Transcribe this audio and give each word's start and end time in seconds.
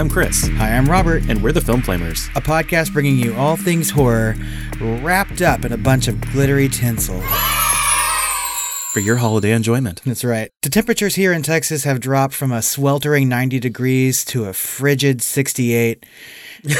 I'm 0.00 0.08
Chris, 0.08 0.48
Hi, 0.54 0.74
I'm 0.74 0.86
Robert, 0.86 1.24
and 1.28 1.42
we're 1.42 1.52
the 1.52 1.60
Film 1.60 1.82
Flamers. 1.82 2.34
a 2.34 2.40
podcast 2.40 2.90
bringing 2.90 3.18
you 3.18 3.34
all 3.34 3.54
things 3.54 3.90
horror 3.90 4.34
wrapped 4.80 5.42
up 5.42 5.66
in 5.66 5.72
a 5.72 5.76
bunch 5.76 6.08
of 6.08 6.18
glittery 6.32 6.70
tinsel. 6.70 7.20
For 8.94 9.00
your 9.00 9.16
holiday 9.16 9.52
enjoyment. 9.52 10.00
That's 10.06 10.24
right. 10.24 10.50
The 10.62 10.70
temperatures 10.70 11.16
here 11.16 11.34
in 11.34 11.42
Texas 11.42 11.84
have 11.84 12.00
dropped 12.00 12.32
from 12.32 12.50
a 12.50 12.62
sweltering 12.62 13.28
90 13.28 13.60
degrees 13.60 14.24
to 14.24 14.46
a 14.46 14.54
frigid 14.54 15.20
68. 15.20 16.06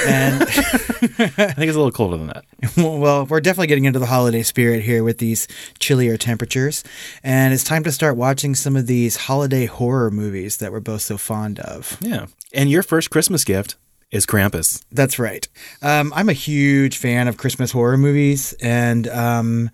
And 0.06 0.42
I 0.42 0.46
think 0.46 1.68
it's 1.68 1.76
a 1.76 1.78
little 1.78 1.90
colder 1.90 2.16
than 2.16 2.28
that. 2.28 2.44
well, 2.76 3.26
we're 3.26 3.40
definitely 3.40 3.68
getting 3.68 3.84
into 3.84 3.98
the 3.98 4.06
holiday 4.06 4.42
spirit 4.42 4.82
here 4.82 5.02
with 5.04 5.18
these 5.18 5.48
chillier 5.78 6.16
temperatures. 6.16 6.84
And 7.22 7.54
it's 7.54 7.64
time 7.64 7.82
to 7.84 7.92
start 7.92 8.16
watching 8.16 8.54
some 8.54 8.76
of 8.76 8.86
these 8.86 9.16
holiday 9.16 9.66
horror 9.66 10.10
movies 10.10 10.58
that 10.58 10.72
we're 10.72 10.80
both 10.80 11.02
so 11.02 11.16
fond 11.16 11.58
of. 11.60 11.96
Yeah. 12.00 12.26
And 12.52 12.70
your 12.70 12.82
first 12.82 13.10
Christmas 13.10 13.44
gift 13.44 13.76
is 14.10 14.26
Krampus. 14.26 14.84
That's 14.90 15.18
right. 15.18 15.46
Um, 15.82 16.12
I'm 16.14 16.28
a 16.28 16.34
huge 16.34 16.98
fan 16.98 17.28
of 17.28 17.36
Christmas 17.36 17.70
horror 17.70 17.96
movies, 17.96 18.54
and 18.60 19.06
um, 19.08 19.70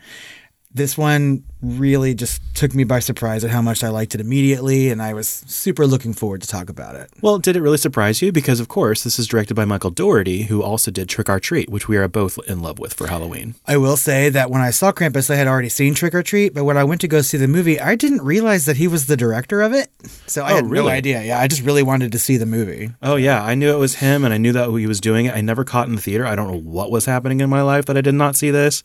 this 0.73 0.99
one 0.99 1.45
really 1.63 2.15
just 2.15 2.41
took 2.55 2.75
me 2.75 2.85
by 2.85 2.99
surprise 3.01 3.43
at 3.45 3.51
how 3.51 3.63
much 3.63 3.83
I 3.83 3.89
liked 3.89 4.15
it 4.15 4.21
immediately, 4.21 4.91
and 4.91 5.01
I 5.03 5.15
was 5.15 5.27
super 5.47 5.87
looking 5.87 6.13
forward 6.13 6.43
to 6.43 6.49
talk 6.49 6.69
about 6.69 6.95
it. 6.95 7.11
Well, 7.23 7.39
did 7.39 7.57
it 7.57 7.63
really 7.63 7.79
surprise 7.79 8.21
you? 8.23 8.31
Because, 8.33 8.61
of 8.61 8.69
course, 8.69 9.03
this 9.05 9.19
is 9.19 9.27
directed 9.27 9.55
by 9.55 9.65
Michael 9.65 9.91
Dougherty, 9.91 10.45
who 10.45 10.63
also 10.63 10.91
did 10.91 11.09
Trick 11.09 11.29
'r 11.29 11.41
Treat, 11.41 11.69
which 11.71 11.89
we 11.89 11.97
are 11.97 12.09
both 12.09 12.39
in 12.47 12.61
love 12.61 12.79
with 12.79 12.95
for 12.95 13.07
Halloween. 13.09 13.55
I 13.67 13.77
will 13.79 13.97
say 13.97 14.29
that 14.29 14.51
when 14.51 14.61
I 14.61 14.71
saw 14.71 14.93
Krampus, 14.93 15.31
I 15.31 15.37
had 15.37 15.47
already 15.47 15.69
seen 15.69 15.95
Trick 15.95 16.15
'r 16.15 16.23
Treat, 16.23 16.55
but 16.55 16.65
when 16.65 16.77
I 16.77 16.85
went 16.85 17.01
to 17.03 17.09
go 17.09 17.21
see 17.23 17.39
the 17.39 17.49
movie, 17.49 17.81
I 17.81 17.95
didn't 17.95 18.23
realize 18.23 18.65
that 18.67 18.77
he 18.77 18.87
was 18.89 19.07
the 19.07 19.17
director 19.17 19.63
of 19.63 19.73
it. 19.73 19.89
So 20.27 20.43
I 20.45 20.53
Oh, 20.53 20.57
had 20.57 20.67
no 20.67 20.89
idea. 20.89 21.23
Yeah, 21.23 21.41
I 21.41 21.49
just 21.49 21.63
really 21.63 21.83
wanted 21.83 22.13
to 22.13 22.19
see 22.19 22.37
the 22.37 22.47
movie. 22.47 22.91
Oh, 23.03 23.17
yeah. 23.17 23.43
I 23.43 23.55
knew 23.55 23.71
it 23.73 23.79
was 23.79 23.97
him, 23.97 24.25
and 24.25 24.33
I 24.33 24.39
knew 24.39 24.53
that 24.53 24.71
he 24.71 24.87
was 24.87 25.01
doing 25.01 25.27
it. 25.27 25.35
I 25.35 25.41
never 25.41 25.65
caught 25.65 25.89
in 25.89 25.95
the 25.95 26.01
theater. 26.03 26.27
I 26.27 26.35
don't 26.37 26.51
know 26.51 26.59
what 26.61 26.91
was 26.91 27.07
happening 27.07 27.41
in 27.41 27.49
my 27.51 27.63
life 27.63 27.87
that 27.87 27.97
I 27.97 28.01
did 28.01 28.15
not 28.15 28.37
see 28.37 28.51
this, 28.51 28.83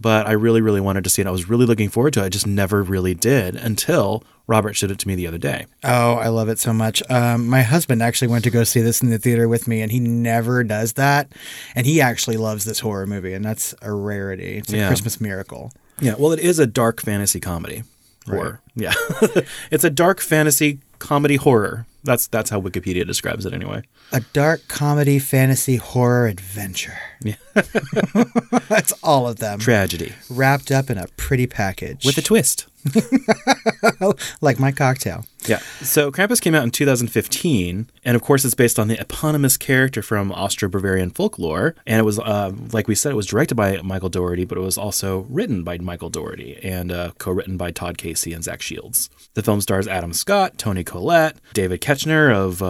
but 0.00 0.26
I 0.26 0.32
really, 0.32 0.60
really 0.60 0.80
wanted 0.80 1.04
to 1.04 1.10
see 1.10 1.22
it. 1.22 1.26
I 1.26 1.30
was 1.30 1.48
really 1.48 1.66
looking 1.66 1.88
forward 1.88 2.03
to 2.10 2.22
it. 2.22 2.24
I 2.26 2.28
just 2.28 2.46
never 2.46 2.82
really 2.82 3.14
did 3.14 3.56
until 3.56 4.22
Robert 4.46 4.74
showed 4.74 4.90
it 4.90 4.98
to 4.98 5.08
me 5.08 5.14
the 5.14 5.26
other 5.26 5.38
day. 5.38 5.66
Oh, 5.82 6.14
I 6.14 6.28
love 6.28 6.48
it 6.48 6.58
so 6.58 6.72
much. 6.72 7.02
Um, 7.10 7.48
my 7.48 7.62
husband 7.62 8.02
actually 8.02 8.28
went 8.28 8.44
to 8.44 8.50
go 8.50 8.62
see 8.64 8.80
this 8.82 9.00
in 9.02 9.10
the 9.10 9.18
theater 9.18 9.48
with 9.48 9.66
me, 9.66 9.80
and 9.80 9.90
he 9.90 10.00
never 10.00 10.62
does 10.64 10.94
that. 10.94 11.32
And 11.74 11.86
he 11.86 12.00
actually 12.00 12.36
loves 12.36 12.64
this 12.64 12.80
horror 12.80 13.06
movie, 13.06 13.32
and 13.32 13.44
that's 13.44 13.74
a 13.82 13.92
rarity. 13.92 14.58
It's 14.58 14.72
a 14.72 14.76
Yeah. 14.76 14.88
Christmas 14.88 15.20
miracle. 15.20 15.72
Yeah, 16.00 16.14
well, 16.18 16.32
it 16.32 16.40
is 16.40 16.58
a 16.58 16.66
dark 16.66 17.00
fantasy 17.00 17.40
comedy 17.40 17.84
horror. 18.26 18.60
Yeah, 18.74 18.92
it's 19.70 19.84
a 19.84 19.90
dark 19.90 20.20
fantasy 20.20 20.80
comedy 20.98 21.36
horror. 21.36 21.86
That's 22.04 22.26
that's 22.26 22.50
how 22.50 22.60
Wikipedia 22.60 23.06
describes 23.06 23.46
it, 23.46 23.54
anyway. 23.54 23.82
A 24.12 24.20
dark 24.32 24.68
comedy, 24.68 25.18
fantasy, 25.18 25.76
horror 25.76 26.26
adventure. 26.26 26.98
Yeah. 27.22 27.36
that's 28.68 28.92
all 29.02 29.26
of 29.26 29.36
them 29.36 29.58
Tragedy 29.58 30.12
wrapped 30.28 30.70
up 30.70 30.90
in 30.90 30.98
a 30.98 31.06
pretty 31.16 31.46
package. 31.46 32.04
with 32.04 32.18
a 32.18 32.22
twist. 32.22 32.66
like 34.42 34.60
my 34.60 34.70
cocktail. 34.70 35.24
Yeah. 35.46 35.58
So 35.82 36.10
Krampus 36.10 36.40
came 36.40 36.54
out 36.54 36.64
in 36.64 36.70
2015, 36.70 37.90
and 38.04 38.16
of 38.16 38.22
course, 38.22 38.44
it's 38.44 38.54
based 38.54 38.78
on 38.78 38.88
the 38.88 38.98
eponymous 39.00 39.56
character 39.56 40.02
from 40.02 40.32
Austro-Bavarian 40.32 41.10
folklore. 41.10 41.74
And 41.86 41.98
it 41.98 42.04
was, 42.04 42.18
uh, 42.18 42.52
like 42.72 42.88
we 42.88 42.94
said, 42.94 43.12
it 43.12 43.16
was 43.16 43.26
directed 43.26 43.54
by 43.54 43.80
Michael 43.82 44.08
Dougherty, 44.08 44.44
but 44.44 44.58
it 44.58 44.62
was 44.62 44.78
also 44.78 45.26
written 45.28 45.62
by 45.62 45.78
Michael 45.78 46.10
Dougherty 46.10 46.58
and 46.62 46.90
uh, 46.90 47.12
co-written 47.18 47.56
by 47.56 47.70
Todd 47.70 47.98
Casey 47.98 48.32
and 48.32 48.44
Zach 48.44 48.62
Shields. 48.62 49.10
The 49.34 49.42
film 49.42 49.60
stars 49.60 49.86
Adam 49.86 50.12
Scott, 50.12 50.58
Toni 50.58 50.84
Collette, 50.84 51.36
David 51.52 51.80
Koechner 51.80 52.34
of. 52.34 52.62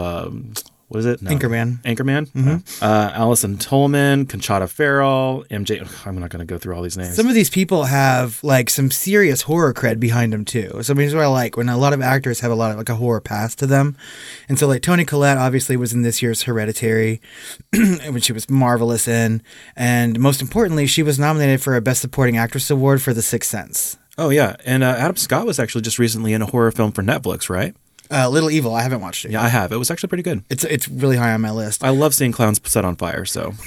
What 0.89 1.01
is 1.01 1.07
it? 1.07 1.23
No. 1.23 1.31
Anchorman. 1.31 1.83
Anchorman. 1.83 2.83
Uh, 2.83 3.11
Allison 3.15 3.57
Tolman, 3.59 4.27
Conchata 4.27 4.69
Farrell, 4.69 5.45
Emjay. 5.51 5.81
ugh, 5.83 5.89
I'm 6.07 6.19
not 6.19 6.31
going 6.31 6.41
to 6.41 6.45
go 6.45 6.59
through 6.59 6.77
all 6.77 6.83
these 6.83 6.97
names. 6.97 7.17
Some 7.17 7.27
of 7.27 7.35
these 7.35 7.51
people 7.51 7.85
have 7.85 8.39
like 8.45 8.69
some 8.71 8.91
serious 8.91 9.43
horror 9.43 9.73
cred 9.75 9.99
behind 9.99 10.33
them 10.33 10.45
too. 10.45 10.83
So 10.83 10.93
I 10.93 10.97
mean, 10.97 11.07
it's 11.07 11.15
what 11.15 11.25
I 11.25 11.29
like 11.29 11.57
when 11.57 11.69
a 11.69 11.77
lot 11.79 11.95
of 11.95 12.03
actors 12.03 12.41
have 12.41 12.53
a 12.53 12.55
lot 12.55 12.71
of 12.71 12.77
like 12.77 12.89
a 12.91 12.95
horror 12.97 13.21
past 13.21 13.59
to 13.61 13.67
them. 13.67 13.97
And 14.49 14.59
so 14.59 14.67
like 14.69 14.83
Toni 14.83 15.05
Collette 15.05 15.39
obviously 15.39 15.77
was 15.77 15.93
in 15.93 16.03
this 16.03 16.23
year's 16.23 16.43
Hereditary, 16.43 17.21
which 18.11 18.25
she 18.25 18.33
was 18.33 18.49
marvelous 18.51 19.09
in, 19.09 19.43
and 19.75 20.21
most 20.21 20.41
importantly, 20.43 20.87
she 20.87 21.03
was 21.03 21.19
nominated 21.19 21.63
for 21.63 21.75
a 21.77 21.81
Best 21.81 22.03
Supporting 22.03 22.37
Actress 22.37 22.71
award 22.71 23.03
for 23.03 23.13
The 23.15 23.23
Sixth 23.23 23.51
Sense. 23.51 23.97
oh 24.19 24.29
yeah, 24.31 24.57
and 24.65 24.85
uh, 24.85 24.95
Adam 24.99 25.17
Scott 25.17 25.47
was 25.47 25.59
actually 25.59 25.83
just 25.83 25.99
recently 25.99 26.33
in 26.35 26.43
a 26.43 26.47
horror 26.47 26.71
film 26.71 26.93
for 26.93 27.03
Netflix, 27.03 27.49
right? 27.49 27.75
Uh, 28.11 28.29
Little 28.29 28.51
Evil, 28.51 28.75
I 28.75 28.83
haven't 28.83 29.01
watched 29.01 29.25
it. 29.25 29.31
Yeah, 29.33 29.43
I 29.43 29.49
have. 29.49 29.73
It 29.73 29.77
was 29.79 29.91
actually 29.91 30.09
pretty 30.09 30.23
good. 30.23 30.43
It's 30.51 30.65
it's 30.65 30.89
really 30.89 31.17
high 31.17 31.33
on 31.33 31.41
my 31.41 31.51
list. 31.51 31.83
I 31.83 31.91
love 31.91 32.15
seeing 32.15 32.33
clowns 32.33 32.61
set 32.65 32.85
on 32.85 32.97
fire. 32.97 33.25
So 33.25 33.55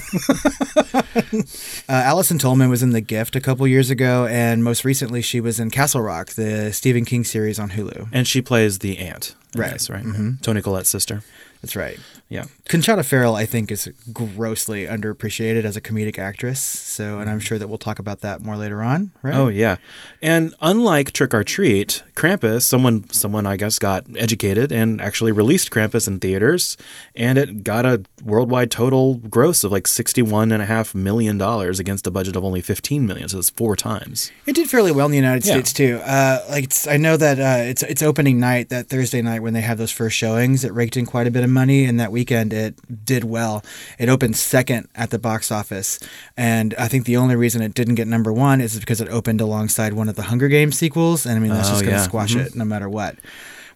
Uh, 1.89 1.93
Allison 2.03 2.37
Tolman 2.37 2.69
was 2.69 2.83
in 2.83 2.91
The 2.91 3.01
Gift 3.01 3.35
a 3.35 3.41
couple 3.41 3.67
years 3.67 3.89
ago, 3.89 4.25
and 4.27 4.63
most 4.63 4.83
recently 4.85 5.21
she 5.21 5.39
was 5.39 5.59
in 5.59 5.71
Castle 5.71 6.01
Rock, 6.01 6.29
the 6.31 6.71
Stephen 6.73 7.05
King 7.05 7.23
series 7.23 7.59
on 7.59 7.71
Hulu. 7.71 8.09
and 8.11 8.27
she 8.27 8.41
plays 8.41 8.79
the 8.79 8.97
aunt. 8.99 9.35
Right. 9.55 9.71
this, 9.73 9.89
right. 9.89 10.05
Toni 10.41 10.61
Collette's 10.61 10.89
sister. 10.89 11.23
That's 11.61 11.75
right. 11.75 11.97
Yeah. 12.29 12.45
Conchata 12.67 13.05
Farrell, 13.05 13.35
I 13.37 13.45
think, 13.45 13.71
is 13.71 13.87
grossly 14.11 14.85
underappreciated 14.85 15.63
as 15.63 15.77
a 15.77 15.81
comedic 15.81 16.19
actress. 16.19 16.59
So, 16.59 17.19
and 17.19 17.29
I'm 17.29 17.39
sure 17.39 17.57
that 17.57 17.69
we'll 17.69 17.77
talk 17.77 17.99
about 17.99 18.19
that 18.19 18.41
more 18.41 18.57
later 18.57 18.83
on, 18.83 19.11
right? 19.21 19.33
Oh 19.33 19.47
yeah. 19.47 19.77
And 20.21 20.53
unlike 20.59 21.13
Trick 21.13 21.33
or 21.33 21.45
Treat, 21.45 22.03
Krampus, 22.15 22.63
someone 22.63 23.09
someone 23.11 23.45
I 23.45 23.55
guess 23.55 23.79
got 23.79 24.03
educated 24.17 24.73
and 24.73 24.99
actually 24.99 25.31
released 25.31 25.71
Krampus 25.71 26.05
in 26.05 26.19
theaters, 26.19 26.75
and 27.15 27.37
it 27.37 27.63
got 27.63 27.85
a 27.85 28.03
worldwide 28.21 28.71
total 28.71 29.15
gross 29.15 29.63
of 29.63 29.71
like 29.71 29.87
sixty-one 29.87 30.51
and 30.51 30.61
a 30.61 30.65
half 30.65 30.93
million 30.93 31.37
dollars 31.37 31.79
against 31.79 32.05
a 32.07 32.11
budget 32.11 32.35
of 32.35 32.43
only 32.43 32.59
fifteen 32.59 33.05
million. 33.07 33.29
So 33.29 33.39
it's 33.39 33.51
four 33.51 33.77
times. 33.77 34.31
It 34.45 34.55
did 34.55 34.69
fairly 34.69 34.91
well 34.91 35.05
in 35.05 35.11
the 35.11 35.17
United 35.17 35.45
Yeah. 35.45 35.53
States 35.53 35.71
too. 35.71 36.01
Uh, 36.03 36.43
like 36.49 36.65
it's, 36.65 36.87
I 36.87 36.97
know 36.97 37.15
that 37.15 37.39
uh, 37.39 37.63
it's 37.69 37.83
it's 37.83 38.01
opening 38.03 38.37
night 38.37 38.67
that 38.67 38.89
Thursday 38.89 39.21
night 39.21 39.41
when 39.41 39.53
they 39.53 39.61
have 39.61 39.77
those 39.77 39.91
first 39.91 40.17
showings. 40.17 40.65
It 40.65 40.73
raked 40.73 40.97
in 40.97 41.05
quite 41.05 41.27
a 41.27 41.31
bit 41.31 41.45
of 41.45 41.49
money, 41.49 41.85
and 41.85 41.97
that 42.01 42.11
weekend 42.17 42.51
it 42.53 42.73
did 43.05 43.23
well. 43.23 43.63
It 43.99 44.09
opened 44.09 44.35
second 44.37 44.87
at 44.95 45.09
the 45.11 45.19
box 45.19 45.51
office, 45.51 45.99
and 46.35 46.73
I 46.79 46.87
think 46.87 47.05
the 47.05 47.17
only 47.17 47.35
reason 47.35 47.61
it 47.61 47.73
didn't 47.73 47.95
get 47.95 48.07
number 48.07 48.33
one 48.33 48.59
is 48.61 48.79
because 48.79 49.01
it 49.01 49.09
opened 49.09 49.39
alongside 49.41 49.93
one 49.93 50.09
of 50.09 50.15
the 50.15 50.23
Hunger 50.23 50.47
Games 50.47 50.77
sequels, 50.77 51.25
and 51.25 51.35
I 51.35 51.39
mean 51.39 51.51
that's 51.51 51.69
Oh, 51.69 51.73
just 51.73 51.83
going 51.83 51.95
to 51.95 52.01
yeah. 52.01 52.07
squash 52.11 52.31
mm-hmm. 52.35 52.47
it 52.47 52.55
no 52.55 52.65
matter 52.65 52.89
what. 52.89 53.15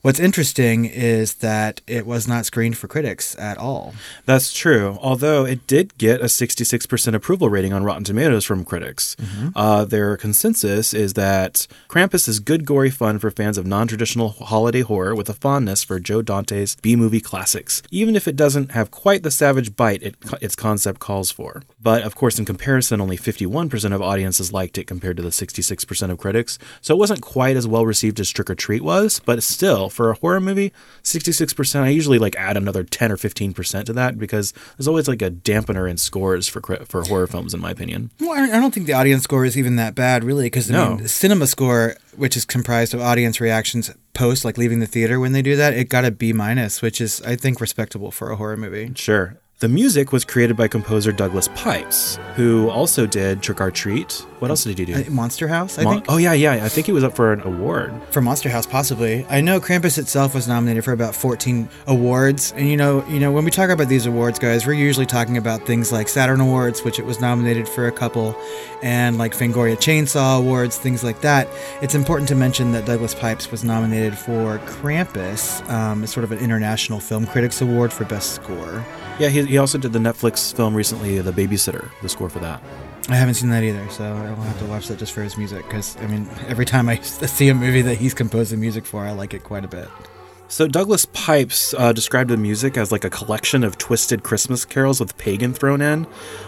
What's 0.02 0.20
interesting 0.20 0.86
is 0.86 1.36
that 1.36 1.82
it 1.86 2.08
was 2.08 2.28
not 2.28 2.48
screened 2.48 2.76
for 2.76 2.88
critics 2.88 3.38
at 3.38 3.60
all. 3.60 3.94
That's 4.26 4.52
true. 4.52 4.98
Although 5.00 5.46
it 5.46 5.68
did 5.68 5.96
get 6.00 6.22
a 6.22 6.26
66% 6.26 7.14
approval 7.14 7.50
rating 7.50 7.72
on 7.72 7.84
Rotten 7.84 8.04
Tomatoes 8.04 8.44
from 8.44 8.66
critics. 8.66 9.16
Uh, 9.56 9.86
their 9.86 10.18
consensus 10.18 10.94
is 10.94 11.14
that 11.14 11.68
Krampus 11.88 12.28
is 12.28 12.40
good, 12.40 12.66
gory 12.66 12.90
fun 12.90 13.20
for 13.20 13.30
fans 13.30 13.60
of 13.60 13.68
non 13.68 13.88
traditional 13.88 14.30
holiday 14.30 14.82
horror 14.82 15.14
with 15.14 15.30
a 15.30 15.34
fondness 15.34 15.84
for 15.84 16.00
Joe 16.00 16.24
Dante's 16.24 16.76
B 16.82 16.96
movie 16.96 17.22
classics, 17.22 17.84
even 17.92 18.16
if 18.16 18.28
it 18.28 18.36
doesn't 18.36 18.72
have 18.72 18.90
quite 18.90 19.22
the 19.22 19.30
savage 19.30 19.76
bite 19.76 20.02
it, 20.02 20.16
its 20.42 20.56
concept 20.56 21.00
calls 21.00 21.30
for. 21.30 21.62
But 21.80 22.02
of 22.02 22.16
course, 22.16 22.40
in 22.40 22.46
comparison, 22.46 23.02
only 23.02 23.18
51% 23.18 23.94
of 23.94 24.02
audiences 24.02 24.52
liked 24.52 24.80
it 24.80 24.88
compared 24.88 25.18
to 25.18 25.24
the 25.24 25.30
66% 25.30 26.10
of 26.10 26.18
critics. 26.18 26.58
So 26.82 26.96
it 26.96 27.00
wasn't 27.00 27.22
quite 27.22 27.56
as 27.56 27.68
well 27.68 27.86
received 27.86 28.20
as 28.20 28.32
Trick 28.32 28.50
'r 28.50 28.56
Treat 28.56 28.84
was, 28.84 29.22
but 29.24 29.44
still, 29.44 29.91
for 29.91 30.09
a 30.11 30.16
horror 30.16 30.40
movie, 30.40 30.72
66%, 31.03 31.82
I 31.82 31.90
usually 31.90 32.20
like 32.20 32.35
add 32.35 32.58
another 32.58 32.84
10 32.84 33.11
or 33.11 33.17
15% 33.17 33.85
to 33.85 33.93
that 33.93 34.17
because 34.17 34.53
there's 34.78 34.88
always 34.88 35.08
like 35.08 35.22
a 35.22 35.29
dampener 35.32 35.90
in 35.90 35.97
scores 35.97 36.47
for 36.47 36.61
for 36.85 37.03
horror 37.03 37.28
films, 37.28 37.53
in 37.53 37.59
my 37.59 37.72
opinion. 37.72 38.11
Well, 38.20 38.32
I 38.32 38.47
don't 38.59 38.73
think 38.73 38.85
the 38.88 38.93
audience 38.93 39.23
score 39.23 39.46
is 39.46 39.58
even 39.58 39.76
that 39.76 39.96
bad, 39.96 40.23
really, 40.23 40.46
because 40.46 40.70
I 40.70 40.73
No. 40.73 40.96
mean, 40.96 41.08
Cinema 41.08 41.47
Score, 41.47 41.96
which 42.16 42.38
is 42.38 42.46
comprised 42.46 42.93
of 42.93 43.02
audience 43.02 43.41
reactions 43.41 43.91
post, 44.14 44.43
like 44.46 44.58
leaving 44.58 44.79
the 44.79 44.88
theater 44.88 45.20
when 45.20 45.32
they 45.34 45.41
do 45.41 45.55
that, 45.55 45.73
it 45.73 45.90
got 45.90 46.05
a 46.05 46.11
B 46.11 46.34
minus, 46.34 46.82
which 46.82 47.02
is, 47.02 47.22
I 47.23 47.35
think, 47.35 47.59
respectable 47.61 48.11
for 48.11 48.32
a 48.32 48.35
horror 48.35 48.58
movie. 48.58 48.91
Sure. 48.96 49.37
The 49.61 49.69
music 49.69 50.11
was 50.11 50.25
created 50.25 50.58
by 50.58 50.67
composer 50.67 51.11
Douglas 51.11 51.47
Pipes, 51.53 52.17
who 52.35 52.67
also 52.72 53.05
did 53.05 53.43
Trick 53.43 53.61
'r 53.61 53.69
Treat. 53.69 54.25
What 54.40 54.49
else 54.49 54.63
did 54.63 54.79
he 54.79 54.85
do? 54.85 54.96
Uh, 54.96 55.03
Monster 55.11 55.47
House, 55.47 55.78
I 55.78 55.84
Mon- 55.84 55.93
think. 55.97 56.05
oh 56.09 56.17
yeah, 56.17 56.34
yeah. 56.34 56.66
I 56.66 56.67
think 56.67 56.87
he 56.87 56.91
was 56.91 57.03
up 57.03 57.16
for 57.16 57.31
an 57.31 57.41
award. 57.41 57.93
For 58.09 58.22
Monster 58.22 58.49
House, 58.49 58.66
possibly. 58.66 59.23
I 59.29 59.40
know 59.40 59.59
Krampus 59.59 59.99
itself 59.99 60.34
was 60.34 60.47
nominated 60.47 60.84
for 60.84 60.93
about 60.93 61.13
14 61.13 61.69
awards, 61.85 62.55
and 62.58 62.67
you 62.67 62.75
know, 62.75 63.05
you 63.08 63.19
know, 63.19 63.31
when 63.31 63.46
we 63.46 63.52
talk 63.52 63.69
about 63.69 63.87
these 63.87 64.08
awards, 64.08 64.40
guys, 64.40 64.66
we're 64.66 64.73
usually 64.73 65.05
talking 65.05 65.37
about 65.37 65.67
things 65.67 65.91
like 65.91 66.09
Saturn 66.09 66.41
Awards, 66.41 66.84
which 66.84 66.97
it 66.97 67.05
was 67.05 67.22
nominated 67.22 67.69
for 67.69 67.85
a 67.85 67.91
couple, 67.91 68.35
and 68.81 69.19
like 69.19 69.34
Fangoria 69.35 69.75
Chainsaw 69.78 70.40
Awards, 70.40 70.75
things 70.79 71.03
like 71.03 71.22
that. 71.22 71.47
It's 71.84 71.93
important 71.93 72.28
to 72.29 72.35
mention 72.35 72.72
that 72.72 72.85
Douglas 72.87 73.13
Pipes 73.13 73.52
was 73.52 73.63
nominated 73.63 74.17
for 74.17 74.58
Krampus, 74.66 75.61
um, 75.69 76.03
as 76.03 76.09
sort 76.09 76.23
of 76.23 76.31
an 76.31 76.40
International 76.40 76.99
Film 76.99 77.28
Critics 77.28 77.61
Award 77.61 77.93
for 77.93 78.05
Best 78.05 78.34
Score. 78.34 78.84
Yeah, 79.19 79.29
he, 79.29 79.41
he 79.52 79.58
also 79.58 79.78
did 79.78 79.92
the 79.92 80.00
Netflix 80.00 80.56
film 80.56 80.74
recently, 80.74 81.20
The 81.20 81.34
Babysitter, 81.34 81.90
the 82.02 82.08
score 82.08 82.30
for 82.30 82.40
that. 82.40 82.64
I 83.09 83.16
haven't 83.16 83.34
seen 83.34 83.50
that 83.50 83.64
either, 83.64 83.86
so 83.90 84.06
I'll 84.06 84.36
have 84.38 84.59
to 84.59 84.66
watch 84.66 84.88
that 84.88 84.98
just 84.98 85.12
for 85.12 85.22
his 85.22 85.38
music. 85.38 85.66
Because 85.68 85.98
I 85.98 86.08
mean, 86.08 86.30
every 86.48 86.64
time 86.64 86.88
I 86.88 86.96
see 87.02 87.50
a 87.50 87.53
movie 87.53 87.82
that 87.82 87.96
he's 87.96 88.14
composed 88.14 88.53
the 88.53 88.58
music 88.58 88.86
for, 88.86 89.03
I 89.03 89.12
like 89.12 89.34
it 89.34 89.44
quite 89.44 89.66
a 89.66 89.68
bit. 89.68 89.90
So 90.52 90.68
Douglas 90.68 91.06
Pipes 91.14 91.74
uh, 91.76 91.94
described 91.94 92.30
the 92.30 92.36
music 92.36 92.76
as 92.76 92.92
like 92.92 93.06
a 93.06 93.09
collection 93.09 93.64
of 93.64 93.78
twisted 93.78 94.22
Christmas 94.24 94.66
carols 94.66 95.00
with 95.00 95.18
pagan 95.18 95.53
thrown 95.53 95.80
in. 95.82 96.06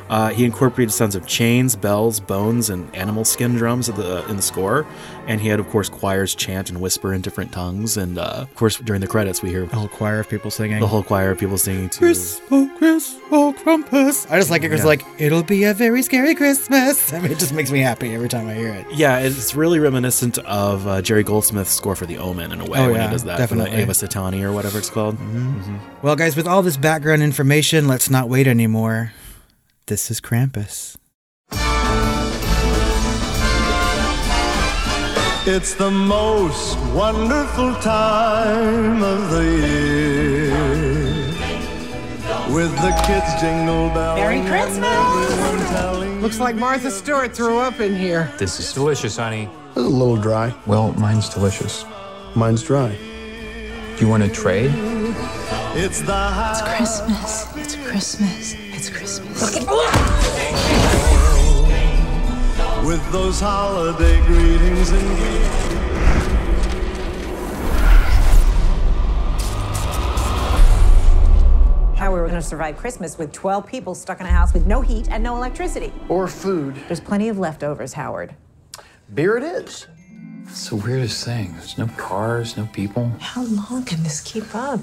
Uh, 0.10 0.30
he 0.32 0.44
incorporated 0.44 0.92
sounds 0.94 1.16
of 1.16 1.26
chains, 1.26 1.78
bells, 1.78 2.20
bones, 2.20 2.70
and 2.70 2.94
animal 2.94 3.24
skin 3.24 3.56
drums 3.56 3.88
in 3.88 3.96
the, 3.96 4.28
in 4.28 4.36
the 4.36 4.42
score. 4.42 4.86
And 5.26 5.40
he 5.40 5.48
had, 5.48 5.62
of 5.62 5.70
course, 5.70 5.88
choirs 5.88 6.36
chant 6.36 6.70
and 6.70 6.82
whisper 6.82 7.14
in 7.14 7.22
different 7.22 7.54
tongues. 7.54 7.96
And 7.96 8.18
uh, 8.20 8.24
of 8.42 8.54
course, 8.56 8.78
during 8.78 9.00
the 9.00 9.08
credits, 9.08 9.42
we 9.42 9.50
hear 9.52 9.64
A 9.64 9.68
whole 9.68 9.88
choir 9.88 10.20
of 10.20 10.28
people 10.30 10.52
singing. 10.52 10.82
the 10.82 10.88
whole 10.88 11.02
choir 11.02 11.32
of 11.32 11.38
people 11.40 11.58
singing 11.58 11.88
to. 11.92 12.00
Chris, 12.00 12.42
oh 12.52 12.70
Chris, 12.78 13.16
oh 13.32 13.56
Krampus. 13.64 14.30
I 14.30 14.38
just 14.38 14.50
like 14.52 14.64
it 14.64 14.70
because 14.70 14.82
Yeah. 14.82 14.88
like 14.88 15.06
it'll 15.18 15.44
be 15.44 15.64
a 15.64 15.74
very 15.74 16.02
scary 16.02 16.36
Christmas. 16.36 17.14
I 17.14 17.22
mean, 17.22 17.32
it 17.32 17.40
just 17.40 17.54
makes 17.54 17.72
me 17.72 17.80
happy 17.80 18.14
every 18.14 18.28
time 18.28 18.50
I 18.50 18.54
hear 18.54 18.74
it. 18.74 18.86
Yeah, 18.94 19.20
it's 19.20 19.56
really 19.56 19.80
reminiscent 19.80 20.40
of 20.40 20.86
uh, 20.86 21.02
Jerry 21.02 21.24
Goldsmith's 21.24 21.72
score 21.72 21.96
for 21.96 22.06
The 22.06 22.18
Omen 22.18 22.52
in 22.52 22.60
a 22.60 22.66
way 22.66 22.80
Oh, 22.80 22.88
when 22.92 22.96
yeah, 22.96 23.08
he 23.08 23.12
does 23.14 23.24
that. 23.24 23.38
definitely. 23.38 23.72
For 23.94 24.08
Satani 24.08 24.42
or 24.44 24.52
whatever 24.52 24.78
it's 24.78 24.90
called. 24.90 25.18
Mm-hmm. 25.18 25.78
Well, 26.02 26.16
guys, 26.16 26.36
with 26.36 26.48
all 26.48 26.62
this 26.64 26.78
background 26.78 27.22
information, 27.22 27.88
let's 27.88 28.10
not 28.10 28.30
wait 28.30 28.48
anymore. 28.48 29.14
This 29.88 30.10
is 30.10 30.20
Krampus. 30.20 30.98
It's 35.46 35.74
the 35.74 35.92
most 35.92 36.78
wonderful 36.94 37.76
time 37.76 39.04
of 39.04 39.30
the 39.30 39.44
year. 39.44 40.54
With 42.54 42.74
the 42.78 42.92
kids 43.06 43.42
jingle 43.42 43.90
bells. 43.90 44.18
Merry 44.18 44.42
Christmas! 44.48 46.22
Looks 46.22 46.40
like 46.40 46.56
Martha 46.56 46.90
Stewart 46.90 47.36
threw 47.36 47.60
up 47.60 47.80
in 47.80 47.96
here. 47.96 48.32
This 48.38 48.60
is 48.60 48.74
delicious, 48.74 49.18
honey. 49.18 49.50
It's 49.70 49.78
a 49.78 49.82
little 49.82 50.18
dry. 50.18 50.56
Well, 50.66 50.94
mine's 50.94 51.30
delicious. 51.30 51.86
Mine's 52.36 52.64
dry. 52.64 52.98
Do 53.96 54.00
you 54.00 54.08
want 54.10 54.24
to 54.24 54.30
trade? 54.30 54.72
It's 55.76 56.02
the 56.02 56.14
high 56.14 56.76
Christmas. 56.78 57.56
It's 57.56 57.76
Christmas. 57.76 58.56
It's 58.74 58.90
Christmas. 58.90 59.56
with 62.84 63.12
those 63.12 63.40
holiday 63.40 64.20
greetings 64.26 64.90
and 64.90 65.18
gifts. 65.18 65.74
How 71.96 72.12
are 72.12 72.16
we 72.16 72.20
were 72.20 72.28
going 72.28 72.42
to 72.42 72.42
survive 72.42 72.76
Christmas 72.78 73.20
with 73.20 73.32
12 73.32 73.68
people 73.68 73.94
stuck 73.94 74.20
in 74.20 74.26
a 74.26 74.30
house 74.30 74.56
with 74.56 74.66
no 74.66 74.82
heat 74.82 75.08
and 75.12 75.24
no 75.24 75.38
electricity. 75.38 75.94
Or 76.10 76.28
food. 76.28 76.76
There's 76.88 77.00
plenty 77.00 77.30
of 77.30 77.38
leftovers, 77.38 77.94
Howard. 77.94 78.36
Beer 79.14 79.38
it 79.38 79.44
is. 79.44 79.88
It's 80.48 80.70
the 80.70 80.76
weirdest 80.76 81.26
thing. 81.26 81.54
There's 81.54 81.78
no 81.78 81.88
cars, 81.98 82.58
no 82.58 82.68
people. 82.74 83.12
How 83.20 83.44
long 83.44 83.84
can 83.86 84.04
this 84.04 84.22
keep 84.22 84.54
up? 84.54 84.80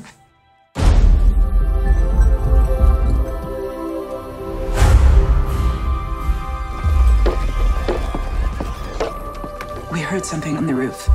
We 9.93 10.01
heard 10.01 10.25
something 10.25 10.57
on 10.57 10.67
the 10.67 10.75
roof. 10.75 11.09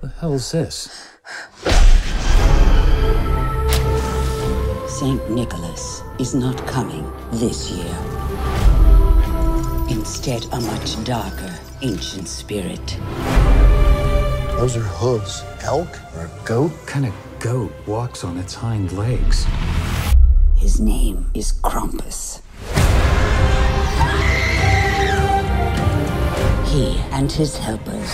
The 0.00 0.08
hell's 0.20 0.52
this? 0.52 1.08
Saint 4.88 5.30
Nicholas 5.30 6.02
is 6.18 6.34
not 6.34 6.56
coming 6.66 7.10
this 7.32 7.70
year. 7.70 7.96
Instead, 9.88 10.44
a 10.52 10.60
much 10.60 11.02
darker 11.04 11.52
ancient 11.82 12.28
spirit. 12.28 12.98
Those 14.58 14.76
are 14.76 14.80
hooves. 14.80 15.42
Elk 15.62 15.88
or 16.14 16.26
a 16.26 16.30
goat? 16.44 16.70
What 16.72 16.86
kind 16.86 17.06
of 17.06 17.14
goat 17.38 17.72
walks 17.86 18.24
on 18.24 18.36
its 18.36 18.54
hind 18.54 18.92
legs? 18.92 19.46
His 20.56 20.78
name 20.80 21.30
is 21.32 21.52
Krampus. 21.62 22.42
He 26.68 26.98
and 27.12 27.32
his 27.32 27.56
helpers 27.56 28.10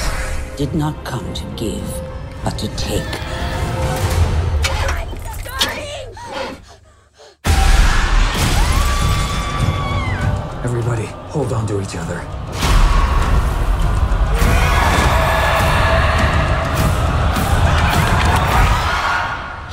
did 0.56 0.74
not 0.74 1.04
come 1.04 1.34
to 1.34 1.44
give, 1.56 2.02
but 2.44 2.56
to 2.58 2.68
take. 2.76 3.02
Everybody, 10.64 11.06
hold 11.30 11.52
on 11.52 11.66
to 11.66 11.80
each 11.80 11.96
other. 11.96 12.45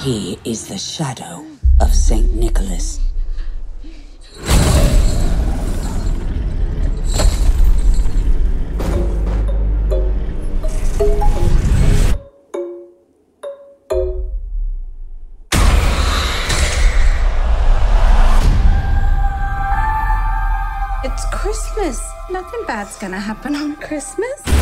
He 0.03 0.37
is 0.43 0.67
the 0.67 0.77
shadow 0.77 1.45
of 1.79 1.95
Saint 1.95 2.35
Nicholas. 2.35 2.99
It's 21.05 21.25
Christmas. 21.31 22.01
Nothing 22.29 22.65
bad's 22.67 22.97
gonna 22.99 23.21
happen 23.21 23.55
on 23.55 23.77
Christmas. 23.77 24.52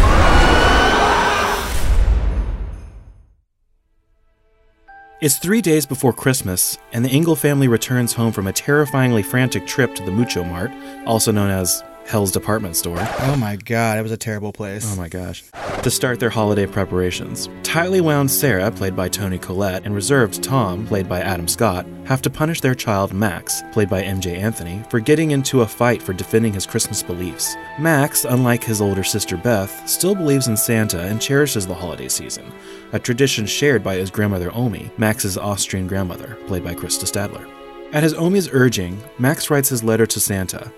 It's 5.21 5.37
three 5.37 5.61
days 5.61 5.85
before 5.85 6.13
Christmas, 6.13 6.79
and 6.93 7.05
the 7.05 7.09
Engel 7.09 7.35
family 7.35 7.67
returns 7.67 8.13
home 8.13 8.31
from 8.31 8.47
a 8.47 8.51
terrifyingly 8.51 9.21
frantic 9.21 9.67
trip 9.67 9.93
to 9.93 10.03
the 10.03 10.09
Mucho 10.09 10.43
Mart, 10.43 10.71
also 11.05 11.31
known 11.31 11.51
as 11.51 11.83
Hell's 12.05 12.31
Department 12.31 12.75
Store. 12.75 12.97
Oh 12.99 13.35
my 13.37 13.55
god, 13.55 13.97
it 13.97 14.01
was 14.01 14.11
a 14.11 14.17
terrible 14.17 14.51
place. 14.51 14.91
Oh 14.91 14.95
my 14.95 15.07
gosh. 15.07 15.43
To 15.83 15.89
start 15.89 16.19
their 16.19 16.29
holiday 16.29 16.67
preparations. 16.67 17.49
Tightly 17.63 18.01
wound 18.01 18.29
Sarah, 18.29 18.69
played 18.69 18.95
by 18.95 19.07
Toni 19.07 19.37
Collette, 19.37 19.85
and 19.85 19.95
reserved 19.95 20.43
Tom, 20.43 20.85
played 20.85 21.07
by 21.07 21.21
Adam 21.21 21.47
Scott, 21.47 21.85
have 22.05 22.21
to 22.23 22.29
punish 22.29 22.59
their 22.61 22.75
child 22.75 23.13
Max, 23.13 23.63
played 23.71 23.89
by 23.89 24.03
Emjay 24.03 24.37
Anthony, 24.37 24.83
for 24.89 24.99
getting 24.99 25.31
into 25.31 25.61
a 25.61 25.67
fight 25.67 26.01
for 26.01 26.13
defending 26.13 26.53
his 26.53 26.65
Christmas 26.65 27.01
beliefs. 27.01 27.55
Max, 27.79 28.25
unlike 28.25 28.63
his 28.63 28.81
older 28.81 29.03
sister 29.03 29.37
Beth, 29.37 29.87
still 29.87 30.13
believes 30.15 30.47
in 30.47 30.57
Santa 30.57 30.99
and 31.01 31.21
cherishes 31.21 31.65
the 31.65 31.73
holiday 31.73 32.09
season, 32.09 32.51
a 32.91 32.99
tradition 32.99 33.45
shared 33.45 33.83
by 33.83 33.95
his 33.95 34.11
grandmother 34.11 34.51
Omi, 34.53 34.91
Max's 34.97 35.37
Austrian 35.37 35.87
grandmother, 35.87 36.37
played 36.47 36.63
by 36.63 36.75
Krista 36.75 37.05
Stadler. 37.05 37.49
At 37.93 38.03
his 38.03 38.13
Omi's 38.13 38.49
urging, 38.51 39.01
Max 39.19 39.49
writes 39.49 39.69
his 39.69 39.83
letter 39.83 40.05
to 40.05 40.19
Santa, 40.19 40.71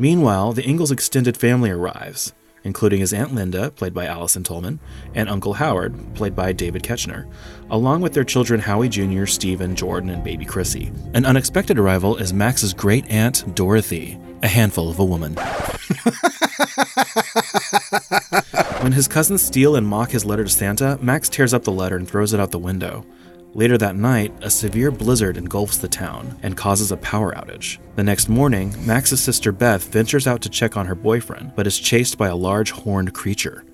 Meanwhile, 0.00 0.52
the 0.52 0.62
Engels 0.62 0.92
extended 0.92 1.36
family 1.36 1.70
arrives, 1.70 2.32
including 2.62 3.00
his 3.00 3.12
Aunt 3.12 3.34
Linda, 3.34 3.72
played 3.72 3.92
by 3.92 4.06
Allison 4.06 4.44
Tolman, 4.44 4.78
and 5.12 5.28
Uncle 5.28 5.54
Howard, 5.54 6.14
played 6.14 6.36
by 6.36 6.52
David 6.52 6.84
Koechner, 6.84 7.28
along 7.68 8.00
with 8.00 8.14
their 8.14 8.22
children 8.22 8.60
Howie 8.60 8.88
Jr., 8.88 9.26
Stephen, 9.26 9.74
Jordan, 9.74 10.10
and 10.10 10.22
baby 10.22 10.44
Chrissy. 10.44 10.92
An 11.14 11.26
unexpected 11.26 11.80
arrival 11.80 12.16
is 12.16 12.32
Max's 12.32 12.72
great 12.72 13.10
aunt, 13.10 13.56
Dorothy, 13.56 14.16
a 14.44 14.48
handful 14.48 14.88
of 14.88 15.00
a 15.00 15.04
woman. 15.04 15.34
when 18.82 18.92
his 18.92 19.08
cousins 19.08 19.42
steal 19.42 19.74
and 19.74 19.86
mock 19.86 20.12
his 20.12 20.24
letter 20.24 20.44
to 20.44 20.50
Santa, 20.50 20.96
Max 21.02 21.28
tears 21.28 21.52
up 21.52 21.64
the 21.64 21.72
letter 21.72 21.96
and 21.96 22.08
throws 22.08 22.32
it 22.32 22.38
out 22.38 22.52
the 22.52 22.58
window. 22.58 23.04
Later 23.54 23.78
that 23.78 23.96
night, 23.96 24.32
a 24.42 24.50
severe 24.50 24.90
blizzard 24.90 25.36
engulfs 25.36 25.78
the 25.78 25.88
town 25.88 26.38
and 26.42 26.56
causes 26.56 26.92
a 26.92 26.96
power 26.98 27.32
outage. 27.32 27.78
The 27.96 28.04
next 28.04 28.28
morning, 28.28 28.74
Max's 28.86 29.20
sister 29.20 29.52
Beth 29.52 29.84
ventures 29.84 30.26
out 30.26 30.42
to 30.42 30.50
check 30.50 30.76
on 30.76 30.86
her 30.86 30.94
boyfriend, 30.94 31.52
but 31.56 31.66
is 31.66 31.78
chased 31.78 32.18
by 32.18 32.28
a 32.28 32.36
large 32.36 32.70
horned 32.70 33.14
creature. 33.14 33.64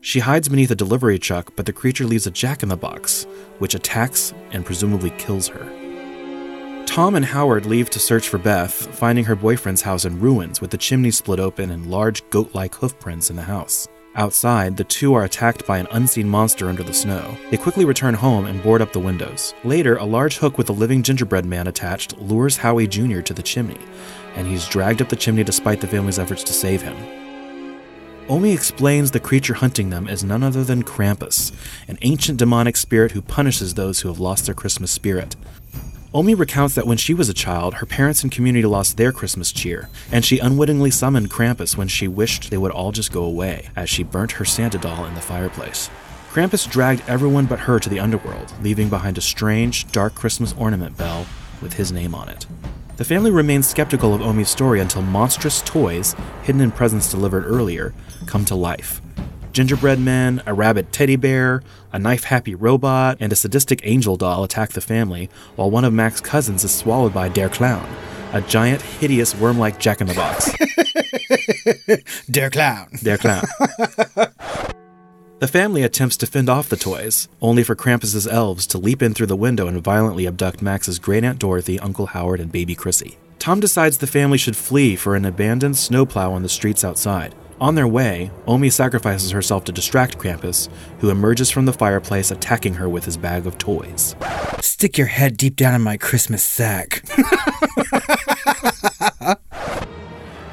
She 0.00 0.20
hides 0.20 0.48
beneath 0.48 0.70
a 0.70 0.74
delivery 0.74 1.18
truck, 1.18 1.54
but 1.54 1.66
the 1.66 1.72
creature 1.72 2.06
leaves 2.06 2.26
a 2.26 2.30
jack 2.30 2.62
in 2.62 2.70
the 2.70 2.76
box, 2.76 3.26
which 3.58 3.74
attacks 3.74 4.32
and 4.52 4.64
presumably 4.64 5.10
kills 5.10 5.48
her. 5.48 5.66
Tom 6.86 7.14
and 7.14 7.24
Howard 7.24 7.66
leave 7.66 7.90
to 7.90 8.00
search 8.00 8.28
for 8.28 8.38
Beth, 8.38 8.72
finding 8.72 9.26
her 9.26 9.36
boyfriend's 9.36 9.82
house 9.82 10.06
in 10.06 10.18
ruins 10.18 10.60
with 10.60 10.70
the 10.70 10.78
chimney 10.78 11.10
split 11.10 11.38
open 11.38 11.70
and 11.70 11.90
large 11.90 12.28
goat 12.30 12.54
like 12.54 12.74
hoofprints 12.74 13.28
in 13.28 13.36
the 13.36 13.42
house. 13.42 13.86
Outside, 14.16 14.76
the 14.76 14.82
two 14.82 15.14
are 15.14 15.22
attacked 15.22 15.64
by 15.66 15.78
an 15.78 15.86
unseen 15.92 16.28
monster 16.28 16.68
under 16.68 16.82
the 16.82 16.92
snow. 16.92 17.36
They 17.50 17.56
quickly 17.56 17.84
return 17.84 18.14
home 18.14 18.46
and 18.46 18.60
board 18.60 18.82
up 18.82 18.92
the 18.92 18.98
windows. 18.98 19.54
Later, 19.62 19.96
a 19.96 20.04
large 20.04 20.38
hook 20.38 20.58
with 20.58 20.68
a 20.68 20.72
living 20.72 21.04
gingerbread 21.04 21.44
man 21.44 21.68
attached 21.68 22.18
lures 22.18 22.56
Howie 22.56 22.88
Jr. 22.88 23.20
to 23.20 23.32
the 23.32 23.42
chimney, 23.42 23.78
and 24.34 24.48
he's 24.48 24.66
dragged 24.66 25.00
up 25.00 25.10
the 25.10 25.16
chimney 25.16 25.44
despite 25.44 25.80
the 25.80 25.86
family's 25.86 26.18
efforts 26.18 26.42
to 26.44 26.52
save 26.52 26.82
him. 26.82 26.96
Omi 28.28 28.52
explains 28.52 29.12
the 29.12 29.20
creature 29.20 29.54
hunting 29.54 29.90
them 29.90 30.08
is 30.08 30.24
none 30.24 30.42
other 30.42 30.64
than 30.64 30.82
Krampus, 30.82 31.52
an 31.86 31.96
ancient 32.02 32.38
demonic 32.38 32.76
spirit 32.76 33.12
who 33.12 33.22
punishes 33.22 33.74
those 33.74 34.00
who 34.00 34.08
have 34.08 34.20
lost 34.20 34.46
their 34.46 34.54
Christmas 34.54 34.90
spirit. 34.90 35.36
Omi 36.12 36.34
recounts 36.34 36.74
that 36.74 36.88
when 36.88 36.96
she 36.96 37.14
was 37.14 37.28
a 37.28 37.34
child, 37.34 37.74
her 37.74 37.86
parents 37.86 38.24
and 38.24 38.32
community 38.32 38.66
lost 38.66 38.96
their 38.96 39.12
Christmas 39.12 39.52
cheer, 39.52 39.88
and 40.10 40.24
she 40.24 40.40
unwittingly 40.40 40.90
summoned 40.90 41.30
Krampus 41.30 41.76
when 41.76 41.86
she 41.86 42.08
wished 42.08 42.50
they 42.50 42.58
would 42.58 42.72
all 42.72 42.90
just 42.90 43.12
go 43.12 43.22
away, 43.22 43.68
as 43.76 43.88
she 43.88 44.02
burnt 44.02 44.32
her 44.32 44.44
Santa 44.44 44.76
doll 44.76 45.04
in 45.04 45.14
the 45.14 45.20
fireplace. 45.20 45.88
Krampus 46.32 46.68
dragged 46.68 47.04
everyone 47.06 47.46
but 47.46 47.60
her 47.60 47.78
to 47.78 47.88
the 47.88 48.00
underworld, 48.00 48.52
leaving 48.60 48.88
behind 48.88 49.18
a 49.18 49.20
strange, 49.20 49.86
dark 49.92 50.16
Christmas 50.16 50.52
ornament 50.58 50.96
bell 50.96 51.26
with 51.62 51.74
his 51.74 51.92
name 51.92 52.12
on 52.12 52.28
it. 52.28 52.44
The 52.96 53.04
family 53.04 53.30
remains 53.30 53.68
skeptical 53.68 54.12
of 54.12 54.20
Omi's 54.20 54.50
story 54.50 54.80
until 54.80 55.02
monstrous 55.02 55.62
toys, 55.62 56.16
hidden 56.42 56.60
in 56.60 56.72
presents 56.72 57.08
delivered 57.08 57.44
earlier, 57.46 57.94
come 58.26 58.44
to 58.46 58.56
life. 58.56 59.00
Gingerbread 59.52 59.98
men, 59.98 60.42
a 60.46 60.54
rabid 60.54 60.92
teddy 60.92 61.16
bear, 61.16 61.62
a 61.92 61.98
knife 61.98 62.24
happy 62.24 62.54
robot, 62.54 63.16
and 63.20 63.32
a 63.32 63.36
sadistic 63.36 63.80
angel 63.84 64.16
doll 64.16 64.44
attack 64.44 64.70
the 64.70 64.80
family, 64.80 65.28
while 65.56 65.70
one 65.70 65.84
of 65.84 65.92
Mac's 65.92 66.20
cousins 66.20 66.62
is 66.64 66.72
swallowed 66.72 67.12
by 67.12 67.28
Der 67.28 67.48
Klown, 67.48 67.88
a 68.32 68.40
giant, 68.42 68.80
hideous, 68.80 69.34
worm 69.34 69.58
like 69.58 69.80
jack 69.80 70.00
in 70.00 70.06
the 70.06 70.14
box. 70.14 70.52
Der 72.30 72.50
Klown. 72.50 73.02
Der 73.02 73.16
Klown. 73.16 73.44
The 75.40 75.48
family 75.48 75.82
attempts 75.82 76.18
to 76.18 76.26
fend 76.26 76.50
off 76.50 76.68
the 76.68 76.76
toys, 76.76 77.26
only 77.40 77.62
for 77.62 77.74
Krampus's 77.74 78.26
elves 78.26 78.66
to 78.66 78.76
leap 78.76 79.00
in 79.00 79.14
through 79.14 79.28
the 79.28 79.34
window 79.36 79.68
and 79.68 79.82
violently 79.82 80.26
abduct 80.26 80.60
Max's 80.60 80.98
great 80.98 81.24
aunt 81.24 81.38
Dorothy, 81.38 81.80
Uncle 81.80 82.08
Howard, 82.08 82.40
and 82.40 82.52
baby 82.52 82.74
Chrissy. 82.74 83.16
Tom 83.38 83.58
decides 83.58 83.96
the 83.96 84.06
family 84.06 84.36
should 84.36 84.54
flee 84.54 84.96
for 84.96 85.16
an 85.16 85.24
abandoned 85.24 85.78
snowplow 85.78 86.30
on 86.30 86.42
the 86.42 86.48
streets 86.50 86.84
outside. 86.84 87.34
On 87.60 87.74
their 87.74 87.86
way, 87.86 88.30
Omi 88.46 88.70
sacrifices 88.70 89.32
herself 89.32 89.64
to 89.64 89.72
distract 89.72 90.16
Krampus, 90.16 90.70
who 91.00 91.10
emerges 91.10 91.50
from 91.50 91.66
the 91.66 91.74
fireplace 91.74 92.30
attacking 92.30 92.72
her 92.74 92.88
with 92.88 93.04
his 93.04 93.18
bag 93.18 93.46
of 93.46 93.58
toys. 93.58 94.16
Stick 94.62 94.96
your 94.96 95.08
head 95.08 95.36
deep 95.36 95.56
down 95.56 95.74
in 95.74 95.82
my 95.82 95.98
Christmas 95.98 96.42
sack. 96.42 97.04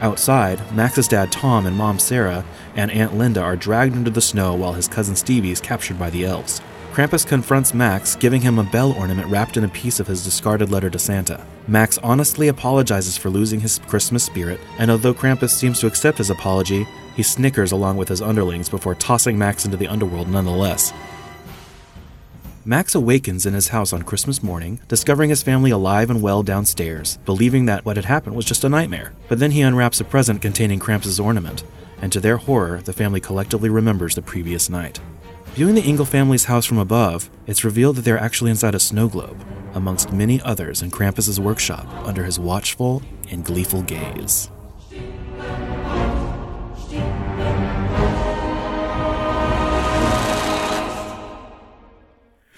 Outside, 0.02 0.76
Max's 0.76 1.08
dad 1.08 1.32
Tom 1.32 1.66
and 1.66 1.78
mom 1.78 1.98
Sarah 1.98 2.44
and 2.76 2.92
Aunt 2.92 3.18
Linda 3.18 3.42
are 3.42 3.56
dragged 3.56 3.96
into 3.96 4.12
the 4.12 4.22
snow 4.22 4.54
while 4.54 4.74
his 4.74 4.90
cousin 4.90 5.16
Stevie 5.16 5.52
is 5.52 5.62
captured 5.62 5.98
by 5.98 6.10
the 6.10 6.26
elves. 6.26 6.60
Krampus 6.98 7.28
confronts 7.28 7.76
Max, 7.76 8.16
giving 8.16 8.42
him 8.42 8.58
a 8.58 8.64
bell 8.64 8.92
ornament 8.94 9.28
wrapped 9.28 9.56
in 9.56 9.64
a 9.64 9.70
piece 9.70 10.00
of 10.00 10.08
his 10.08 10.24
discarded 10.24 10.72
letter 10.72 10.90
to 10.90 10.98
Santa. 10.98 11.46
Max 11.68 12.00
honestly 12.00 12.48
apologizes 12.48 13.16
for 13.16 13.30
losing 13.30 13.60
his 13.60 13.78
Christmas 13.86 14.24
spirit, 14.24 14.60
and 14.80 14.90
although 14.90 15.14
Krampus 15.14 15.52
seems 15.52 15.80
to 15.80 15.86
accept 15.86 16.18
his 16.18 16.32
apology, 16.32 16.88
he 17.16 17.22
snickers 17.22 17.72
along 17.72 17.98
with 17.98 18.10
his 18.10 18.20
underlings 18.20 18.68
before 18.68 18.96
tossing 18.96 19.38
Max 19.38 19.64
into 19.64 19.78
the 19.78 19.88
underworld 19.88 20.28
nonetheless. 20.28 20.92
Max 22.66 22.96
awakens 22.96 23.46
in 23.46 23.54
his 23.54 23.68
house 23.68 23.94
on 23.94 24.02
Christmas 24.02 24.42
morning, 24.42 24.80
discovering 24.88 25.30
his 25.30 25.44
family 25.44 25.70
alive 25.70 26.10
and 26.10 26.24
well 26.24 26.42
downstairs, 26.42 27.20
believing 27.26 27.68
that 27.68 27.86
what 27.86 27.98
had 27.98 28.06
happened 28.06 28.36
was 28.36 28.44
just 28.44 28.64
a 28.64 28.70
nightmare. 28.70 29.14
But 29.28 29.38
then 29.38 29.52
he 29.52 29.62
unwraps 29.62 30.02
a 30.02 30.04
present 30.04 30.42
containing 30.42 30.80
Krampus' 30.80 31.24
ornament, 31.24 31.64
and 32.02 32.12
to 32.12 32.20
their 32.20 32.38
horror, 32.38 32.82
the 32.82 32.92
family 32.92 33.20
collectively 33.20 33.70
remembers 33.70 34.16
the 34.16 34.24
previous 34.24 34.68
night. 34.68 35.00
Viewing 35.58 35.74
the 35.74 35.82
Engel 35.82 36.06
family's 36.06 36.46
house 36.46 36.68
from 36.68 36.78
above, 36.78 37.32
it's 37.48 37.64
revealed 37.64 37.96
that 37.96 38.04
they're 38.04 38.20
actually 38.20 38.52
inside 38.52 38.76
a 38.76 38.80
snow 38.80 39.08
globe, 39.08 39.44
amongst 39.74 40.14
many 40.14 40.40
others 40.42 40.84
in 40.84 40.92
Krampus' 40.92 41.40
workshop 41.40 41.88
under 42.06 42.24
his 42.24 42.40
watchful 42.40 43.02
and 43.32 43.44
gleeful 43.44 43.82
gaze. 43.82 44.52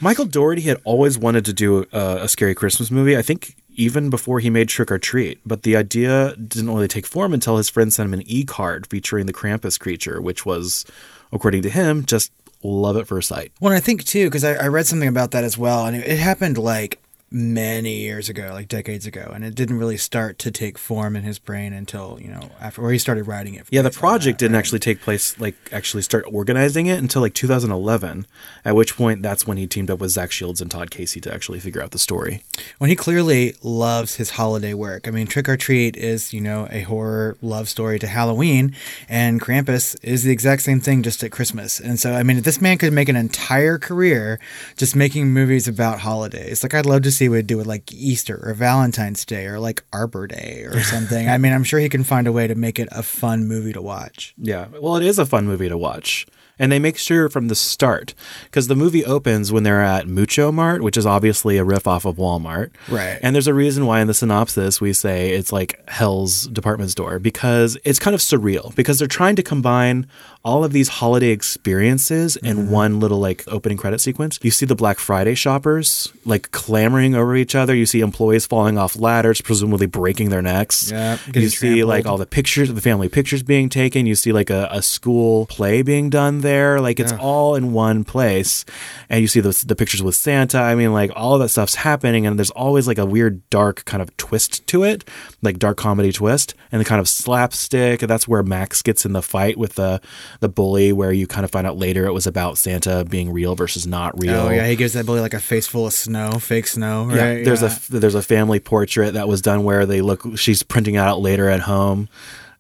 Michael 0.01 0.25
Dougherty 0.25 0.63
had 0.63 0.82
always 0.84 1.18
wanted 1.18 1.46
to 1.46 1.53
do 1.53 1.86
a, 1.94 2.24
a 2.24 2.27
scary 2.27 2.53
Christmas 2.53 2.91
movie. 2.91 3.15
I 3.15 3.22
think 3.22 3.56
even 3.75 4.10
before 4.10 4.41
he 4.41 4.50
made 4.50 4.68
Trick 4.68 4.91
'r 4.91 4.98
Treat, 4.98 5.39
but 5.46 5.63
the 5.63 5.77
idea 5.77 6.36
didn't 6.36 6.70
really 6.70 6.89
take 6.89 7.06
form 7.06 7.34
until 7.34 7.56
his 7.56 7.70
friend 7.70 7.94
sent 7.94 8.08
him 8.08 8.13
an 8.13 8.24
e-card 8.29 8.88
featuring 8.88 9.25
the 9.25 9.32
Krampus 9.32 9.79
creature, 9.79 10.22
which 10.22 10.46
was, 10.46 10.84
according 11.32 11.62
to 11.62 11.70
him, 11.70 12.03
just 12.03 12.34
love 12.63 12.97
at 12.97 13.07
first 13.07 13.27
sight. 13.29 13.51
Well, 13.59 13.73
I 13.73 13.79
think 13.79 14.03
too, 14.03 14.27
because 14.27 14.43
I, 14.43 14.53
I 14.53 14.67
read 14.67 14.87
something 14.87 15.07
about 15.07 15.31
that 15.31 15.43
as 15.43 15.57
well, 15.57 15.85
and 15.85 15.95
it, 15.95 16.07
it 16.07 16.19
happened 16.19 16.57
like 16.57 16.99
many 17.31 18.00
years 18.00 18.29
ago, 18.29 18.50
like 18.53 18.67
decades 18.67 19.05
ago, 19.05 19.31
and 19.33 19.43
it 19.43 19.55
didn't 19.55 19.77
really 19.77 19.98
start 19.98 20.39
to 20.39 20.51
take 20.51 20.77
form 20.77 21.15
in 21.15 21.24
his 21.24 21.39
brain 21.39 21.74
until 21.74 22.17
you 22.21 22.29
know 22.29 22.50
after 22.59 22.81
where 22.81 22.91
he 22.91 22.98
started 22.98 23.27
writing 23.27 23.53
it. 23.55 23.65
Yeah, 23.69 23.81
the 23.81 23.91
project 23.91 24.39
that, 24.39 24.45
didn't 24.45 24.53
right? 24.55 24.59
actually 24.59 24.79
take 24.79 25.01
place, 25.01 25.39
like 25.39 25.55
actually 25.71 26.03
start 26.03 26.25
organizing 26.31 26.88
it 26.88 27.00
until 27.00 27.21
like 27.21 27.33
2011, 27.33 28.25
at 28.65 28.75
which 28.75 28.95
point 28.95 29.21
that's 29.21 29.45
when 29.45 29.57
he 29.57 29.67
teamed 29.67 29.91
up 29.91 30.00
with 30.00 30.12
Zach 30.12 30.31
Shields 30.31 30.62
and 30.62 30.71
Todd 30.71 30.91
Casey 30.91 31.19
to 31.21 31.33
actually 31.33 31.59
figure 31.59 31.81
out 31.81 31.91
the 31.91 32.00
story. 32.00 32.43
when 32.77 32.89
he 32.89 32.95
clearly 32.95 33.55
loves 33.62 34.15
his 34.15 34.31
holiday 34.31 34.74
work. 34.74 35.07
I 35.07 35.12
mean, 35.12 35.27
Trick 35.27 35.48
'r 35.50 35.57
Treat 35.57 35.95
is, 35.98 36.33
you 36.33 36.41
know, 36.41 36.67
a 36.71 36.81
horror 36.81 37.38
love 37.41 37.69
story 37.69 38.00
to 38.00 38.07
Halloween, 38.07 38.75
and 39.07 39.41
Krampus 39.41 39.95
is 40.03 40.24
the 40.24 40.31
exact 40.31 40.62
same 40.62 40.79
thing 40.79 41.03
just 41.03 41.24
at 41.24 41.31
Christmas. 41.31 41.79
And 41.79 42.00
so, 42.00 42.13
I 42.13 42.24
mean, 42.24 42.41
this 42.41 42.62
man 42.62 42.77
could 42.77 42.93
make 42.93 43.09
an 43.09 43.15
entire 43.15 43.77
career 43.77 44.39
just 44.77 44.95
making 44.95 45.27
movies 45.33 45.67
about 45.67 46.00
holidays, 46.00 46.63
like 46.63 46.74
I'd 46.74 46.86
love 46.86 47.01
to 47.03 47.12
see 47.19 47.29
he'd 47.29 47.47
do 47.47 47.57
with 47.57 47.67
like 47.67 47.91
Easter 47.93 48.39
or 48.43 48.53
Valentine's 48.53 49.25
Day 49.25 49.45
or 49.45 49.59
like 49.59 49.83
Arbor 49.93 50.27
Day 50.27 50.63
or 50.65 50.79
something. 50.93 51.29
I 51.29 51.38
mean, 51.38 51.53
I'm 51.53 51.63
sure 51.63 51.79
he 51.79 51.89
can 51.89 52.03
find 52.03 52.27
a 52.27 52.31
way 52.31 52.47
to 52.47 52.55
make 52.55 52.79
it 52.79 52.89
a 52.91 53.03
fun 53.03 53.47
movie 53.47 53.73
to 53.73 53.81
watch. 53.81 54.33
Yeah, 54.38 54.67
well, 54.81 54.95
it 54.95 55.03
is 55.03 55.19
a 55.19 55.25
fun 55.25 55.45
movie 55.45 55.69
to 55.69 55.77
watch. 55.77 56.25
And 56.61 56.73
they 56.73 56.79
make 56.79 56.97
sure 56.97 57.29
from 57.29 57.47
the 57.47 57.55
start, 57.55 58.13
because 58.43 58.67
the 58.67 58.75
movie 58.75 59.05
opens 59.05 59.49
when 59.49 59.63
they're 59.63 59.81
at 59.81 60.09
Mucho 60.09 60.51
Mart, 60.51 60.81
which 60.81 60.97
is 60.97 61.05
obviously 61.05 61.55
a 61.57 61.63
riff 61.63 61.88
off 61.88 62.03
of 62.03 62.17
Walmart. 62.17 62.71
Right. 62.89 63.17
And 63.21 63.33
there's 63.33 63.47
a 63.47 63.53
reason 63.53 63.85
why 63.85 64.01
in 64.01 64.07
the 64.07 64.13
synopsis 64.13 64.81
we 64.81 64.91
say 64.91 65.29
it's 65.29 65.53
like 65.53 65.81
Hell's 65.88 66.47
department 66.47 66.91
store, 66.91 67.17
because 67.17 67.77
it's 67.85 67.97
kind 67.97 68.13
of 68.13 68.19
surreal, 68.19 68.75
because 68.75 68.99
they're 68.99 69.07
trying 69.07 69.38
to 69.38 69.43
combine 69.43 70.05
all 70.43 70.63
of 70.63 70.72
these 70.72 70.88
holiday 70.88 71.29
experiences 71.29 72.38
in 72.38 72.58
mm-hmm. 72.58 72.72
one 72.72 73.00
little 73.01 73.19
like 73.19 73.43
opening 73.48 73.77
credit 73.77 74.00
sequence. 74.00 74.39
You 74.41 74.51
see 74.51 74.65
the 74.65 74.75
Black 74.75 74.98
Friday 74.98 75.36
shoppers 75.36 76.13
like 76.25 76.51
clamoring 76.51 77.13
over 77.13 77.36
each 77.36 77.55
other. 77.55 77.75
You 77.75 77.86
see 77.86 78.00
employees 78.00 78.46
falling 78.46 78.77
off 78.77 78.98
ladders, 78.98 79.41
presumably 79.41 79.86
breaking 79.86 80.29
their 80.29 80.41
necks. 80.41 80.91
Yeah, 80.91 81.17
You 81.34 81.50
see 81.50 81.84
like 81.84 82.05
all 82.05 82.17
the 82.17 82.25
pictures, 82.25 82.74
the 82.74 82.79
family 82.79 83.10
pictures 83.10 83.43
being 83.43 83.67
taken. 83.67 84.05
You 84.05 84.15
see 84.15 84.31
like 84.31 84.50
a, 84.50 84.69
a 84.72 84.81
school 84.81 85.46
play 85.48 85.81
being 85.81 86.10
done 86.10 86.39
there. 86.39 86.79
Like 86.79 87.01
it's 87.01 87.13
all 87.13 87.55
in 87.55 87.74
one 87.74 88.05
place. 88.05 88.63
And 89.10 89.22
you 89.22 89.27
see 89.27 89.41
the, 89.41 89.62
the 89.67 89.75
pictures 89.75 90.01
with 90.01 90.15
Santa. 90.15 90.60
I 90.60 90.75
mean, 90.75 90.93
like 90.93 91.12
all 91.17 91.34
of 91.34 91.41
that 91.41 91.50
stuff's 91.50 91.75
happening. 91.75 92.25
And 92.25 92.39
there's 92.39 92.51
always 92.51 92.88
like 92.88 92.98
a 92.98 93.05
weird, 93.05 93.48
dark 93.50 93.84
kind 93.84 94.01
of 94.01 94.15
twist 94.15 94.65
to 94.67 94.84
it, 94.84 95.03
like 95.41 95.60
dark 95.60 95.75
comedy 95.77 96.13
twist. 96.13 96.55
And 96.72 96.79
the 96.79 96.86
kind 96.86 97.01
of 97.01 97.10
slapstick. 97.10 98.00
That's 98.00 98.27
where 98.27 98.43
Max 98.43 98.81
gets 98.81 99.05
in 99.05 99.12
the 99.12 99.22
fight 99.22 99.58
with 99.58 99.75
the, 99.75 100.00
the 100.39 100.50
bully, 100.50 100.91
where 100.91 101.12
you 101.12 101.27
kind 101.27 101.45
of 101.45 101.51
find 101.51 101.65
out 101.65 101.77
later 101.77 102.05
it 102.05 102.13
was 102.13 102.27
about 102.27 102.57
Santa 102.57 103.05
being 103.05 103.31
real 103.31 103.55
versus 103.55 103.86
not 103.88 104.15
oh, 104.15 104.19
real. 104.19 104.36
Oh 104.36 104.50
yeah, 104.50 104.67
he 104.67 104.75
gives 104.75 104.93
that 104.93 105.05
bully 105.05 105.21
like 105.21 105.33
a 105.33 105.39
face 105.39 105.67
full 105.67 105.88
of 105.88 105.93
snow, 105.93 106.39
fake 106.39 106.67
snow. 106.67 107.05
Right? 107.05 107.39
Yeah, 107.39 107.43
there's 107.43 107.63
a 107.63 107.91
there's 107.91 108.15
a 108.15 108.21
family 108.21 108.59
portrait 108.59 109.13
that 109.13 109.27
was 109.27 109.41
done 109.41 109.63
where 109.63 109.86
they 109.86 110.01
look. 110.01 110.38
She's 110.38 110.63
printing 110.63 110.95
it 110.95 111.00
out 111.00 111.21
later 111.21 111.50
at 111.50 111.62
home, 111.62 112.09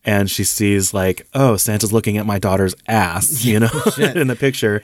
and 0.05 0.29
she 0.29 0.43
sees 0.43 0.93
like, 0.93 1.27
oh, 1.33 1.57
Santa's 1.57 1.93
looking 1.93 2.17
at 2.17 2.25
my 2.25 2.39
daughter's 2.39 2.75
ass, 2.87 3.43
you 3.43 3.59
know, 3.59 3.69
in 3.97 4.27
the 4.27 4.35
picture. 4.35 4.81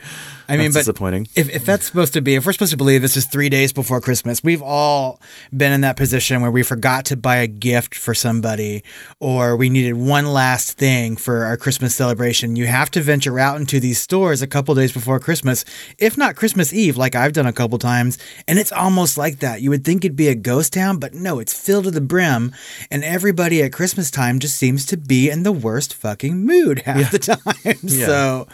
I 0.47 0.57
mean, 0.57 0.71
but 0.71 0.79
disappointing. 0.79 1.27
If, 1.35 1.49
if 1.49 1.65
that's 1.65 1.85
supposed 1.85 2.13
to 2.13 2.21
be, 2.21 2.35
if 2.35 2.45
we're 2.45 2.53
supposed 2.53 2.71
to 2.71 2.77
believe 2.77 3.01
this 3.01 3.17
is 3.17 3.25
three 3.25 3.49
days 3.49 3.73
before 3.73 4.01
Christmas, 4.01 4.43
we've 4.43 4.61
all 4.61 5.19
been 5.55 5.71
in 5.71 5.81
that 5.81 5.97
position 5.97 6.41
where 6.41 6.51
we 6.51 6.63
forgot 6.63 7.05
to 7.05 7.17
buy 7.17 7.37
a 7.37 7.47
gift 7.47 7.95
for 7.95 8.13
somebody 8.13 8.83
or 9.19 9.55
we 9.55 9.69
needed 9.69 9.93
one 9.93 10.25
last 10.25 10.77
thing 10.77 11.15
for 11.17 11.45
our 11.45 11.57
Christmas 11.57 11.95
celebration. 11.95 12.55
You 12.55 12.67
have 12.67 12.91
to 12.91 13.01
venture 13.01 13.39
out 13.39 13.59
into 13.59 13.79
these 13.79 13.99
stores 13.99 14.41
a 14.41 14.47
couple 14.47 14.75
days 14.75 14.91
before 14.91 15.19
Christmas, 15.19 15.65
if 15.97 16.17
not 16.17 16.35
Christmas 16.35 16.73
Eve, 16.73 16.97
like 16.97 17.15
I've 17.15 17.33
done 17.33 17.47
a 17.47 17.53
couple 17.53 17.77
times. 17.77 18.17
And 18.47 18.59
it's 18.59 18.71
almost 18.71 19.17
like 19.17 19.39
that. 19.39 19.61
You 19.61 19.69
would 19.71 19.83
think 19.83 20.05
it'd 20.05 20.15
be 20.15 20.27
a 20.27 20.35
ghost 20.35 20.73
town, 20.73 20.99
but 20.99 21.13
no, 21.13 21.39
it's 21.39 21.53
filled 21.53 21.85
to 21.85 21.91
the 21.91 22.01
brim. 22.01 22.53
And 22.91 23.03
everybody 23.03 23.63
at 23.63 23.73
Christmas 23.73 24.11
time 24.11 24.39
just 24.39 24.57
seems 24.57 24.85
to 24.87 24.97
be 24.97 25.29
in 25.29 25.43
the 25.43 25.51
worst 25.51 25.93
fucking 25.93 26.45
mood 26.45 26.79
half 26.79 27.11
the 27.11 27.19
time. 27.63 27.87
So, 27.87 28.47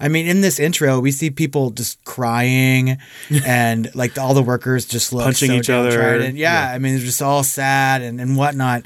I 0.00 0.08
mean, 0.08 0.26
in 0.26 0.40
this 0.40 0.58
intro, 0.58 1.00
we 1.00 1.10
see 1.10 1.30
people 1.38 1.70
just 1.70 2.02
crying 2.04 2.98
and 3.46 3.94
like 3.94 4.18
all 4.18 4.34
the 4.34 4.42
workers 4.42 4.84
just 4.84 5.12
look 5.12 5.24
Punching 5.24 5.48
so 5.48 5.54
each 5.54 5.70
other. 5.70 5.90
downtrodden. 5.90 6.36
Yeah, 6.36 6.68
Yeah. 6.68 6.74
I 6.74 6.78
mean, 6.78 6.96
they're 6.96 7.04
just 7.04 7.22
all 7.22 7.44
sad 7.44 8.02
and, 8.02 8.20
and 8.20 8.36
whatnot. 8.36 8.82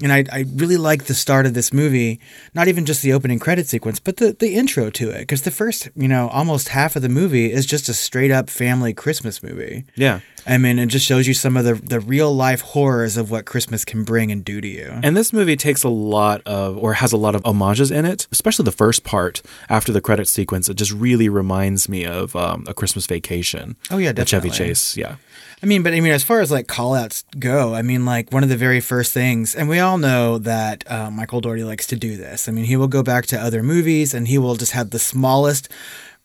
And 0.00 0.12
I, 0.12 0.24
I 0.32 0.44
really 0.54 0.76
like 0.76 1.04
the 1.04 1.14
start 1.14 1.46
of 1.46 1.52
this 1.54 1.72
movie, 1.72 2.20
not 2.54 2.68
even 2.68 2.86
just 2.86 3.02
the 3.02 3.12
opening 3.12 3.40
credit 3.40 3.66
sequence, 3.66 3.98
but 3.98 4.18
the, 4.18 4.32
the 4.32 4.54
intro 4.54 4.88
to 4.90 5.10
it. 5.10 5.18
Because 5.18 5.42
the 5.42 5.50
first, 5.50 5.88
you 5.96 6.08
know, 6.08 6.28
almost 6.28 6.68
half 6.68 6.94
of 6.96 7.02
the 7.02 7.08
movie 7.08 7.52
is 7.52 7.66
just 7.66 7.88
a 7.88 7.94
straight 7.94 8.30
up 8.30 8.48
family 8.48 8.94
Christmas 8.94 9.42
movie. 9.42 9.84
Yeah. 9.96 10.20
I 10.48 10.58
mean, 10.58 10.78
it 10.78 10.86
just 10.86 11.04
shows 11.04 11.26
you 11.26 11.34
some 11.34 11.56
of 11.56 11.64
the, 11.64 11.74
the 11.74 11.98
real 11.98 12.32
life 12.32 12.60
horrors 12.60 13.16
of 13.16 13.32
what 13.32 13.46
Christmas 13.46 13.84
can 13.84 14.04
bring 14.04 14.30
and 14.30 14.44
do 14.44 14.60
to 14.60 14.68
you. 14.68 15.00
And 15.02 15.16
this 15.16 15.32
movie 15.32 15.56
takes 15.56 15.82
a 15.82 15.88
lot 15.88 16.40
of, 16.46 16.78
or 16.78 16.92
has 16.94 17.12
a 17.12 17.16
lot 17.16 17.34
of 17.34 17.42
homages 17.44 17.90
in 17.90 18.04
it, 18.04 18.28
especially 18.30 18.64
the 18.64 18.70
first 18.70 19.02
part 19.02 19.42
after 19.68 19.90
the 19.90 20.00
credit 20.00 20.28
sequence. 20.28 20.68
It 20.68 20.76
just 20.76 20.92
really 20.92 21.28
reminds 21.28 21.88
me 21.88 21.95
of 22.04 22.36
um, 22.36 22.64
a 22.66 22.74
Christmas 22.74 23.06
Vacation. 23.06 23.76
Oh, 23.90 23.98
yeah, 23.98 24.12
The 24.12 24.24
Chevy. 24.24 24.50
Chase. 24.50 24.96
Yeah. 24.96 25.16
I 25.62 25.66
mean, 25.66 25.82
but 25.82 25.94
I 25.94 26.00
mean, 26.00 26.12
as 26.12 26.22
far 26.22 26.40
as 26.40 26.50
like 26.50 26.66
callouts 26.66 27.24
go, 27.38 27.74
I 27.74 27.80
mean, 27.80 28.04
like 28.04 28.30
one 28.30 28.42
of 28.42 28.50
the 28.50 28.58
very 28.58 28.80
first 28.80 29.12
things, 29.12 29.54
and 29.54 29.70
we 29.70 29.78
all 29.78 29.96
know 29.96 30.36
that 30.38 30.84
uh, 30.90 31.10
Michael 31.10 31.40
Dougherty 31.40 31.64
likes 31.64 31.86
to 31.88 31.96
do 31.96 32.16
this. 32.18 32.46
I 32.46 32.52
mean, 32.52 32.66
he 32.66 32.76
will 32.76 32.88
go 32.88 33.02
back 33.02 33.24
to 33.26 33.40
other 33.40 33.62
movies 33.62 34.12
and 34.12 34.28
he 34.28 34.36
will 34.36 34.56
just 34.56 34.72
have 34.72 34.90
the 34.90 34.98
smallest 34.98 35.70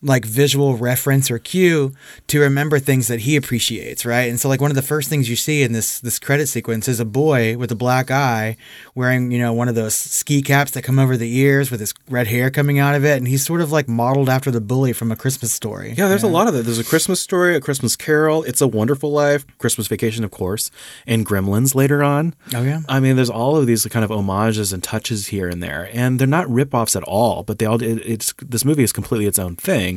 like 0.03 0.25
visual 0.25 0.75
reference 0.77 1.29
or 1.29 1.37
cue 1.37 1.93
to 2.27 2.39
remember 2.39 2.79
things 2.79 3.07
that 3.07 3.21
he 3.21 3.35
appreciates, 3.35 4.05
right? 4.05 4.29
And 4.29 4.39
so 4.39 4.49
like 4.49 4.61
one 4.61 4.71
of 4.71 4.75
the 4.75 4.81
first 4.81 5.09
things 5.09 5.29
you 5.29 5.35
see 5.35 5.61
in 5.63 5.73
this 5.73 5.99
this 5.99 6.19
credit 6.19 6.47
sequence 6.47 6.87
is 6.87 6.99
a 6.99 7.05
boy 7.05 7.57
with 7.57 7.71
a 7.71 7.75
black 7.75 8.09
eye 8.09 8.57
wearing, 8.95 9.31
you 9.31 9.39
know, 9.39 9.53
one 9.53 9.69
of 9.69 9.75
those 9.75 9.95
ski 9.95 10.41
caps 10.41 10.71
that 10.71 10.83
come 10.83 10.97
over 10.97 11.17
the 11.17 11.37
ears 11.37 11.69
with 11.69 11.79
his 11.79 11.93
red 12.09 12.27
hair 12.27 12.49
coming 12.49 12.79
out 12.79 12.95
of 12.95 13.05
it 13.05 13.17
and 13.17 13.27
he's 13.27 13.45
sort 13.45 13.61
of 13.61 13.71
like 13.71 13.87
modeled 13.87 14.29
after 14.29 14.49
the 14.49 14.61
bully 14.61 14.93
from 14.93 15.11
a 15.11 15.15
Christmas 15.15 15.53
story. 15.53 15.93
Yeah, 15.97 16.07
there's 16.07 16.23
a 16.23 16.27
lot 16.27 16.47
of 16.47 16.53
that. 16.53 16.63
There's 16.63 16.79
a 16.79 16.83
Christmas 16.83 17.19
story, 17.21 17.55
a 17.55 17.61
Christmas 17.61 17.95
Carol, 17.95 18.43
It's 18.43 18.61
a 18.61 18.67
Wonderful 18.67 19.11
Life, 19.11 19.45
Christmas 19.57 19.87
Vacation, 19.87 20.23
of 20.23 20.31
course, 20.31 20.71
and 21.05 21.25
Gremlins 21.25 21.75
later 21.75 22.03
on. 22.03 22.33
Oh, 22.55 22.63
yeah? 22.63 22.81
I 22.87 22.99
mean, 22.99 23.15
there's 23.15 23.29
all 23.29 23.57
of 23.57 23.67
these 23.67 23.85
kind 23.85 24.03
of 24.03 24.11
homages 24.11 24.73
and 24.73 24.83
touches 24.83 25.27
here 25.27 25.47
and 25.47 25.61
there, 25.61 25.89
and 25.93 26.19
they're 26.19 26.27
not 26.27 26.49
rip-offs 26.49 26.95
at 26.95 27.03
all. 27.03 27.43
But 27.43 27.59
they 27.59 27.65
all 27.65 27.81
it, 27.81 28.01
it's 28.05 28.33
this 28.41 28.65
movie 28.65 28.83
is 28.83 28.91
completely 28.91 29.27
its 29.27 29.39
own 29.39 29.55
thing, 29.55 29.90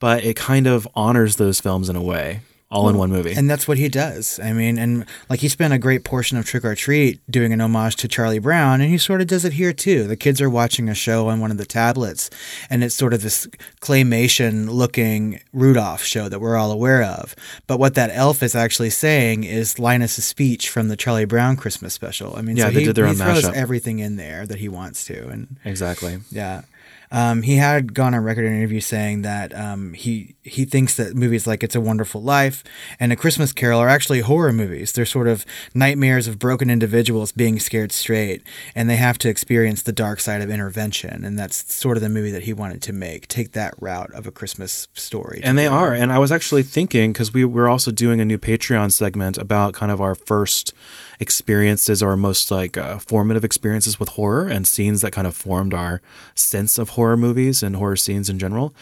but 0.00 0.24
it 0.24 0.36
kind 0.36 0.66
of 0.66 0.88
honors 0.94 1.36
those 1.36 1.60
films 1.60 1.88
in 1.88 1.96
a 1.96 2.02
way, 2.02 2.40
all 2.70 2.88
in 2.88 2.98
one 2.98 3.10
movie. 3.10 3.32
And 3.32 3.48
that's 3.48 3.68
what 3.68 3.78
he 3.78 3.88
does. 3.88 4.40
I 4.42 4.52
mean, 4.52 4.76
and 4.76 5.04
like 5.30 5.38
he 5.40 5.48
spent 5.48 5.72
a 5.72 5.78
great 5.78 6.02
portion 6.04 6.36
of 6.36 6.44
Trick 6.44 6.64
'r 6.64 6.74
Treat 6.74 7.20
doing 7.30 7.52
an 7.52 7.60
homage 7.60 7.94
to 7.96 8.08
Charlie 8.08 8.40
Brown, 8.40 8.80
and 8.80 8.90
he 8.90 8.98
sort 8.98 9.20
of 9.20 9.28
does 9.28 9.44
it 9.44 9.52
here 9.54 9.72
too. 9.72 10.06
The 10.06 10.16
kids 10.16 10.40
are 10.40 10.50
watching 10.50 10.88
a 10.88 10.94
show 10.94 11.28
on 11.28 11.38
one 11.40 11.50
of 11.52 11.58
the 11.58 11.64
tablets, 11.64 12.28
and 12.68 12.82
it's 12.82 12.94
sort 12.94 13.14
of 13.14 13.22
this 13.22 13.46
claymation 13.80 14.68
looking 14.68 15.40
Rudolph 15.52 16.02
show 16.02 16.28
that 16.28 16.40
we're 16.40 16.56
all 16.56 16.70
aware 16.72 17.02
of. 17.04 17.34
But 17.66 17.78
what 17.78 17.94
that 17.94 18.10
elf 18.12 18.42
is 18.42 18.54
actually 18.54 18.90
saying 18.90 19.44
is 19.44 19.78
Linus's 19.78 20.24
speech 20.24 20.68
from 20.68 20.88
the 20.88 20.96
Charlie 20.96 21.24
Brown 21.24 21.56
Christmas 21.56 21.94
special. 21.94 22.34
I 22.36 22.42
mean, 22.42 22.56
Yeah, 22.56 22.66
so 22.66 22.70
they 22.72 22.80
he, 22.80 22.86
did 22.86 22.96
their 22.96 23.06
he 23.06 23.10
own 23.12 23.16
throws 23.16 23.44
mashup. 23.44 23.54
everything 23.54 24.00
in 24.00 24.16
there 24.16 24.44
that 24.46 24.58
he 24.58 24.68
wants 24.68 25.04
to, 25.06 25.28
and 25.28 25.56
exactly. 25.64 26.18
yeah. 26.30 26.62
Um, 27.10 27.42
he 27.42 27.56
had 27.56 27.94
gone 27.94 28.14
on 28.14 28.24
record 28.24 28.44
in 28.44 28.52
an 28.52 28.58
interview 28.58 28.80
saying 28.80 29.22
that 29.22 29.54
um, 29.54 29.92
he 29.92 30.36
he 30.42 30.64
thinks 30.64 30.96
that 30.96 31.14
movies 31.14 31.46
like 31.46 31.62
It's 31.62 31.74
a 31.74 31.80
Wonderful 31.80 32.22
Life 32.22 32.64
and 32.98 33.12
A 33.12 33.16
Christmas 33.16 33.52
Carol 33.52 33.80
are 33.80 33.88
actually 33.88 34.20
horror 34.20 34.52
movies. 34.52 34.92
They're 34.92 35.04
sort 35.04 35.28
of 35.28 35.44
nightmares 35.74 36.28
of 36.28 36.38
broken 36.38 36.70
individuals 36.70 37.32
being 37.32 37.58
scared 37.58 37.92
straight, 37.92 38.42
and 38.74 38.88
they 38.88 38.96
have 38.96 39.18
to 39.18 39.28
experience 39.28 39.82
the 39.82 39.92
dark 39.92 40.20
side 40.20 40.42
of 40.42 40.50
intervention. 40.50 41.24
And 41.24 41.38
that's 41.38 41.74
sort 41.74 41.96
of 41.96 42.02
the 42.02 42.08
movie 42.08 42.30
that 42.30 42.44
he 42.44 42.52
wanted 42.52 42.82
to 42.82 42.92
make. 42.92 43.28
Take 43.28 43.52
that 43.52 43.74
route 43.80 44.12
of 44.12 44.26
a 44.26 44.32
Christmas 44.32 44.88
story. 44.94 45.40
And 45.42 45.58
they 45.58 45.66
are. 45.66 45.92
And 45.92 46.12
I 46.12 46.18
was 46.18 46.32
actually 46.32 46.62
thinking 46.62 47.12
because 47.12 47.32
we 47.32 47.44
we're 47.44 47.68
also 47.68 47.90
doing 47.90 48.20
a 48.20 48.24
new 48.24 48.38
Patreon 48.38 48.92
segment 48.92 49.38
about 49.38 49.74
kind 49.74 49.92
of 49.92 50.00
our 50.00 50.14
first 50.14 50.72
experiences 51.20 52.02
or 52.02 52.16
most 52.16 52.50
like 52.50 52.76
uh, 52.76 52.98
formative 52.98 53.44
experiences 53.44 53.98
with 53.98 54.10
horror 54.10 54.48
and 54.48 54.66
scenes 54.66 55.00
that 55.00 55.12
kind 55.12 55.26
of 55.26 55.34
formed 55.34 55.74
our 55.74 56.00
sense 56.34 56.78
of 56.78 56.90
horror 56.90 57.16
movies 57.16 57.62
and 57.62 57.76
horror 57.76 57.96
scenes 57.96 58.28
in 58.28 58.38
general. 58.38 58.74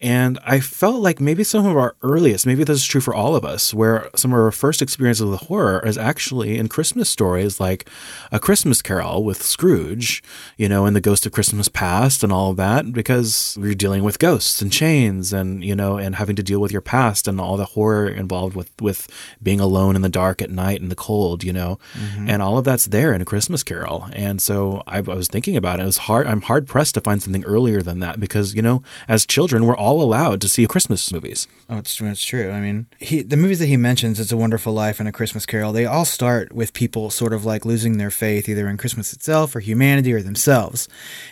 And 0.00 0.38
I 0.44 0.60
felt 0.60 1.00
like 1.00 1.20
maybe 1.20 1.42
some 1.42 1.64
of 1.64 1.74
our 1.74 1.96
earliest, 2.02 2.46
maybe 2.46 2.64
this 2.64 2.80
is 2.80 2.86
true 2.86 3.00
for 3.00 3.14
all 3.14 3.34
of 3.34 3.46
us, 3.46 3.72
where 3.72 4.10
some 4.14 4.30
of 4.30 4.38
our 4.38 4.50
first 4.52 4.82
experiences 4.82 5.24
with 5.24 5.40
horror 5.40 5.80
is 5.86 5.96
actually 5.96 6.58
in 6.58 6.68
Christmas 6.68 7.08
stories 7.08 7.58
like 7.58 7.88
A 8.30 8.38
Christmas 8.38 8.82
Carol 8.82 9.24
with 9.24 9.42
Scrooge, 9.42 10.22
you 10.58 10.68
know, 10.68 10.84
and 10.84 10.94
The 10.94 11.00
Ghost 11.00 11.24
of 11.24 11.32
Christmas 11.32 11.68
Past 11.68 12.22
and 12.22 12.30
all 12.30 12.50
of 12.50 12.58
that, 12.58 12.92
because 12.92 13.56
we're 13.58 13.74
dealing 13.74 14.04
with 14.04 14.18
ghosts 14.18 14.60
and 14.60 14.70
chains 14.70 15.32
and, 15.32 15.64
you 15.64 15.74
know, 15.74 15.96
and 15.96 16.16
having 16.16 16.36
to 16.36 16.42
deal 16.42 16.60
with 16.60 16.72
your 16.72 16.82
past 16.82 17.26
and 17.26 17.40
all 17.40 17.56
the 17.56 17.64
horror 17.64 18.06
involved 18.06 18.54
with, 18.54 18.70
with 18.82 19.08
being 19.42 19.60
alone 19.60 19.96
in 19.96 20.02
the 20.02 20.10
dark 20.10 20.42
at 20.42 20.50
night 20.50 20.82
in 20.82 20.90
the 20.90 20.94
cold, 20.94 21.42
you 21.42 21.54
know, 21.54 21.78
mm-hmm. 21.94 22.28
and 22.28 22.42
all 22.42 22.58
of 22.58 22.66
that's 22.66 22.84
there 22.84 23.14
in 23.14 23.22
A 23.22 23.24
Christmas 23.24 23.62
Carol. 23.62 24.08
And 24.12 24.42
so 24.42 24.82
I, 24.86 24.98
I 24.98 25.00
was 25.00 25.28
thinking 25.28 25.56
about 25.56 25.80
it. 25.80 25.84
It 25.84 25.86
was 25.86 25.96
hard. 25.96 26.26
I'm 26.26 26.42
hard 26.42 26.66
pressed 26.66 26.94
to 26.96 27.00
find 27.00 27.22
something 27.22 27.44
earlier 27.44 27.80
than 27.80 28.00
that 28.00 28.20
because, 28.20 28.54
you 28.54 28.60
know, 28.60 28.82
as 29.08 29.24
children, 29.24 29.64
we're 29.64 29.76
all 29.76 29.85
allowed 29.94 30.40
to 30.40 30.48
see 30.48 30.66
Christmas 30.66 31.12
movies. 31.12 31.46
Oh, 31.68 31.78
it's, 31.78 32.00
it's 32.00 32.24
true. 32.24 32.50
I 32.50 32.60
mean, 32.60 32.86
he 32.98 33.22
the 33.22 33.36
movies 33.36 33.58
that 33.58 33.66
he 33.66 33.76
mentions, 33.76 34.18
"It's 34.20 34.32
a 34.32 34.36
Wonderful 34.36 34.72
Life" 34.72 35.00
and 35.00 35.08
"A 35.08 35.12
Christmas 35.12 35.46
Carol," 35.46 35.72
they 35.72 35.86
all 35.86 36.04
start 36.04 36.52
with 36.52 36.72
people 36.72 37.10
sort 37.10 37.32
of 37.32 37.44
like 37.44 37.64
losing 37.64 37.98
their 37.98 38.10
faith 38.10 38.48
either 38.48 38.68
in 38.68 38.76
Christmas 38.76 39.12
itself 39.12 39.54
or 39.54 39.60
humanity 39.60 40.12
or 40.12 40.22
themselves, 40.22 40.88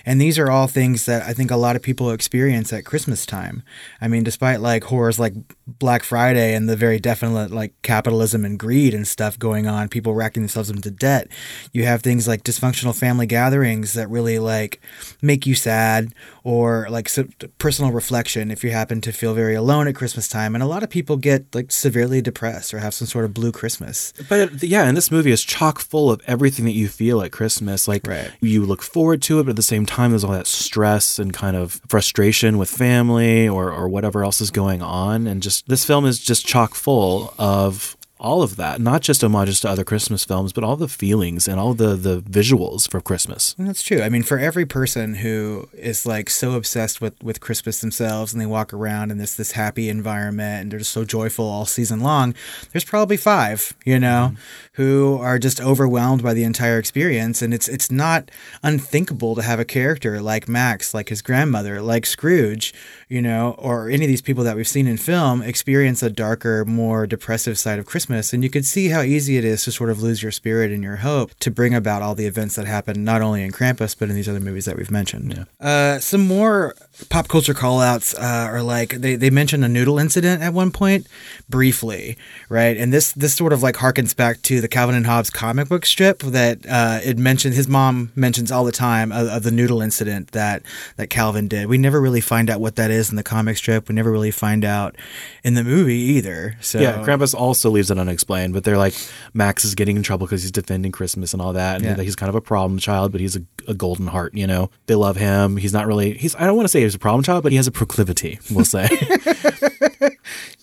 and 0.07 0.21
these 0.21 0.39
are 0.39 0.51
all 0.51 0.67
things 0.67 1.07
that 1.07 1.23
I 1.23 1.33
think 1.33 1.51
a 1.51 1.57
lot 1.57 1.77
of 1.77 1.83
people 1.83 2.11
experience 2.11 2.73
at 2.73 2.85
Christmas 2.85 3.27
time. 3.27 3.63
I 4.01 4.09
mean, 4.09 4.25
despite 4.25 4.61
like 4.61 4.85
horrors 4.85 5.19
like 5.19 5.35
Black 5.67 6.03
Friday 6.03 6.55
and 6.55 6.69
the 6.69 6.77
very 6.77 6.99
definite 6.99 7.51
like 7.51 7.75
capitalism 7.83 8.45
and 8.45 8.59
greed 8.59 8.95
and 8.95 9.07
stuff 9.07 9.39
going 9.39 9.67
on, 9.67 9.89
people 9.89 10.15
racking 10.15 10.43
themselves 10.43 10.71
into 10.71 10.91
debt. 10.91 11.29
You 11.73 11.85
have 11.85 12.03
things 12.03 12.29
like 12.29 12.45
dysfunctional 12.45 12.99
family 12.99 13.27
gatherings 13.27 13.95
that 13.95 14.09
really 14.09 14.39
like 14.39 14.81
make 15.23 15.47
you 15.47 15.55
sad 15.55 16.15
or 16.43 16.87
like 16.91 17.09
so, 17.09 17.27
personal 17.59 17.93
reflection 17.93 18.44
if 18.51 18.65
you 18.65 18.71
happen 18.71 19.01
to 19.03 19.13
feel 19.13 19.35
very 19.35 19.55
alone 19.55 19.89
at 19.89 19.95
Christmas 19.95 20.29
time. 20.29 20.55
And 20.55 20.63
a 20.63 20.67
lot 20.67 20.83
of 20.83 20.91
people 20.91 21.17
get 21.17 21.55
like 21.55 21.71
severely 21.73 22.21
depressed 22.21 22.73
or 22.75 22.79
have 22.79 22.95
some 22.95 23.07
sort 23.07 23.25
of 23.25 23.35
blue 23.35 23.53
Christmas. 23.53 24.13
But 24.29 24.63
yeah, 24.63 24.85
and 24.85 24.97
this 24.97 25.11
movie 25.11 25.31
is 25.31 25.43
chock 25.43 25.79
full 25.79 26.11
of 26.11 26.21
everything 26.27 26.65
that 26.65 26.73
you 26.73 26.89
feel 26.89 27.21
at 27.23 27.33
Christmas. 27.33 27.87
Like 27.89 28.07
Right. 28.07 28.31
you 28.41 28.65
look 28.65 28.83
forward 28.83 29.23
to 29.23 29.41
it, 29.41 29.45
but 29.45 29.51
at 29.51 29.57
the 29.57 29.63
same 29.63 29.87
time, 29.87 30.11
there's 30.11 30.25
all 30.25 30.33
that 30.33 30.47
stress 30.47 31.19
and 31.19 31.33
kind 31.33 31.57
of 31.57 31.81
frustration 31.89 32.59
with 32.59 32.71
family 32.71 33.49
or, 33.49 33.71
or 33.71 33.89
whatever 33.89 34.25
else 34.25 34.41
is 34.41 34.51
going 34.51 34.83
on. 34.83 35.27
And 35.27 35.43
just 35.43 35.69
this 35.69 35.85
film 35.85 36.05
is 36.05 36.19
just 36.19 36.47
chock 36.47 36.75
full 36.75 37.35
of 37.39 37.97
all 38.25 38.43
of 38.43 38.57
that, 38.57 38.81
not 38.81 39.03
just 39.03 39.21
homages 39.21 39.61
to 39.61 39.69
other 39.69 39.85
Christmas 39.85 40.25
films, 40.25 40.55
but 40.55 40.65
all 40.65 40.77
the 40.77 40.89
feelings 40.89 41.47
and 41.47 41.61
all 41.61 41.75
the, 41.75 41.95
the 41.95 42.23
visuals 42.23 42.91
for 42.91 42.99
Christmas. 42.99 43.55
And 43.59 43.69
that's 43.69 43.83
true. 43.83 44.01
I 44.01 44.09
mean, 44.09 44.23
for 44.23 44.39
every 44.39 44.65
person 44.65 45.17
who 45.17 45.69
is 45.75 46.07
like 46.07 46.31
so 46.31 46.53
obsessed 46.53 47.03
with, 47.03 47.23
with 47.23 47.41
Christmas 47.41 47.83
themselves 47.83 48.33
and 48.33 48.41
they 48.41 48.47
walk 48.47 48.73
around 48.73 49.11
in 49.11 49.19
this 49.19 49.35
this 49.35 49.53
happy 49.53 49.91
environment 49.91 50.63
and 50.63 50.73
they're 50.73 50.79
just 50.79 50.93
so 50.93 51.05
joyful 51.05 51.45
all 51.45 51.67
season 51.67 52.01
long, 52.01 52.35
there's 52.73 52.85
probably 52.85 53.19
five, 53.19 53.75
you 53.85 54.01
know, 54.01 54.31
mm-hmm. 54.33 54.83
who 54.83 55.19
are 55.21 55.39
just 55.39 55.61
overwhelmed 55.61 56.23
by 56.23 56.33
the 56.33 56.45
entire 56.45 56.79
experience. 56.79 57.43
And 57.43 57.53
it's 57.53 57.69
it's 57.69 57.91
not 57.91 58.31
unthinkable 58.63 59.35
to 59.35 59.43
have 59.43 59.61
a 59.61 59.67
character 59.67 60.23
like 60.23 60.49
Max, 60.49 60.95
like 60.95 61.11
his 61.11 61.21
grandmother, 61.21 61.83
like 61.83 62.07
Scrooge, 62.07 62.73
you 63.15 63.23
know, 63.23 63.55
or 63.59 63.89
any 63.89 64.05
of 64.05 64.09
these 64.09 64.21
people 64.21 64.43
that 64.43 64.57
we've 64.57 64.67
seen 64.67 64.89
in 64.89 64.97
film 64.97 65.41
experience 65.41 66.03
a 66.03 66.11
darker, 66.11 66.65
more 66.65 67.07
depressive 67.07 67.57
side 67.57 67.79
of 67.79 67.87
Christmas. 67.87 68.33
And 68.33 68.43
you 68.43 68.51
could 68.51 68.67
see 68.67 68.89
how 68.89 69.03
easy 69.03 69.37
it 69.37 69.45
is 69.45 69.63
to 69.65 69.73
sort 69.73 69.91
of 69.91 70.03
lose 70.03 70.21
your 70.21 70.33
spirit 70.33 70.73
and 70.73 70.83
your 70.83 70.97
hope 70.97 71.33
to 71.39 71.51
bring 71.51 71.75
about 71.75 72.03
all 72.03 72.17
the 72.17 72.27
events 72.27 72.57
that 72.57 72.67
happen 72.67 73.05
not 73.05 73.23
only 73.23 73.45
in 73.45 73.53
Krampus, 73.53 73.97
but 73.97 74.09
in 74.11 74.17
these 74.17 74.29
other 74.29 74.41
movies 74.41 74.65
that 74.65 74.77
we've 74.77 74.91
mentioned. 74.91 75.47
Uh, 75.61 76.01
some 76.01 76.27
more 76.27 76.75
pop 77.09 77.29
culture 77.29 77.55
call 77.55 77.81
outs 77.81 78.15
uh, 78.15 78.49
are 78.51 78.63
like 78.63 78.91
they, 78.91 79.15
they 79.15 79.31
mentioned 79.31 79.65
a 79.65 79.69
noodle 79.69 79.99
incident 79.99 80.43
at 80.43 80.53
one 80.53 80.73
point 80.73 81.07
briefly, 81.49 82.17
right? 82.49 82.77
And 82.77 82.93
this 82.93 83.13
this 83.13 83.35
sort 83.35 83.53
of 83.53 83.63
like 83.63 83.77
harkens 83.77 84.15
back 84.17 84.43
to 84.43 84.61
the 84.61 84.69
Calvin 84.69 84.97
and 84.97 85.07
Hobbes 85.07 85.31
comic 85.31 85.69
book 85.69 85.87
strip 85.87 86.19
that 86.21 86.67
uh, 86.69 86.99
it 87.05 87.17
mentioned 87.17 87.55
his 87.55 87.69
mom 87.69 88.11
mentions 88.17 88.51
all 88.51 88.65
the 88.65 88.73
time 88.73 89.13
of, 89.13 89.29
of 89.29 89.43
the 89.45 89.53
noodle 89.53 89.81
incident 89.81 90.33
that 90.33 90.63
that 90.97 91.11
Calvin 91.11 91.47
did. 91.47 91.69
We 91.69 91.79
never 91.79 92.01
really 92.01 92.21
find 92.21 92.51
out 92.51 92.61
what 92.61 92.75
that 92.77 92.91
is 92.91 93.04
in 93.11 93.17
the 93.17 93.23
comic 93.23 93.57
strip. 93.57 93.89
We 93.89 93.95
never 93.95 94.11
really 94.11 94.31
find 94.31 94.65
out 94.65 94.97
in 95.43 95.55
the 95.55 95.65
movie 95.65 95.95
either. 95.97 96.57
So 96.61 96.81
Yeah, 96.81 97.03
Krampus 97.05 97.35
also 97.35 97.71
leaves 97.71 97.91
it 97.91 97.99
unexplained, 97.99 98.55
but 98.55 98.65
they're 98.65 98.79
like 98.79 98.95
Max 99.33 99.65
is 99.65 99.75
getting 99.75 99.97
in 99.97 100.03
trouble 100.03 100.27
because 100.27 100.43
he's 100.43 100.53
defending 100.53 100.93
Christmas 100.93 101.33
and 101.33 101.41
all 101.43 101.53
that, 101.55 101.77
and 101.83 101.97
Yeah. 101.97 102.03
he's 102.03 102.17
kind 102.17 102.29
of 102.29 102.35
a 102.35 102.41
problem 102.41 102.79
child, 102.79 103.13
but 103.13 103.21
he's 103.21 103.37
a, 103.37 103.43
a 103.69 103.75
golden 103.75 104.07
heart. 104.07 104.35
You 104.35 104.47
know, 104.47 104.71
they 104.87 104.95
love 104.95 105.17
him. 105.17 105.57
He's 105.57 105.73
not 105.73 105.87
really. 105.87 106.15
He's. 106.15 106.35
I 106.37 106.47
don't 106.47 106.57
want 106.57 106.65
to 106.65 106.71
say 106.71 106.83
he's 106.83 106.95
a 106.95 106.99
problem 106.99 107.23
child, 107.23 107.43
but 107.43 107.53
he 107.53 107.57
has 107.57 107.67
a 107.67 107.73
proclivity. 107.73 108.39
We'll 108.51 108.65
say. 108.65 108.89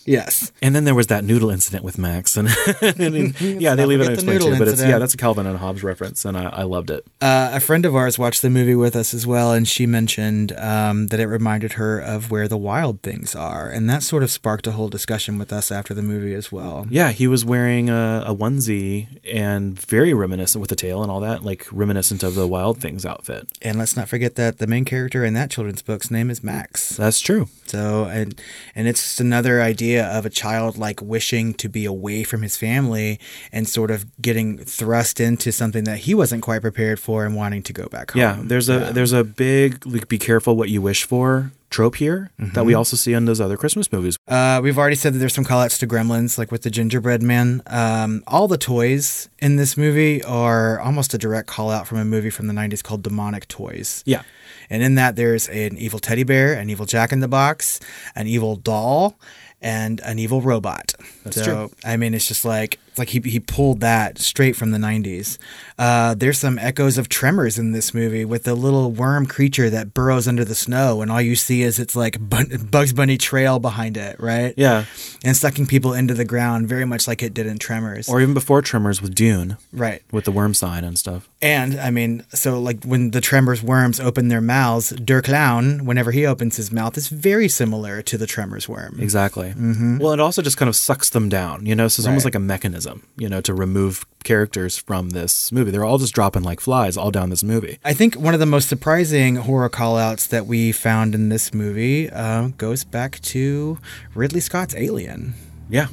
yes. 0.06 0.52
and 0.62 0.76
then 0.76 0.84
there 0.84 0.96
was 0.96 1.08
that 1.08 1.24
noodle 1.24 1.50
incident 1.50 1.84
with 1.84 1.98
Max, 1.98 2.38
and, 2.38 2.50
and 2.82 3.40
yeah, 3.62 3.76
they 3.76 3.86
leave 3.86 4.02
it 4.02 4.08
unexplained 4.08 4.42
too. 4.42 4.58
But 4.58 4.68
it's 4.68 4.82
yeah, 4.82 5.00
that's 5.00 5.14
a 5.14 5.18
Calvin 5.18 5.46
and 5.46 5.58
Hobbes 5.58 5.84
reference, 5.84 6.26
and 6.26 6.38
I, 6.38 6.50
I 6.50 6.64
loved 6.64 6.90
it. 6.90 7.06
Uh, 7.22 7.52
a 7.54 7.60
friend 7.60 7.86
of 7.86 7.96
ours 7.96 8.18
watched 8.18 8.42
the 8.42 8.50
movie 8.50 8.76
with 8.76 8.96
us 8.96 9.14
as 9.14 9.26
well, 9.28 9.54
and 9.54 9.68
she 9.68 9.86
mentioned 9.86 10.52
um, 10.54 11.08
that 11.08 11.20
it 11.20 11.28
reminded 11.28 11.74
her 11.74 12.00
of 12.00 12.32
where 12.32 12.48
the 12.48 12.58
wild 12.58 13.02
things 13.02 13.36
are, 13.36 13.70
and 13.70 13.90
that 13.90 14.04
sort 14.04 14.24
of 14.24 14.32
sparked 14.32 14.68
a 14.68 14.72
whole 14.72 14.90
discussion 14.90 15.38
with 15.38 15.52
us 15.54 15.72
after 15.72 15.94
the 15.94 16.02
movie 16.02 16.34
as 16.34 16.52
well. 16.52 16.88
Yeah, 16.90 17.12
he 17.12 17.28
was 17.28 17.46
wearing 17.46 17.90
a, 17.90 18.24
a 18.28 18.36
onesie 18.36 19.08
and 19.32 19.80
very 19.80 20.14
reminiscent 20.14 20.60
with 20.60 20.70
the 20.70 20.76
tail 20.76 21.02
and 21.04 21.12
all 21.12 21.20
that, 21.22 21.44
like 21.44 21.68
reminiscent 21.72 22.24
of 22.24 22.36
the 22.36 22.48
Wild 22.48 22.80
Things 22.80 23.06
outfit. 23.06 23.48
And 23.62 23.78
let's 23.78 23.96
not 23.96 24.10
forget 24.10 24.36
that 24.36 24.58
the 24.58 24.68
main 24.68 24.86
character 24.86 25.24
in 25.24 25.34
that 25.36 25.52
children's 25.52 25.82
book's 25.82 26.10
name 26.12 26.30
is 26.30 26.44
Max. 26.44 26.98
That's 26.98 27.20
true. 27.20 27.48
So 27.66 28.06
and 28.06 28.40
and 28.76 28.88
it's 28.88 29.02
just 29.02 29.22
idea 29.62 30.06
of 30.08 30.26
a 30.26 30.30
child 30.30 30.78
like 30.78 31.02
wishing 31.02 31.54
to 31.56 31.70
be 31.70 31.86
away 31.86 32.24
from 32.24 32.42
his 32.42 32.58
family 32.58 33.20
and 33.52 33.68
sort 33.68 33.92
of 33.92 34.06
getting 34.22 34.58
thrust 34.58 35.20
into 35.20 35.52
something 35.52 35.84
that 35.86 36.00
he 36.00 36.14
wasn't 36.14 36.42
quite 36.44 36.62
prepared 36.62 37.00
for 37.00 37.26
and 37.26 37.36
wanting 37.36 37.64
to 37.64 37.74
go 37.74 37.88
back 37.88 38.12
home. 38.12 38.20
Yeah, 38.20 38.40
there's 38.44 38.70
a 38.70 38.92
there's 38.94 39.14
a 39.14 39.24
big 39.24 39.86
like, 39.86 40.08
be 40.08 40.18
careful 40.18 40.56
what 40.56 40.70
you 40.70 40.82
wish 40.82 41.04
for 41.04 41.52
trope 41.70 41.96
here 41.96 42.32
that 42.38 42.46
Mm-hmm. 42.48 42.66
we 42.66 42.74
also 42.74 42.98
see 42.98 43.14
in 43.14 43.24
those 43.24 43.40
other 43.40 43.56
Christmas 43.56 43.94
movies. 43.94 44.18
Uh, 44.28 44.60
we've 44.62 44.78
already 44.78 44.98
said 44.98 45.14
that 45.14 45.20
there's 45.20 45.34
some 45.34 45.46
callouts 45.46 45.80
to 45.80 45.88
Gremlins, 45.88 46.38
like 46.38 46.52
with 46.52 46.64
the 46.64 46.70
gingerbread 46.70 47.24
man. 47.24 47.62
Um, 47.68 48.24
all 48.28 48.50
the 48.50 48.58
toys 48.58 49.30
in 49.40 49.56
this 49.56 49.78
movie 49.78 50.22
are 50.26 50.82
almost 50.82 51.14
a 51.14 51.18
direct 51.18 51.48
call 51.48 51.70
out 51.70 51.88
from 51.88 51.98
a 52.00 52.04
movie 52.04 52.30
from 52.30 52.48
the 52.48 52.54
90s 52.54 52.84
called 52.84 53.04
Demonic 53.04 53.48
Toys. 53.48 54.04
Yeah. 54.06 54.24
And 54.70 54.84
in 54.84 54.96
that, 54.96 55.16
there's 55.16 55.48
an 55.48 55.78
evil 55.78 56.00
teddy 56.00 56.24
bear, 56.24 56.54
an 56.56 56.70
evil 56.70 56.86
Jack 56.86 57.14
in 57.14 57.22
the 57.22 57.30
Box, 57.30 57.80
an 58.16 58.28
evil 58.28 58.58
doll, 58.58 59.18
and 59.62 60.00
an 60.02 60.20
evil 60.20 60.42
robot. 60.42 60.94
That's 61.24 61.38
so, 61.38 61.44
true. 61.44 61.72
I 61.86 61.98
mean, 61.98 62.14
it's 62.14 62.28
just 62.28 62.46
like 62.46 62.80
it's 62.92 63.00
like 63.00 63.10
he 63.10 63.20
he 63.22 63.40
pulled 63.40 63.80
that 63.80 64.20
straight 64.20 64.56
from 64.56 64.72
the 64.72 64.78
'90s. 64.78 65.38
Uh, 65.80 66.14
there's 66.14 66.38
some 66.38 66.60
echoes 66.60 66.98
of 66.98 67.10
Tremors 67.10 67.58
in 67.58 67.72
this 67.72 67.94
movie 67.94 68.24
with 68.26 68.44
the 68.44 68.54
little 68.54 68.92
worm 68.92 69.26
creature 69.26 69.70
that 69.70 69.94
burrows 69.94 70.28
under 70.28 70.46
the 70.46 70.54
snow, 70.56 71.02
and 71.02 71.10
all 71.12 71.22
you 71.22 71.36
see 71.36 71.64
is 71.64 71.80
it's 71.80 71.96
like 71.96 72.18
Bun- 72.30 72.68
Bugs 72.70 72.94
Bunny 72.94 73.18
trail 73.18 73.60
behind 73.60 73.98
it, 73.98 74.20
right? 74.20 74.54
Yeah. 74.58 74.86
and 75.24 75.36
sucking 75.38 75.68
people 75.68 75.94
into 75.94 76.14
the 76.14 76.26
ground, 76.26 76.68
very 76.68 76.86
much 76.86 77.08
like 77.08 77.24
it 77.24 77.34
did 77.34 77.46
in 77.48 77.58
Tremors. 77.58 78.10
Or 78.10 78.20
even 78.22 78.34
before 78.34 78.62
Tremors 78.62 79.02
with 79.02 79.16
Dune. 79.16 79.58
Right. 79.72 80.02
With 80.12 80.26
the 80.26 80.32
worm 80.32 80.54
sign 80.54 80.84
and 80.84 81.00
stuff. 81.00 81.30
And 81.42 81.80
I 81.80 81.90
mean, 81.92 82.24
so 82.34 82.60
like 82.60 82.84
when 82.84 83.12
the 83.12 83.22
Tremors 83.22 83.64
worms 83.64 84.00
open 84.00 84.28
their 84.28 84.42
mouths, 84.42 84.90
Der 84.90 85.22
Klown, 85.22 85.84
whenever 85.86 86.12
he 86.12 86.26
opens 86.26 86.58
his 86.58 86.72
mouth, 86.72 86.98
is 86.98 87.08
very 87.08 87.48
similar 87.48 88.02
to 88.04 88.18
the 88.18 88.28
Tremors 88.28 88.68
worm. 88.68 89.00
Exactly. 89.00 89.54
Well, 89.58 90.12
it 90.12 90.20
also 90.20 90.42
just 90.42 90.58
kind 90.58 90.68
of 90.70 90.76
sucks 90.76 91.10
them 91.12 91.30
down, 91.30 91.66
you 91.66 91.74
know? 91.76 91.88
So 91.88 92.02
it's 92.02 92.08
almost 92.08 92.26
like 92.26 92.36
a 92.36 92.40
mechanism, 92.40 92.91
you 93.18 93.30
know, 93.30 93.42
to 93.42 93.54
remove 93.54 94.06
characters 94.24 94.78
from 94.78 95.10
this 95.10 95.52
movie. 95.52 95.72
They're 95.72 95.86
all 95.86 95.98
just 95.98 96.14
dropping 96.14 96.44
like 96.44 96.60
flies 96.60 96.98
all 96.98 97.12
down 97.12 97.30
this 97.30 97.44
movie. 97.44 97.80
I 97.84 97.94
think 97.94 98.16
one 98.16 98.34
of 98.34 98.40
the 98.40 98.46
most 98.46 98.70
surprising 98.70 99.38
horror 99.38 99.70
callouts 99.70 100.28
that 100.30 100.46
we 100.46 100.72
found 100.72 101.16
in 101.16 101.30
this 101.30 101.54
movie 101.54 102.10
uh, 102.10 102.50
goes 102.58 102.84
back 102.84 103.20
to 103.22 103.80
Ridley 104.14 104.40
Scott's 104.40 104.76
Alien. 104.76 105.34
Yeah. 105.70 105.88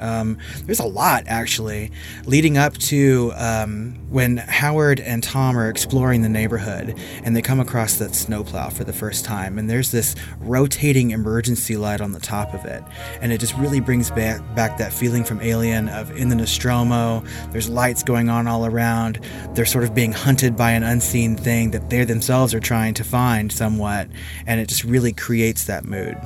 Um, 0.00 0.38
there's 0.64 0.80
a 0.80 0.86
lot 0.86 1.24
actually 1.26 1.90
leading 2.26 2.58
up 2.58 2.76
to 2.78 3.32
um, 3.36 3.94
when 4.10 4.38
Howard 4.38 5.00
and 5.00 5.22
Tom 5.22 5.58
are 5.58 5.68
exploring 5.68 6.22
the 6.22 6.28
neighborhood 6.28 6.98
and 7.22 7.36
they 7.36 7.42
come 7.42 7.60
across 7.60 7.96
that 7.96 8.14
snowplow 8.14 8.70
for 8.70 8.84
the 8.84 8.92
first 8.92 9.24
time. 9.24 9.58
And 9.58 9.68
there's 9.68 9.90
this 9.90 10.14
rotating 10.40 11.10
emergency 11.10 11.76
light 11.76 12.00
on 12.00 12.12
the 12.12 12.20
top 12.20 12.54
of 12.54 12.64
it. 12.64 12.82
And 13.20 13.32
it 13.32 13.38
just 13.38 13.56
really 13.56 13.80
brings 13.80 14.10
back, 14.10 14.40
back 14.54 14.78
that 14.78 14.92
feeling 14.92 15.24
from 15.24 15.40
Alien 15.40 15.88
of 15.88 16.16
in 16.16 16.28
the 16.28 16.36
Nostromo. 16.36 17.22
There's 17.50 17.68
lights 17.68 18.02
going 18.02 18.28
on 18.28 18.46
all 18.46 18.66
around. 18.66 19.20
They're 19.54 19.66
sort 19.66 19.84
of 19.84 19.94
being 19.94 20.12
hunted 20.12 20.56
by 20.56 20.72
an 20.72 20.82
unseen 20.82 21.36
thing 21.36 21.70
that 21.70 21.90
they 21.90 22.04
themselves 22.04 22.54
are 22.54 22.60
trying 22.60 22.94
to 22.94 23.04
find 23.04 23.52
somewhat. 23.52 24.08
And 24.46 24.60
it 24.60 24.68
just 24.68 24.84
really 24.84 25.12
creates 25.12 25.64
that 25.64 25.84
mood. 25.84 26.16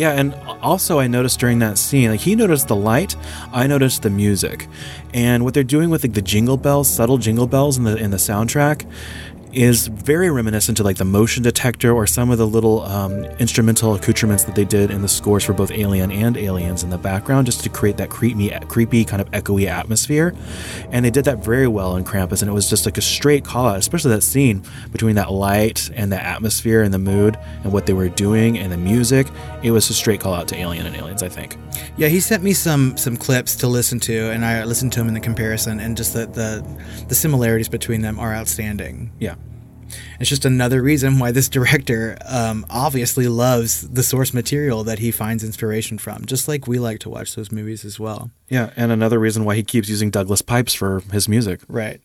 Yeah, 0.00 0.12
and 0.12 0.34
also 0.62 0.98
I 0.98 1.08
noticed 1.08 1.40
during 1.40 1.58
that 1.58 1.76
scene, 1.76 2.10
like 2.10 2.20
he 2.20 2.34
noticed 2.34 2.68
the 2.68 2.74
light, 2.74 3.16
I 3.52 3.66
noticed 3.66 4.00
the 4.00 4.08
music, 4.08 4.66
and 5.12 5.44
what 5.44 5.52
they're 5.52 5.62
doing 5.62 5.90
with 5.90 6.02
like 6.02 6.14
the 6.14 6.22
jingle 6.22 6.56
bells, 6.56 6.88
subtle 6.88 7.18
jingle 7.18 7.46
bells 7.46 7.76
in 7.76 7.84
the 7.84 7.96
in 7.96 8.10
the 8.10 8.16
soundtrack, 8.16 8.90
is 9.52 9.88
very 9.88 10.30
reminiscent 10.30 10.76
to 10.76 10.82
like 10.82 10.96
the 10.96 11.04
motion 11.04 11.42
detector 11.42 11.92
or 11.92 12.06
some 12.06 12.30
of 12.30 12.38
the 12.38 12.46
little 12.46 12.82
um, 12.82 13.24
instrumental 13.38 13.94
accoutrements 13.94 14.44
that 14.44 14.54
they 14.54 14.64
did 14.64 14.90
in 14.90 15.02
the 15.02 15.08
scores 15.08 15.44
for 15.44 15.52
both 15.52 15.70
Alien 15.70 16.10
and 16.12 16.36
Aliens 16.36 16.82
in 16.82 16.90
the 16.90 16.98
background, 16.98 17.46
just 17.46 17.62
to 17.64 17.68
create 17.68 17.96
that 17.96 18.10
creepy, 18.10 18.50
creepy 18.68 19.04
kind 19.04 19.20
of 19.20 19.30
echoey 19.32 19.66
atmosphere. 19.66 20.34
And 20.90 21.04
they 21.04 21.10
did 21.10 21.24
that 21.24 21.44
very 21.44 21.66
well 21.66 21.96
in 21.96 22.04
Krampus, 22.04 22.42
and 22.42 22.50
it 22.50 22.54
was 22.54 22.68
just 22.70 22.86
like 22.86 22.98
a 22.98 23.02
straight 23.02 23.44
call 23.44 23.66
out, 23.66 23.78
especially 23.78 24.12
that 24.12 24.22
scene 24.22 24.62
between 24.92 25.16
that 25.16 25.32
light 25.32 25.90
and 25.94 26.12
the 26.12 26.22
atmosphere 26.22 26.82
and 26.82 26.94
the 26.94 26.98
mood 26.98 27.38
and 27.64 27.72
what 27.72 27.86
they 27.86 27.92
were 27.92 28.08
doing 28.08 28.58
and 28.58 28.72
the 28.72 28.76
music. 28.76 29.26
It 29.62 29.70
was 29.70 29.88
a 29.90 29.94
straight 29.94 30.20
call 30.20 30.34
out 30.34 30.48
to 30.48 30.56
Alien 30.56 30.86
and 30.86 30.96
Aliens, 30.96 31.22
I 31.22 31.28
think. 31.28 31.56
Yeah, 31.96 32.08
he 32.08 32.20
sent 32.20 32.42
me 32.42 32.52
some 32.52 32.96
some 32.96 33.16
clips 33.16 33.56
to 33.56 33.66
listen 33.66 34.00
to, 34.00 34.30
and 34.30 34.44
I 34.44 34.64
listened 34.64 34.92
to 34.92 35.00
them 35.00 35.08
in 35.08 35.14
the 35.14 35.20
comparison, 35.20 35.80
and 35.80 35.96
just 35.96 36.14
the 36.14 36.26
the, 36.26 36.64
the 37.08 37.14
similarities 37.14 37.68
between 37.68 38.02
them 38.02 38.18
are 38.18 38.34
outstanding. 38.34 39.12
Yeah. 39.18 39.34
It's 40.18 40.28
just 40.28 40.44
another 40.44 40.82
reason 40.82 41.18
why 41.18 41.32
this 41.32 41.48
director 41.58 42.16
um, 42.26 42.66
obviously 42.70 43.28
loves 43.28 43.88
the 43.88 44.02
source 44.02 44.32
material 44.32 44.84
that 44.84 44.98
he 44.98 45.10
finds 45.10 45.44
inspiration 45.44 45.98
from, 45.98 46.24
just 46.26 46.48
like 46.48 46.66
we 46.66 46.78
like 46.78 47.00
to 47.00 47.08
watch 47.08 47.34
those 47.34 47.52
movies 47.52 47.84
as 47.84 47.98
well. 47.98 48.30
Yeah, 48.48 48.70
and 48.76 48.92
another 48.92 49.18
reason 49.18 49.44
why 49.44 49.56
he 49.56 49.62
keeps 49.62 49.88
using 49.88 50.10
Douglas 50.10 50.42
Pipes 50.42 50.74
for 50.74 51.00
his 51.12 51.28
music. 51.28 51.60
Right. 51.68 52.00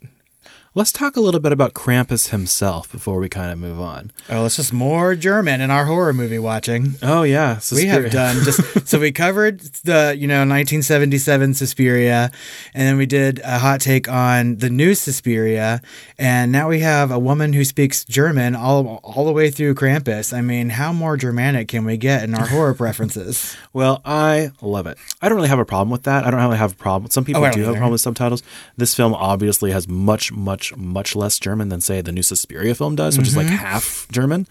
Let's 0.77 0.91
talk 0.91 1.15
a 1.15 1.21
little 1.21 1.39
bit 1.39 1.53
about 1.53 1.73
Krampus 1.73 2.31
himself 2.31 2.91
before 2.91 3.17
we 3.19 3.29
kind 3.29 3.49
of 3.49 3.57
move 3.57 3.79
on. 3.79 4.11
Oh, 4.29 4.45
it's 4.45 4.57
just 4.57 4.73
more 4.73 5.15
German 5.15 5.61
in 5.61 5.71
our 5.71 5.85
horror 5.85 6.11
movie 6.11 6.37
watching. 6.37 6.95
Oh 7.01 7.23
yeah, 7.23 7.61
we 7.71 7.85
have 7.85 8.11
done 8.11 8.43
just 8.43 8.85
so 8.89 8.99
we 8.99 9.13
covered 9.13 9.61
the 9.85 10.13
you 10.19 10.27
know 10.27 10.39
1977 10.39 11.53
Suspiria, 11.53 12.29
and 12.73 12.85
then 12.85 12.97
we 12.97 13.05
did 13.05 13.39
a 13.45 13.57
hot 13.59 13.79
take 13.79 14.09
on 14.09 14.57
the 14.57 14.69
new 14.69 14.95
Suspiria, 14.95 15.81
and 16.19 16.51
now 16.51 16.67
we 16.67 16.81
have 16.81 17.09
a 17.09 17.19
woman 17.19 17.53
who 17.53 17.63
speaks 17.63 18.03
German 18.03 18.53
all 18.53 18.99
all 19.01 19.25
the 19.25 19.31
way 19.31 19.49
through 19.49 19.75
Krampus. 19.75 20.37
I 20.37 20.41
mean, 20.41 20.71
how 20.71 20.91
more 20.91 21.15
Germanic 21.15 21.69
can 21.69 21.85
we 21.85 21.95
get 21.95 22.23
in 22.23 22.35
our 22.35 22.47
horror 22.47 22.73
preferences? 22.73 23.55
Well, 23.75 24.01
I 24.05 24.51
love 24.61 24.87
it. 24.87 24.97
I 25.21 25.27
don't 25.27 25.35
really 25.35 25.49
have 25.49 25.59
a 25.59 25.65
problem 25.65 25.89
with 25.89 26.03
that. 26.03 26.23
I 26.23 26.31
don't 26.31 26.39
really 26.39 26.55
have 26.57 26.71
a 26.71 26.75
problem. 26.75 27.11
Some 27.11 27.25
people 27.25 27.41
Oh, 27.43 27.51
don't 27.51 27.59
have 27.59 27.67
a 27.67 27.71
problem 27.73 27.91
with 27.91 27.99
subtitles. 27.99 28.41
This 28.77 28.95
film 28.95 29.13
obviously 29.13 29.71
has 29.71 29.85
much, 29.85 30.31
much, 30.31 30.64
much 30.75 31.15
less 31.15 31.37
German 31.39 31.69
than 31.69 31.81
say 31.81 32.01
the 32.01 32.11
new 32.11 32.23
Suspiria 32.23 32.73
film 32.75 32.95
does, 32.95 33.17
which 33.17 33.27
is 33.27 33.35
like 33.37 33.47
Mhm. 33.47 33.57
half 33.57 34.07
German. 34.11 34.47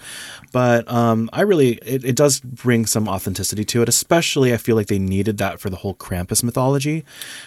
But 0.52 0.90
um, 0.90 1.28
I 1.32 1.40
really, 1.42 1.78
it, 1.84 2.04
it 2.04 2.16
does 2.16 2.40
bring 2.40 2.86
some 2.86 3.08
authenticity 3.08 3.64
to 3.66 3.82
it. 3.82 3.88
Especially, 3.88 4.52
I 4.52 4.56
feel 4.56 4.76
like 4.76 4.86
they 4.88 4.98
needed 4.98 5.38
that 5.38 5.60
for 5.60 5.70
the 5.70 5.76
whole 5.76 5.94
Krampus 5.94 6.42
mythology, 6.44 7.04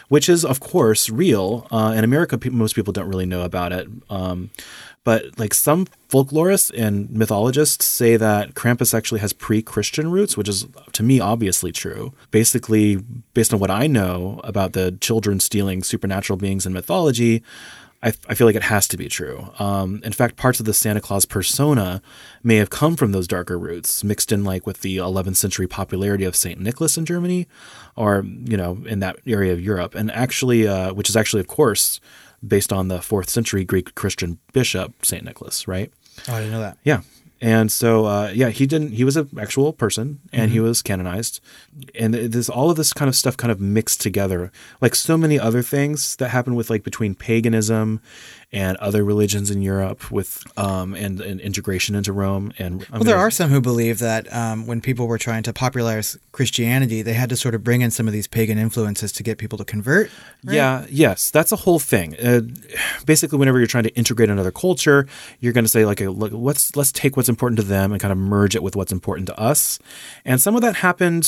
which 0.09 0.27
is 0.29 0.43
of 0.43 0.59
course 0.59 1.09
real. 1.09 1.67
Uh, 1.71 1.93
in 1.95 2.03
America, 2.03 2.37
pe- 2.37 2.49
most 2.49 2.75
people 2.75 2.93
don't 2.93 3.07
really 3.07 3.25
know 3.25 3.43
about 3.43 3.71
it. 3.71 3.87
Um, 4.09 4.49
but 5.03 5.39
like 5.39 5.53
some 5.53 5.87
folklorists 6.09 6.69
and 6.75 7.09
mythologists 7.09 7.85
say 7.85 8.17
that 8.17 8.55
Krampus 8.55 8.93
actually 8.93 9.21
has 9.21 9.31
pre-Christian 9.31 10.11
roots, 10.11 10.35
which 10.35 10.49
is 10.49 10.67
to 10.91 11.01
me 11.01 11.21
obviously 11.21 11.71
true. 11.71 12.11
Basically, 12.29 12.97
based 13.33 13.53
on 13.53 13.59
what 13.61 13.71
I 13.71 13.87
know 13.87 14.41
about 14.43 14.73
the 14.73 14.97
children 14.99 15.39
stealing 15.39 15.81
supernatural 15.81 16.35
beings 16.35 16.65
in 16.65 16.73
mythology, 16.73 17.41
I, 18.07 18.13
I 18.29 18.35
feel 18.35 18.47
like 18.47 18.55
it 18.55 18.63
has 18.63 18.87
to 18.87 18.97
be 18.97 19.09
true. 19.09 19.51
Um, 19.59 19.99
in 20.01 20.13
fact, 20.13 20.37
parts 20.37 20.61
of 20.61 20.65
the 20.65 20.73
Santa 20.73 21.01
Claus 21.01 21.25
persona 21.25 22.01
may 22.41 22.55
have 22.55 22.69
come 22.69 22.95
from 22.95 23.11
those 23.11 23.27
darker 23.27 23.59
roots, 23.59 24.01
mixed 24.01 24.31
in 24.31 24.45
like 24.45 24.65
with 24.65 24.79
the 24.79 24.95
11th 24.95 25.35
century 25.35 25.67
popularity 25.67 26.23
of 26.23 26.33
Saint 26.33 26.61
Nicholas 26.61 26.97
in 26.97 27.05
Germany, 27.05 27.47
or 27.97 28.23
you 28.25 28.55
know 28.55 28.77
in 28.85 28.99
that 28.99 29.17
area 29.27 29.51
of 29.51 29.59
Europe, 29.59 29.93
and 29.93 30.09
actually, 30.11 30.65
uh, 30.65 30.93
which 30.93 31.09
is 31.09 31.17
actually 31.17 31.41
of 31.41 31.47
course 31.47 31.99
based 32.47 32.71
on 32.71 32.87
the 32.87 33.01
fourth 33.01 33.29
century 33.29 33.65
Greek 33.65 33.93
Christian 33.95 34.39
bishop 34.53 35.05
Saint 35.05 35.25
Nicholas, 35.25 35.67
right? 35.67 35.91
Oh, 36.29 36.33
I 36.33 36.39
didn't 36.39 36.53
know 36.53 36.61
that. 36.61 36.77
Yeah. 36.85 37.01
And 37.39 37.71
so, 37.71 38.05
uh, 38.05 38.31
yeah, 38.33 38.49
he 38.49 38.65
didn't. 38.65 38.93
He 38.93 39.03
was 39.03 39.15
an 39.15 39.29
actual 39.39 39.71
person, 39.71 40.19
and 40.33 40.51
he 40.51 40.57
Mhm. 40.57 40.63
was 40.63 40.81
canonized. 40.81 41.39
And 41.93 42.13
there's 42.13 42.49
all 42.49 42.71
of 42.71 42.77
this 42.77 42.93
kind 42.93 43.07
of 43.09 43.15
stuff 43.15 43.37
kind 43.37 43.51
of 43.51 43.59
mixed 43.61 44.01
together, 44.01 44.51
like 44.81 44.95
so 44.95 45.17
many 45.17 45.39
other 45.39 45.61
things 45.61 46.15
that 46.15 46.29
happen 46.29 46.55
with 46.55 46.69
like 46.71 46.83
between 46.83 47.13
paganism 47.13 47.99
and 48.61 48.73
other 48.87 49.01
religions 49.13 49.47
in 49.55 49.59
Europe, 49.73 50.01
with 50.17 50.31
um 50.57 50.89
and, 51.03 51.21
and 51.29 51.37
integration 51.49 51.91
into 51.99 52.11
Rome. 52.23 52.45
And 52.63 52.73
I'm 52.91 52.99
well, 52.99 53.03
there 53.09 53.15
gonna- 53.15 53.27
are 53.27 53.31
some 53.39 53.49
who 53.53 53.61
believe 53.71 53.97
that 53.99 54.23
um, 54.41 54.57
when 54.69 54.79
people 54.81 55.05
were 55.11 55.21
trying 55.27 55.43
to 55.43 55.53
popularize 55.53 56.17
Christianity, 56.37 56.99
they 57.03 57.13
had 57.21 57.29
to 57.29 57.35
sort 57.35 57.53
of 57.55 57.61
bring 57.63 57.81
in 57.85 57.91
some 57.91 58.07
of 58.09 58.13
these 58.17 58.27
pagan 58.37 58.57
influences 58.57 59.11
to 59.17 59.23
get 59.23 59.37
people 59.37 59.57
to 59.57 59.65
convert. 59.65 60.09
Yeah, 60.43 60.85
yes, 60.89 61.31
that's 61.31 61.51
a 61.51 61.59
whole 61.65 61.79
thing. 61.79 62.07
Uh, 62.29 62.41
basically, 63.05 63.37
whenever 63.41 63.57
you're 63.59 63.73
trying 63.75 63.83
to 63.89 63.95
integrate 63.95 64.29
another 64.29 64.51
culture, 64.51 65.07
you're 65.39 65.53
going 65.53 65.65
to 65.65 65.69
say 65.77 65.85
like, 65.85 65.99
look, 65.99 66.31
let's 66.33 66.75
let's 66.75 66.91
take 66.91 67.17
what's 67.17 67.29
important 67.29 67.57
to 67.59 67.65
them 67.65 67.91
and 67.91 68.01
kind 68.01 68.11
of 68.11 68.17
merge 68.17 68.55
it 68.55 68.63
with 68.63 68.75
what's 68.75 68.91
important 68.91 69.27
to 69.27 69.35
us. 69.39 69.79
And 70.25 70.41
some 70.41 70.55
of 70.55 70.61
that 70.61 70.75
happened, 70.87 71.25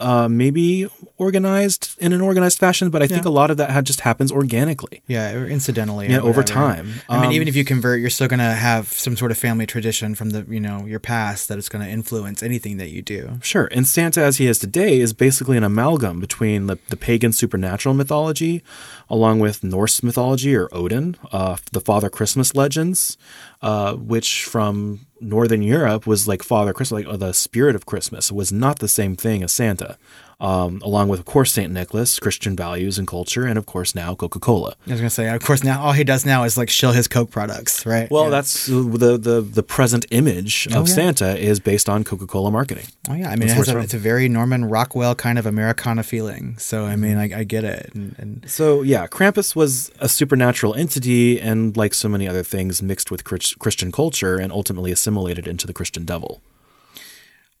uh, 0.00 0.28
maybe 0.28 0.88
organized 1.18 1.96
in 1.98 2.12
an 2.12 2.20
organized 2.20 2.58
fashion, 2.58 2.90
but 2.90 3.02
I 3.02 3.06
think 3.06 3.24
a 3.24 3.30
lot 3.30 3.50
of 3.50 3.56
that 3.56 3.70
had 3.70 3.84
just 3.86 4.00
happens 4.00 4.30
organically. 4.32 5.02
Yeah, 5.06 5.32
or 5.34 5.46
incidentally. 5.46 6.06
or 6.06 6.10
Yeah, 6.10 6.18
over 6.20 6.40
whatever. 6.40 6.60
Time. 6.68 6.86
I 7.08 7.16
mean, 7.16 7.26
Um, 7.26 7.32
even 7.32 7.48
if 7.48 7.56
you 7.56 7.64
convert, 7.64 8.00
you're 8.00 8.10
still 8.10 8.28
going 8.28 8.38
to 8.40 8.54
have 8.70 8.88
some 8.92 9.16
sort 9.16 9.30
of 9.30 9.38
family 9.38 9.66
tradition 9.66 10.14
from 10.14 10.30
the 10.30 10.44
you 10.48 10.60
know 10.60 10.86
your 10.86 11.00
past 11.00 11.48
that 11.48 11.58
is 11.58 11.68
going 11.68 11.84
to 11.84 11.90
influence 11.90 12.42
anything 12.42 12.78
that 12.78 12.90
you 12.90 13.02
do. 13.02 13.38
Sure. 13.42 13.68
And 13.72 13.86
Santa, 13.86 14.22
as 14.22 14.38
he 14.38 14.46
is 14.46 14.58
today, 14.58 15.00
is 15.00 15.12
basically 15.12 15.56
an 15.56 15.64
amalgam 15.64 16.20
between 16.20 16.66
the, 16.66 16.78
the 16.88 16.96
pagan 16.96 17.32
supernatural 17.32 17.94
mythology, 17.94 18.62
along 19.08 19.40
with 19.40 19.62
Norse 19.62 20.02
mythology 20.02 20.54
or 20.54 20.68
Odin, 20.72 21.16
uh, 21.32 21.56
the 21.72 21.80
Father 21.80 22.08
Christmas 22.08 22.54
legends, 22.54 23.16
uh, 23.62 23.94
which 23.94 24.44
from 24.44 25.06
Northern 25.20 25.62
Europe 25.62 26.06
was 26.06 26.26
like 26.28 26.42
Father 26.42 26.72
Christmas, 26.72 27.06
like 27.06 27.18
the 27.18 27.32
spirit 27.32 27.74
of 27.74 27.86
Christmas, 27.86 28.30
was 28.32 28.52
not 28.52 28.78
the 28.80 28.88
same 28.88 29.16
thing 29.16 29.42
as 29.42 29.52
Santa. 29.52 29.96
Um, 30.38 30.82
along 30.84 31.08
with, 31.08 31.18
of 31.18 31.24
course, 31.24 31.50
Saint 31.50 31.72
Nicholas, 31.72 32.18
Christian 32.20 32.54
values 32.54 32.98
and 32.98 33.08
culture, 33.08 33.46
and 33.46 33.56
of 33.56 33.64
course 33.64 33.94
now 33.94 34.14
Coca 34.14 34.38
Cola. 34.38 34.74
I 34.86 34.90
was 34.90 35.00
going 35.00 35.08
to 35.08 35.14
say, 35.14 35.34
of 35.34 35.42
course, 35.42 35.64
now 35.64 35.82
all 35.82 35.92
he 35.92 36.04
does 36.04 36.26
now 36.26 36.44
is 36.44 36.58
like 36.58 36.68
shill 36.68 36.92
his 36.92 37.08
Coke 37.08 37.30
products, 37.30 37.86
right? 37.86 38.10
Well, 38.10 38.28
that's 38.28 38.66
the, 38.66 39.16
the 39.16 39.40
the 39.40 39.62
present 39.62 40.04
image 40.10 40.68
Oh, 40.72 40.80
of 40.82 40.88
yeah. 40.88 40.94
Santa 40.94 41.38
is 41.38 41.58
based 41.58 41.88
on 41.88 42.04
Coca 42.04 42.26
Cola 42.26 42.50
marketing. 42.50 42.84
Oh 43.08 43.14
yeah, 43.14 43.30
I 43.30 43.36
mean, 43.36 43.48
it 43.48 43.66
a, 43.68 43.78
it's 43.78 43.94
a 43.94 43.98
very 43.98 44.28
Norman 44.28 44.66
Rockwell 44.66 45.14
kind 45.14 45.38
of 45.38 45.46
Americana 45.46 46.02
feeling. 46.02 46.58
So 46.58 46.84
I 46.84 46.96
mean, 46.96 47.16
I, 47.16 47.40
I 47.40 47.44
get 47.44 47.64
it. 47.64 47.92
And, 47.94 48.14
and 48.18 48.50
So 48.50 48.82
yeah, 48.82 49.06
Krampus 49.06 49.56
was 49.56 49.90
a 50.00 50.08
supernatural 50.08 50.74
entity, 50.74 51.40
and 51.40 51.74
like 51.78 51.94
so 51.94 52.10
many 52.10 52.28
other 52.28 52.42
things, 52.42 52.82
mixed 52.82 53.10
with 53.10 53.24
Chris- 53.24 53.54
Christian 53.54 53.90
culture, 53.90 54.36
and 54.36 54.52
ultimately 54.52 54.92
a 54.92 54.96
assimilated 55.06 55.46
into 55.46 55.68
the 55.68 55.72
Christian 55.72 56.04
devil. 56.04 56.42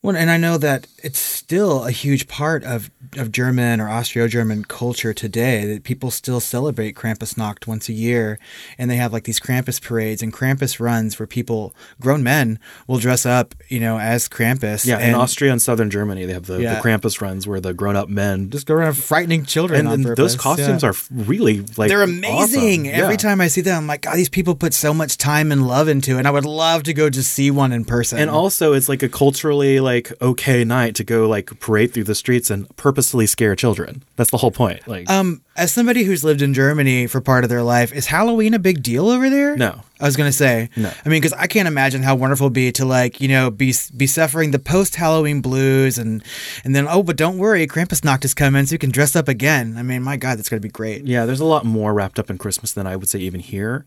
Well, 0.02 0.14
and 0.14 0.30
I 0.30 0.36
know 0.36 0.56
that 0.58 0.86
it's 1.02 1.18
still 1.18 1.84
a 1.84 1.90
huge 1.90 2.28
part 2.28 2.62
of, 2.62 2.90
of 3.16 3.32
German 3.32 3.80
or 3.80 3.88
Austro-German 3.88 4.64
culture 4.66 5.12
today 5.12 5.64
that 5.72 5.82
people 5.82 6.12
still 6.12 6.38
celebrate 6.38 6.94
Krampusnacht 6.94 7.66
once 7.66 7.88
a 7.88 7.92
year, 7.92 8.38
and 8.78 8.88
they 8.88 8.96
have 8.96 9.12
like 9.12 9.24
these 9.24 9.40
Krampus 9.40 9.82
parades 9.82 10.22
and 10.22 10.32
Krampus 10.32 10.78
runs 10.78 11.18
where 11.18 11.26
people, 11.26 11.74
grown 12.00 12.22
men, 12.22 12.60
will 12.86 12.98
dress 12.98 13.26
up, 13.26 13.54
you 13.68 13.80
know, 13.80 13.98
as 13.98 14.28
Krampus. 14.28 14.86
Yeah, 14.86 14.98
in 14.98 15.06
and, 15.08 15.16
Austria 15.16 15.50
and 15.50 15.60
southern 15.60 15.90
Germany, 15.90 16.24
they 16.24 16.34
have 16.34 16.46
the, 16.46 16.60
Yeah. 16.60 16.76
the 16.76 16.80
Krampus 16.82 17.20
runs 17.20 17.48
where 17.48 17.60
the 17.60 17.74
grown-up 17.74 18.08
men 18.08 18.50
just 18.50 18.66
go 18.66 18.74
around 18.74 18.94
frightening 18.94 19.44
children. 19.44 19.86
and, 19.88 20.06
and 20.06 20.16
those 20.16 20.36
costumes 20.36 20.82
Yeah. 20.84 20.90
are 20.90 20.94
really 21.10 21.64
like 21.76 21.88
They're 21.88 22.02
amazing. 22.02 22.86
awesome. 22.86 23.00
Every 23.00 23.14
Yeah. 23.14 23.16
time 23.16 23.40
I 23.40 23.48
see 23.48 23.60
them, 23.62 23.78
I'm 23.78 23.86
like, 23.88 24.02
God, 24.02 24.16
these 24.16 24.28
people 24.28 24.54
put 24.54 24.72
so 24.72 24.94
much 24.94 25.16
time 25.18 25.50
and 25.50 25.66
love 25.66 25.88
into 25.88 26.12
it. 26.14 26.18
And 26.18 26.28
I 26.28 26.30
would 26.30 26.44
love 26.44 26.84
to 26.84 26.94
go 26.94 27.10
just 27.10 27.32
see 27.32 27.50
one 27.50 27.72
in 27.72 27.84
person. 27.84 28.18
And 28.18 28.30
also, 28.30 28.72
it's 28.72 28.88
like 28.88 29.02
a 29.02 29.08
culturally 29.08 29.80
like 29.86 30.12
okay 30.20 30.64
night 30.64 30.94
to 30.96 31.04
go 31.04 31.26
like 31.28 31.46
parade 31.60 31.94
through 31.94 32.04
the 32.04 32.14
streets 32.14 32.50
and 32.50 32.68
purposely 32.76 33.26
scare 33.26 33.56
children. 33.56 34.02
That's 34.16 34.30
the 34.30 34.36
whole 34.36 34.50
point. 34.50 34.86
Like, 34.86 35.08
Um, 35.08 35.40
as 35.56 35.72
somebody 35.72 36.02
who's 36.04 36.22
lived 36.22 36.42
in 36.42 36.52
Germany 36.52 37.06
for 37.06 37.22
part 37.22 37.44
of 37.44 37.48
their 37.50 37.62
life, 37.62 37.90
is 37.94 38.06
Halloween 38.06 38.52
a 38.52 38.58
big 38.58 38.82
deal 38.82 39.08
over 39.08 39.30
there? 39.30 39.56
No. 39.56 39.80
I 39.98 40.04
was 40.04 40.16
gonna 40.16 40.32
say 40.32 40.68
No. 40.76 40.90
I 41.04 41.08
mean, 41.08 41.22
because 41.22 41.32
I 41.32 41.46
can't 41.46 41.66
imagine 41.68 42.02
how 42.02 42.14
wonderful 42.14 42.46
it'd 42.48 42.52
be 42.52 42.70
to 42.72 42.84
like 42.84 43.20
you 43.20 43.28
know 43.28 43.50
be 43.50 43.72
be 43.96 44.06
suffering 44.06 44.50
the 44.50 44.58
post 44.58 44.96
Halloween 44.96 45.40
blues 45.40 45.96
and 45.96 46.22
and 46.64 46.74
then 46.76 46.86
oh, 46.88 47.02
but 47.02 47.16
don't 47.16 47.38
worry, 47.38 47.66
Krampusnacht 47.66 48.24
is 48.24 48.34
coming, 48.34 48.66
so 48.66 48.74
you 48.74 48.78
can 48.78 48.90
dress 48.90 49.16
up 49.16 49.28
again. 49.28 49.76
I 49.78 49.82
mean, 49.82 50.02
my 50.02 50.16
God, 50.18 50.36
that's 50.36 50.50
gonna 50.50 50.60
be 50.60 50.68
great. 50.68 51.06
yeah, 51.06 51.24
there's 51.24 51.40
a 51.40 51.44
lot 51.54 51.64
more 51.64 51.94
wrapped 51.94 52.18
up 52.18 52.28
in 52.28 52.36
Christmas 52.36 52.72
than 52.72 52.86
I 52.86 52.96
would 52.96 53.08
say 53.08 53.20
even 53.20 53.40
here. 53.40 53.86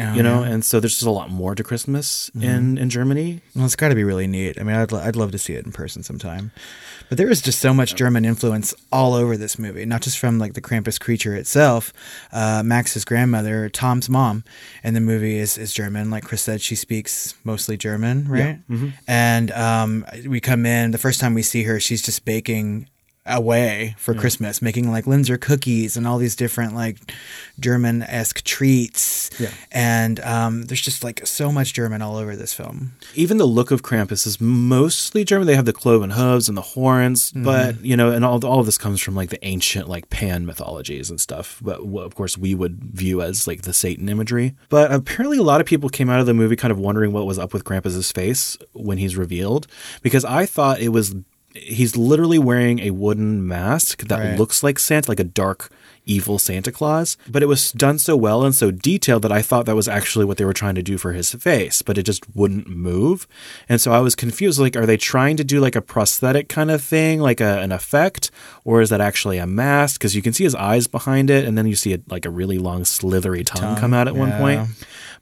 Oh, 0.00 0.14
you 0.14 0.22
know, 0.22 0.42
yeah. 0.42 0.50
and 0.50 0.64
so 0.64 0.80
there's 0.80 0.94
just 0.94 1.06
a 1.06 1.10
lot 1.10 1.28
more 1.28 1.54
to 1.54 1.62
Christmas 1.62 2.30
in 2.40 2.78
in 2.78 2.88
Germany. 2.88 3.42
Well, 3.54 3.66
it's 3.66 3.76
got 3.76 3.90
to 3.90 3.94
be 3.94 4.04
really 4.04 4.26
neat. 4.26 4.58
I 4.58 4.62
mean, 4.62 4.74
I'd, 4.74 4.90
I'd 4.90 5.16
love 5.16 5.32
to 5.32 5.38
see 5.38 5.52
it 5.52 5.66
in 5.66 5.72
person 5.72 6.02
sometime. 6.02 6.50
But 7.10 7.18
there 7.18 7.28
is 7.28 7.42
just 7.42 7.60
so 7.60 7.74
much 7.74 7.94
German 7.94 8.24
influence 8.24 8.72
all 8.90 9.12
over 9.12 9.36
this 9.36 9.58
movie, 9.58 9.84
not 9.84 10.00
just 10.00 10.18
from 10.18 10.38
like 10.38 10.54
the 10.54 10.62
Krampus 10.62 10.98
creature 10.98 11.34
itself. 11.34 11.92
Uh, 12.32 12.62
Max's 12.64 13.04
grandmother, 13.04 13.68
Tom's 13.68 14.08
mom, 14.08 14.44
in 14.82 14.94
the 14.94 15.00
movie 15.00 15.36
is, 15.36 15.58
is 15.58 15.74
German. 15.74 16.10
Like 16.10 16.24
Chris 16.24 16.40
said, 16.40 16.62
she 16.62 16.74
speaks 16.74 17.34
mostly 17.44 17.76
German, 17.76 18.26
right? 18.28 18.60
And 19.06 19.50
um, 19.50 20.06
we 20.26 20.40
come 20.40 20.64
in, 20.64 20.92
the 20.92 20.98
first 20.98 21.20
time 21.20 21.34
we 21.34 21.42
see 21.42 21.64
her, 21.64 21.78
she's 21.78 22.00
just 22.00 22.24
baking 22.24 22.88
away 23.24 23.94
for 23.98 24.14
Christmas, 24.14 24.60
making 24.60 24.90
like 24.90 25.04
Linzer 25.04 25.40
cookies 25.40 25.96
and 25.96 26.06
all 26.06 26.18
these 26.18 26.34
different 26.34 26.74
like 26.74 26.98
German 27.60 28.02
esque 28.02 28.42
treats. 28.42 29.30
Yeah. 29.38 29.50
And 29.70 30.18
um, 30.20 30.64
there's 30.64 30.80
just 30.80 31.04
like 31.04 31.24
so 31.26 31.52
much 31.52 31.72
German 31.72 32.02
all 32.02 32.16
over 32.16 32.34
this 32.34 32.52
film. 32.52 32.92
Even 33.14 33.36
the 33.38 33.46
look 33.46 33.70
of 33.70 33.82
Krampus 33.82 34.26
is 34.26 34.40
mostly 34.40 35.24
German. 35.24 35.46
They 35.46 35.54
have 35.54 35.64
the 35.66 35.72
cloven 35.72 36.10
hooves 36.10 36.48
and 36.48 36.56
the 36.58 36.62
horns, 36.62 37.32
Mm-hmm. 37.32 37.44
but 37.44 37.84
you 37.84 37.96
know, 37.96 38.10
and 38.10 38.24
all 38.24 38.44
all 38.44 38.58
of 38.60 38.66
this 38.66 38.76
comes 38.78 39.00
from 39.00 39.14
like 39.14 39.30
the 39.30 39.42
ancient 39.44 39.88
like 39.88 40.10
Pan 40.10 40.44
mythologies 40.44 41.08
and 41.10 41.20
stuff. 41.20 41.60
But 41.62 41.80
of 41.80 42.14
course, 42.14 42.36
we 42.36 42.54
would 42.54 42.82
view 42.82 43.22
as 43.22 43.46
like 43.46 43.62
the 43.62 43.72
Satan 43.72 44.08
imagery. 44.08 44.54
But 44.68 44.92
apparently, 44.92 45.38
a 45.38 45.42
lot 45.42 45.60
of 45.60 45.66
people 45.66 45.88
came 45.88 46.10
out 46.10 46.20
of 46.20 46.26
the 46.26 46.34
movie 46.34 46.56
kind 46.56 46.72
of 46.72 46.78
wondering 46.78 47.12
what 47.12 47.26
was 47.26 47.38
up 47.38 47.52
with 47.52 47.64
Krampus's 47.64 48.10
face 48.10 48.56
when 48.72 48.98
he's 48.98 49.16
revealed, 49.16 49.66
because 50.02 50.24
I 50.24 50.44
thought 50.46 50.80
it 50.80 50.88
was 50.88 51.14
he's 51.54 51.96
literally 51.96 52.38
wearing 52.38 52.78
a 52.80 52.90
wooden 52.90 53.46
mask 53.46 54.02
that 54.08 54.18
Right. 54.18 54.38
looks 54.38 54.62
like 54.62 54.78
Santa, 54.78 55.10
like 55.10 55.20
a 55.20 55.24
dark, 55.24 55.68
evil 56.04 56.38
Santa 56.38 56.72
Claus. 56.72 57.16
But 57.28 57.42
it 57.42 57.46
was 57.46 57.70
done 57.72 57.98
so 57.98 58.16
well 58.16 58.42
and 58.44 58.54
so 58.54 58.70
detailed 58.70 59.22
that 59.22 59.30
I 59.32 59.42
thought 59.42 59.66
that 59.66 59.76
was 59.76 59.86
actually 59.86 60.24
what 60.24 60.36
they 60.38 60.44
were 60.44 60.52
trying 60.54 60.74
to 60.76 60.82
do 60.82 60.98
for 60.98 61.12
his 61.12 61.32
face, 61.34 61.82
but 61.82 61.96
it 61.98 62.02
just 62.04 62.24
wouldn't 62.34 62.68
move. 62.68 63.28
And 63.68 63.80
so 63.80 63.92
I 63.92 64.00
was 64.00 64.14
confused. 64.14 64.58
Like, 64.58 64.76
are 64.76 64.86
they 64.86 64.96
trying 64.96 65.36
to 65.36 65.44
do 65.44 65.60
like 65.60 65.76
a 65.76 65.82
prosthetic 65.82 66.48
kind 66.48 66.70
of 66.70 66.82
thing, 66.82 67.20
like 67.20 67.40
a, 67.40 67.60
an 67.60 67.70
effect, 67.70 68.30
or 68.64 68.80
is 68.80 68.88
that 68.90 69.00
actually 69.00 69.38
a 69.38 69.46
mask? 69.46 70.00
Because 70.00 70.16
you 70.16 70.22
can 70.22 70.32
see 70.32 70.44
his 70.44 70.54
eyes 70.54 70.86
behind 70.86 71.30
it, 71.30 71.44
and 71.44 71.56
then 71.56 71.66
you 71.66 71.76
see 71.76 71.92
it 71.92 72.10
like 72.10 72.24
a 72.26 72.30
really 72.30 72.58
long, 72.58 72.84
slithery 72.84 73.44
tongue, 73.44 73.76
come 73.76 73.94
out 73.94 74.08
at 74.08 74.16
one 74.16 74.32
point. 74.32 74.68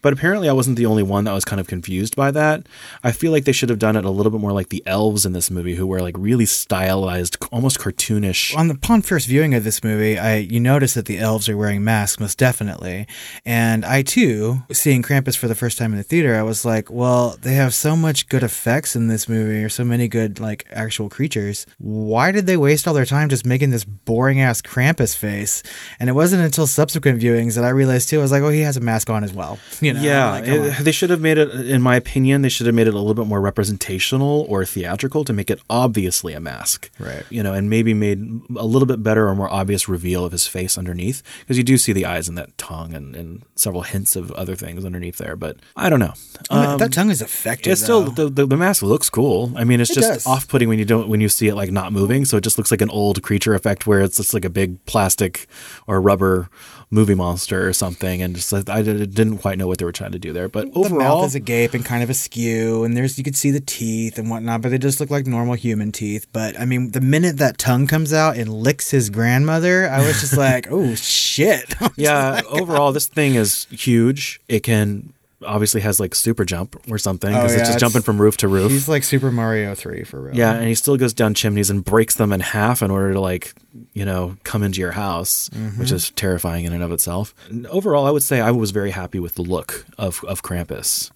But 0.03 0.13
apparently, 0.13 0.49
I 0.49 0.53
wasn't 0.53 0.77
the 0.77 0.87
only 0.87 1.03
one 1.03 1.25
that 1.25 1.33
was 1.33 1.45
kind 1.45 1.61
of 1.61 1.67
confused 1.67 2.17
by 2.17 2.31
that. 2.31 2.67
I 3.03 3.13
feel 3.13 3.33
like 3.33 3.45
they 3.45 3.53
should 3.53 3.69
have 3.69 3.79
done 3.79 3.97
it 3.97 4.05
a 4.05 4.11
little 4.11 4.33
bit 4.33 4.41
more 4.41 4.53
like 4.53 4.71
the 4.71 4.83
elves 4.87 5.27
in 5.27 5.33
this 5.33 5.51
movie, 5.51 5.75
who 5.75 5.87
were 5.87 6.01
like 6.01 6.17
really 6.19 6.47
stylized, 6.47 7.37
almost 7.53 7.79
cartoonish. 7.79 8.57
on 8.57 8.69
the 8.69 8.75
upon 8.75 9.03
first 9.03 9.27
viewing 9.27 9.55
of 9.55 9.65
this 9.65 9.85
movie, 9.85 10.19
I 10.19 10.37
you 10.37 10.59
notice 10.59 10.95
that 10.95 11.07
the 11.07 11.19
elves 11.19 11.49
are 11.49 11.57
wearing 11.57 11.85
masks 11.85 12.19
most 12.19 12.39
definitely, 12.39 13.07
and 13.45 13.85
I 13.85 14.03
too, 14.03 14.63
seeing 14.73 15.03
Krampus 15.03 15.37
for 15.37 15.49
the 15.49 15.55
first 15.55 15.79
time 15.79 15.93
in 15.93 15.99
the 15.99 16.05
theater, 16.05 16.35
I 16.35 16.43
was 16.43 16.65
like, 16.65 16.91
well, 16.91 17.37
they 17.41 17.55
have 17.55 17.75
so 17.75 17.95
much 17.95 18.29
good 18.29 18.43
effects 18.43 18.97
in 18.97 19.09
this 19.09 19.29
movie, 19.29 19.63
or 19.63 19.69
so 19.69 19.85
many 19.85 20.09
good 20.09 20.41
like 20.41 20.67
actual 20.71 21.09
creatures. 21.09 21.67
Why 21.79 22.33
did 22.33 22.47
they 22.47 22.57
waste 22.57 22.89
all 22.89 22.95
their 22.95 23.05
time 23.05 23.29
just 23.29 23.47
making 23.47 23.71
this 23.71 23.85
boring 23.85 24.41
ass 24.41 24.63
Krampus 24.63 25.17
face? 25.17 25.63
And 25.99 26.09
it 26.09 26.15
wasn't 26.15 26.43
until 26.43 26.67
subsequent 26.67 27.21
viewings 27.21 27.55
that 27.55 27.65
I 27.65 27.71
realized 27.71 28.09
too. 28.09 28.19
I 28.19 28.23
was 28.23 28.33
like, 28.33 28.43
oh, 28.43 28.49
he 28.49 28.61
has 28.61 28.77
a 28.77 28.81
mask 28.81 29.11
on 29.11 29.25
as 29.25 29.33
well. 29.33 29.59
Know? 29.95 30.03
yeah, 30.03 30.31
Like, 30.31 30.45
it- 30.47 30.85
they 30.85 30.93
should 30.93 31.11
have 31.11 31.21
made 31.21 31.39
it, 31.39 31.51
in 31.51 31.83
my 31.83 31.97
opinion, 31.97 32.43
they 32.43 32.49
should 32.49 32.67
have 32.67 32.75
made 32.75 32.87
it 32.87 32.95
a 32.95 32.99
little 32.99 33.15
bit 33.15 33.27
more 33.27 33.41
representational 33.41 34.47
or 34.49 34.65
theatrical 34.65 35.25
to 35.25 35.33
make 35.33 35.51
it 35.51 35.61
obviously 35.71 36.33
a 36.33 36.41
mask. 36.41 36.91
Right. 36.99 37.25
You 37.31 37.43
know, 37.43 37.53
and 37.55 37.71
maybe 37.71 37.95
made 37.95 38.19
a 38.57 38.65
little 38.67 38.87
bit 38.87 39.03
better 39.03 39.29
or 39.29 39.35
more 39.35 39.51
obvious 39.53 39.89
reveal 39.89 40.25
of 40.25 40.33
his 40.33 40.47
face 40.47 40.77
underneath 40.77 41.23
because 41.41 41.57
you 41.59 41.65
do 41.65 41.79
see 41.79 41.93
the 41.93 42.05
eyes 42.07 42.29
and 42.29 42.37
that 42.39 42.57
tongue 42.59 42.95
and, 42.95 43.15
and 43.17 43.43
several 43.55 43.83
hints 43.83 44.17
of 44.17 44.31
other 44.33 44.55
things 44.57 44.85
underneath 44.85 45.17
there. 45.19 45.37
But 45.37 45.57
I 45.77 45.89
don't 45.89 46.01
know. 46.01 46.15
Um, 46.51 46.79
that 46.79 46.93
tongue 46.93 47.11
is 47.11 47.23
effective. 47.23 47.73
it's 47.73 47.83
still 47.83 48.03
the, 48.11 48.29
the 48.29 48.47
the 48.47 48.57
mask 48.57 48.83
looks 48.83 49.09
cool. 49.11 49.53
I 49.57 49.65
mean, 49.65 49.81
it's 49.81 49.91
It 49.91 49.95
just 49.95 50.09
does. 50.09 50.27
off-putting 50.27 50.69
when 50.69 50.79
you 50.79 50.85
don't 50.85 51.09
when 51.09 51.21
you 51.21 51.29
see 51.29 51.49
it 51.49 51.55
like 51.55 51.71
not 51.71 51.93
moving. 51.93 52.25
So 52.25 52.37
it 52.37 52.45
just 52.45 52.59
looks 52.59 52.71
like 52.71 52.81
an 52.81 52.91
old 52.91 53.23
creature 53.23 53.55
effect 53.55 53.87
where 53.87 54.01
it's 54.01 54.17
just 54.17 54.35
like 54.35 54.45
a 54.45 54.51
big 54.51 54.85
plastic 54.87 55.47
or 55.87 56.01
rubber 56.01 56.49
movie 56.91 57.15
monster 57.15 57.69
or 57.69 57.73
something. 57.73 58.21
And 58.21 58.35
just 58.35 58.53
like, 58.53 58.69
I 58.69 58.83
did- 58.83 59.15
didn't 59.15 59.39
quite 59.39 59.59
know 59.59 59.67
what 59.69 59.79
they 59.79 59.85
were 59.85 59.93
trying 59.93 60.13
to 60.13 60.19
do 60.19 60.33
there. 60.33 60.49
But 60.49 60.73
the 60.73 60.79
overall, 60.81 61.19
mouth 61.21 61.27
is 61.27 61.35
agape 61.35 61.73
and 61.75 61.85
kind 61.85 62.03
of 62.03 62.11
askew, 62.11 62.85
and 62.85 62.97
there's 62.97 63.17
you 63.17 63.25
could 63.25 63.37
see 63.37 63.51
the 63.51 63.61
teeth 63.61 64.19
and 64.19 64.29
whatnot, 64.29 64.63
but 64.63 64.71
they 64.71 64.79
just 64.79 64.99
look 65.01 65.11
like 65.11 65.27
normal 65.27 65.55
human 65.55 65.93
teeth. 65.93 66.27
But 66.33 66.59
I 66.59 66.65
mean, 66.65 66.91
the 66.91 67.01
minute 67.01 67.37
that 67.39 67.59
tongue 67.59 67.87
comes 67.87 68.13
out 68.13 68.37
and 68.37 68.53
licks 68.53 68.91
his 68.91 69.09
grandmother, 69.11 69.89
I 69.89 70.05
was 70.07 70.21
just 70.21 70.37
like, 70.47 70.67
oh 70.71 70.95
shit. 70.97 71.75
yeah. 71.97 72.43
overall, 72.49 72.93
this 72.93 73.07
thing 73.07 73.35
is 73.37 73.67
huge. 73.71 74.41
It 74.49 74.61
can 74.65 75.13
obviously 75.47 75.81
has 75.81 75.99
like 76.01 76.15
super 76.15 76.45
jump 76.45 76.77
or 76.91 76.99
something 76.99 77.31
because 77.31 77.53
Oh, 77.53 77.55
yeah, 77.55 77.61
it's 77.61 77.69
just 77.71 77.77
it's- 77.77 77.81
jumping 77.81 78.03
from 78.03 78.21
roof 78.21 78.37
to 78.39 78.49
roof. 78.49 78.71
He's 78.71 78.89
like 78.89 79.03
Super 79.03 79.31
Mario 79.31 79.75
Three 79.75 80.05
for 80.05 80.21
real. 80.21 80.35
Yeah, 80.37 80.53
and 80.55 80.67
he 80.69 80.75
still 80.75 80.97
goes 80.97 81.13
down 81.15 81.35
chimneys 81.35 81.71
and 81.71 81.85
breaks 81.85 82.15
them 82.17 82.33
in 82.33 82.41
half 82.41 82.83
in 82.83 82.91
order 82.91 83.13
to 83.13 83.21
like, 83.21 83.55
you 83.95 84.05
know, 84.05 84.37
come 84.45 84.63
into 84.63 84.81
your 84.81 84.93
house, 84.93 85.49
Mm-hmm. 85.51 85.81
which 85.81 85.93
is 85.93 86.11
terrifying 86.11 86.65
in 86.65 86.73
and 86.73 86.83
of 86.83 86.93
itself. 86.93 87.35
And 87.49 87.67
overall, 87.69 88.07
I 88.07 88.11
would 88.11 88.23
say 88.23 88.41
I 88.41 88.51
was 88.51 88.71
very 88.71 88.91
happy 88.91 89.19
with 89.21 89.35
the 89.35 89.43
look 89.43 89.87
of 89.99 90.23
of 90.25 90.43
Krampus 90.43 91.11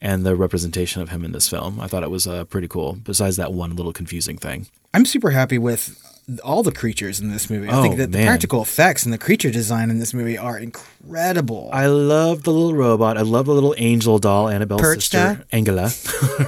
and 0.00 0.26
the 0.26 0.34
representation 0.36 1.00
of 1.00 1.10
him 1.10 1.24
in 1.24 1.32
this 1.32 1.48
film. 1.48 1.80
I 1.80 1.86
thought 1.86 2.02
it 2.02 2.10
was 2.10 2.26
uh, 2.26 2.44
pretty 2.44 2.68
cool. 2.68 2.94
Besides 3.04 3.36
that 3.36 3.52
one 3.52 3.76
little 3.76 3.92
confusing 3.92 4.36
thing. 4.36 4.66
I'm 4.92 5.06
super 5.06 5.30
happy 5.30 5.58
with 5.58 5.96
all 6.44 6.62
the 6.62 6.72
creatures 6.72 7.20
in 7.20 7.30
this 7.30 7.50
movie. 7.50 7.68
I 7.68 7.78
Oh, 7.78 7.82
think 7.82 7.96
that 7.96 8.12
the 8.12 8.18
man. 8.18 8.26
practical 8.26 8.62
effects 8.62 9.04
and 9.04 9.12
the 9.12 9.18
creature 9.18 9.50
design 9.50 9.90
in 9.90 9.98
this 9.98 10.14
movie 10.14 10.38
are 10.38 10.58
incredible. 10.58 11.68
I 11.72 11.86
love 11.86 12.44
the 12.44 12.52
little 12.52 12.74
robot. 12.74 13.18
I 13.18 13.22
love 13.22 13.46
the 13.46 13.54
little 13.54 13.74
angel 13.78 14.18
doll, 14.18 14.48
Annabelle's 14.48 14.82
sister, 14.82 15.44
Angela. 15.52 15.90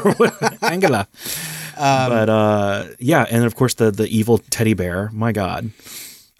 Angela. 0.62 1.08
Um, 1.76 2.08
but 2.10 2.28
uh, 2.28 2.84
yeah, 2.98 3.26
and 3.30 3.44
of 3.44 3.56
course 3.56 3.74
the 3.74 3.90
the 3.90 4.06
evil 4.06 4.38
teddy 4.38 4.74
bear. 4.74 5.10
My 5.12 5.32
God. 5.32 5.70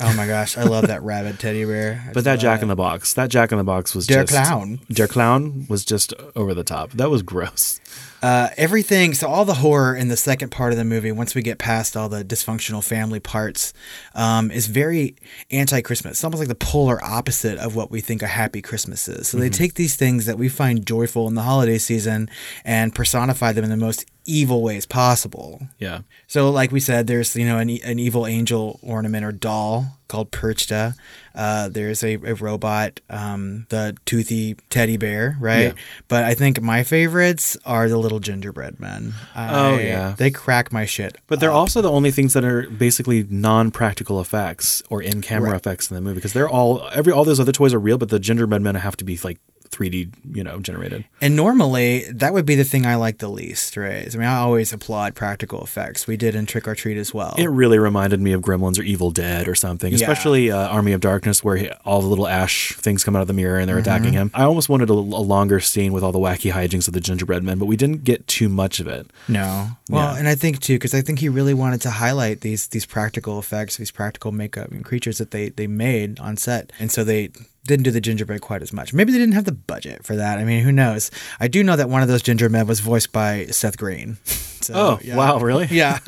oh 0.00 0.12
my 0.14 0.26
gosh, 0.26 0.56
I 0.56 0.62
love 0.64 0.86
that 0.86 1.02
rabbit 1.02 1.38
teddy 1.40 1.64
bear. 1.64 2.04
I 2.10 2.12
But 2.12 2.24
that 2.24 2.36
Jack 2.40 2.60
it. 2.60 2.62
in 2.62 2.68
the 2.68 2.76
Box, 2.76 3.14
that 3.14 3.30
Jack 3.30 3.50
in 3.52 3.58
the 3.58 3.64
Box 3.64 3.94
was 3.94 4.06
Der 4.06 4.24
just 4.24 4.32
Clown. 4.32 4.80
Der 4.90 5.08
Klown 5.08 5.68
was 5.68 5.84
just 5.84 6.14
over 6.36 6.54
the 6.54 6.64
top. 6.64 6.92
That 6.92 7.10
was 7.10 7.22
gross. 7.22 7.80
Uh, 8.24 8.48
everything, 8.56 9.12
so 9.12 9.28
all 9.28 9.44
the 9.44 9.52
horror 9.52 9.94
in 9.94 10.08
the 10.08 10.16
second 10.16 10.48
part 10.48 10.72
of 10.72 10.78
the 10.78 10.84
movie, 10.84 11.12
once 11.12 11.34
we 11.34 11.42
get 11.42 11.58
past 11.58 11.94
all 11.94 12.08
the 12.08 12.24
dysfunctional 12.24 12.82
family 12.82 13.20
parts, 13.20 13.74
um, 14.14 14.50
is 14.50 14.66
very 14.66 15.14
anti 15.50 15.82
Christmas. 15.82 16.12
It's 16.12 16.24
almost 16.24 16.38
like 16.38 16.48
the 16.48 16.54
polar 16.54 17.04
opposite 17.04 17.58
of 17.58 17.76
what 17.76 17.90
we 17.90 18.00
think 18.00 18.22
a 18.22 18.26
happy 18.26 18.62
Christmas 18.62 19.06
is. 19.08 19.28
So 19.28 19.37
they 19.37 19.50
take 19.50 19.74
these 19.74 19.94
things 19.96 20.24
that 20.24 20.38
we 20.38 20.48
find 20.48 20.87
joyful 20.87 21.28
in 21.28 21.34
the 21.34 21.42
holiday 21.42 21.76
season 21.76 22.30
and 22.64 22.94
personify 22.94 23.52
them 23.52 23.62
in 23.62 23.68
the 23.68 23.76
most 23.76 24.06
evil 24.26 24.62
ways 24.62 24.87
possible. 24.87 25.68
Yeah. 25.78 26.00
So, 26.26 26.50
like 26.50 26.72
we 26.72 26.80
said, 26.80 27.06
there's 27.06 27.34
you 27.37 27.46
know 27.46 27.58
an, 27.58 27.70
an 27.84 27.98
evil 27.98 28.26
angel 28.26 28.80
ornament 28.82 29.24
or 29.24 29.32
doll 29.32 29.98
called 30.08 30.30
Perchta. 30.30 30.94
Uh, 31.34 31.68
there's 31.68 32.04
a, 32.04 32.14
a 32.14 32.34
robot, 32.34 33.00
um, 33.10 33.66
the 33.70 33.96
toothy 34.04 34.54
teddy 34.70 34.96
bear, 34.96 35.37
right? 35.40 35.68
Yeah. 35.68 35.72
But 36.06 36.22
I 36.24 36.34
think 36.34 36.60
my 36.60 36.84
favorites 36.84 37.56
are 37.66 37.88
the 37.88 37.96
little 37.96 38.20
gingerbread 38.20 38.78
men. 38.78 39.14
Oh, 39.34 39.76
yeah. 39.78 40.14
they 40.16 40.30
crack 40.30 40.72
my 40.72 40.84
shit. 40.84 41.16
But 41.26 41.40
they're 41.40 41.50
up. 41.50 41.56
also 41.56 41.82
the 41.82 41.90
only 41.90 42.12
things 42.12 42.34
that 42.34 42.44
are 42.44 42.68
basically 42.70 43.26
non-practical 43.28 44.20
effects 44.20 44.82
or 44.90 45.02
in-camera 45.02 45.50
Right. 45.50 45.56
effects 45.56 45.90
in 45.90 45.96
the 45.96 46.00
movie 46.00 46.16
because 46.16 46.32
they're 46.34 46.48
all 46.48 46.88
every 46.94 47.12
all 47.12 47.24
those 47.24 47.40
other 47.40 47.50
toys 47.52 47.74
are 47.74 47.80
real, 47.80 47.98
but 47.98 48.10
the 48.10 48.20
gingerbread 48.20 48.62
men 48.62 48.76
have 48.76 48.96
to 48.98 49.04
be 49.04 49.18
like 49.24 49.38
3D, 49.74 50.10
you 50.32 50.44
know, 50.44 50.58
generated. 50.60 51.04
And 51.20 51.34
normally 51.37 52.04
that 52.12 52.32
would 52.32 52.46
be 52.46 52.54
the 52.54 52.64
thing 52.64 52.87
I 52.87 52.94
like 52.96 53.18
the 53.18 53.28
least, 53.28 53.76
right? 53.76 54.08
I 54.14 54.18
mean, 54.18 54.28
I 54.28 54.37
always 54.38 54.72
applaud 54.72 55.14
practical 55.14 55.62
effects. 55.62 56.06
We 56.06 56.16
did 56.16 56.34
in 56.34 56.46
Trick 56.46 56.66
'r 56.68 56.74
Treat 56.74 56.96
as 56.96 57.12
well. 57.12 57.34
It 57.38 57.46
really 57.46 57.78
reminded 57.78 58.20
me 58.20 58.32
of 58.32 58.40
Gremlins 58.42 58.78
or 58.78 58.82
Evil 58.82 59.10
Dead 59.10 59.48
or 59.48 59.54
something, 59.54 59.90
Yeah. 59.92 59.96
especially 59.96 60.50
uh, 60.50 60.68
Army 60.68 60.92
of 60.92 61.00
Darkness, 61.00 61.42
where 61.42 61.56
he, 61.56 61.68
all 61.84 62.00
the 62.00 62.06
little 62.08 62.28
ash 62.28 62.72
things 62.76 63.02
come 63.04 63.16
out 63.16 63.22
of 63.22 63.28
the 63.28 63.34
mirror 63.34 63.58
and 63.58 63.68
they're 63.68 63.74
Mm-hmm. 63.76 63.80
attacking 63.90 64.12
him. 64.12 64.30
I 64.34 64.44
almost 64.44 64.68
wanted 64.68 64.88
a, 64.90 64.92
a 64.92 65.24
longer 65.34 65.58
scene 65.60 65.92
with 65.92 66.02
all 66.04 66.12
the 66.12 66.18
wacky 66.18 66.52
hijinks 66.52 66.87
of 66.88 66.94
the 66.94 67.00
gingerbread 67.00 67.42
men, 67.42 67.58
but 67.58 67.66
we 67.66 67.76
didn't 67.76 68.04
get 68.04 68.26
too 68.28 68.48
much 68.48 68.80
of 68.80 68.87
it. 68.87 69.06
No. 69.28 69.68
Well, 69.90 70.12
Yeah. 70.14 70.18
and 70.18 70.28
I 70.28 70.34
think 70.34 70.60
too, 70.60 70.74
because 70.74 70.94
I 70.94 71.00
think 71.00 71.18
he 71.18 71.28
really 71.28 71.54
wanted 71.54 71.80
to 71.82 71.90
highlight 71.90 72.40
these 72.42 72.68
these 72.68 72.87
practical 72.87 73.38
effects, 73.38 73.76
these 73.76 73.90
practical 73.90 74.32
makeup 74.32 74.70
and 74.70 74.84
creatures 74.84 75.18
that 75.18 75.30
they 75.30 75.48
they 75.50 75.66
made 75.66 76.18
on 76.20 76.37
set, 76.37 76.72
and 76.78 76.90
so 76.92 77.04
they 77.04 77.30
didn't 77.66 77.85
do 77.85 77.90
the 77.90 78.00
gingerbread 78.00 78.40
quite 78.40 78.62
as 78.62 78.72
much. 78.72 78.92
Maybe 78.92 79.12
they 79.12 79.18
didn't 79.18 79.35
have 79.35 79.44
the 79.44 79.53
budget 79.53 80.05
for 80.05 80.16
that. 80.16 80.38
I 80.38 80.44
mean, 80.44 80.62
who 80.62 80.72
knows? 80.72 81.11
I 81.40 81.48
do 81.48 81.64
know 81.64 81.77
that 81.77 81.88
one 81.88 82.03
of 82.03 82.09
those 82.09 82.22
gingerbread 82.22 82.53
men 82.53 82.66
was 82.66 82.81
voiced 82.81 83.12
by 83.12 83.46
Seth 83.46 83.79
Green. 83.79 84.18
So, 84.64 84.74
Oh, 84.74 84.98
yeah. 85.03 85.16
wow, 85.16 85.38
really? 85.38 85.66
Yeah. 85.70 85.98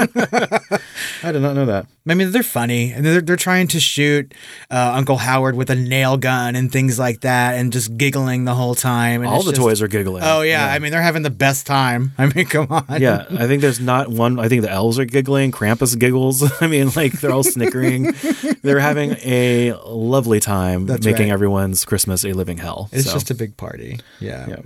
I 1.22 1.32
did 1.32 1.42
not 1.42 1.54
know 1.54 1.66
that. 1.66 1.86
I 2.08 2.14
mean, 2.14 2.30
they're 2.30 2.42
funny, 2.44 2.92
and 2.92 3.04
they're 3.04 3.20
they're 3.20 3.36
trying 3.36 3.66
to 3.68 3.80
shoot 3.80 4.32
uh, 4.70 4.92
Uncle 4.94 5.16
Howard 5.16 5.56
with 5.56 5.70
a 5.70 5.74
nail 5.74 6.16
gun 6.16 6.54
and 6.54 6.70
things 6.70 6.98
like 7.00 7.22
that, 7.22 7.54
and 7.56 7.72
just 7.72 7.96
giggling 7.96 8.44
the 8.44 8.54
whole 8.54 8.74
time. 8.76 9.22
And 9.22 9.30
All 9.30 9.42
the 9.42 9.50
just- 9.50 9.60
toys 9.60 9.82
are 9.82 9.88
giggling. 9.88 10.22
Oh 10.24 10.42
yeah. 10.42 10.66
I 10.72 10.78
mean, 10.78 10.92
they're 10.92 11.02
having 11.02 11.22
the 11.22 11.30
best 11.30 11.66
time. 11.66 12.12
I 12.18 12.26
mean, 12.26 12.46
come 12.46 12.68
on. 12.70 12.84
Yeah, 13.00 13.24
I 13.30 13.46
think 13.48 13.60
there's 13.60 13.80
not 13.80 14.08
one. 14.08 14.38
I 14.38 14.48
think 14.48 14.62
the 14.62 14.70
elves 14.70 14.98
are 15.00 15.04
giggling. 15.04 15.50
Krampus 15.50 15.98
giggles. 15.98 16.44
I 16.62 16.68
mean, 16.68 16.90
like 16.94 17.12
they're 17.20 17.32
all 17.32 17.42
snickering. 17.42 18.14
they're 18.62 18.78
having 18.80 19.12
a 19.24 19.72
lovely 19.84 20.38
time 20.40 20.86
That's 20.86 21.04
making 21.04 21.26
right. 21.28 21.32
everyone's 21.32 21.84
Christmas 21.84 22.24
a 22.24 22.32
living 22.34 22.58
hell. 22.58 22.88
It's 22.92 23.06
So, 23.06 23.12
just 23.14 23.30
a 23.30 23.34
big 23.34 23.56
party. 23.56 23.98
Yeah. 24.20 24.46
Yeah. 24.48 24.56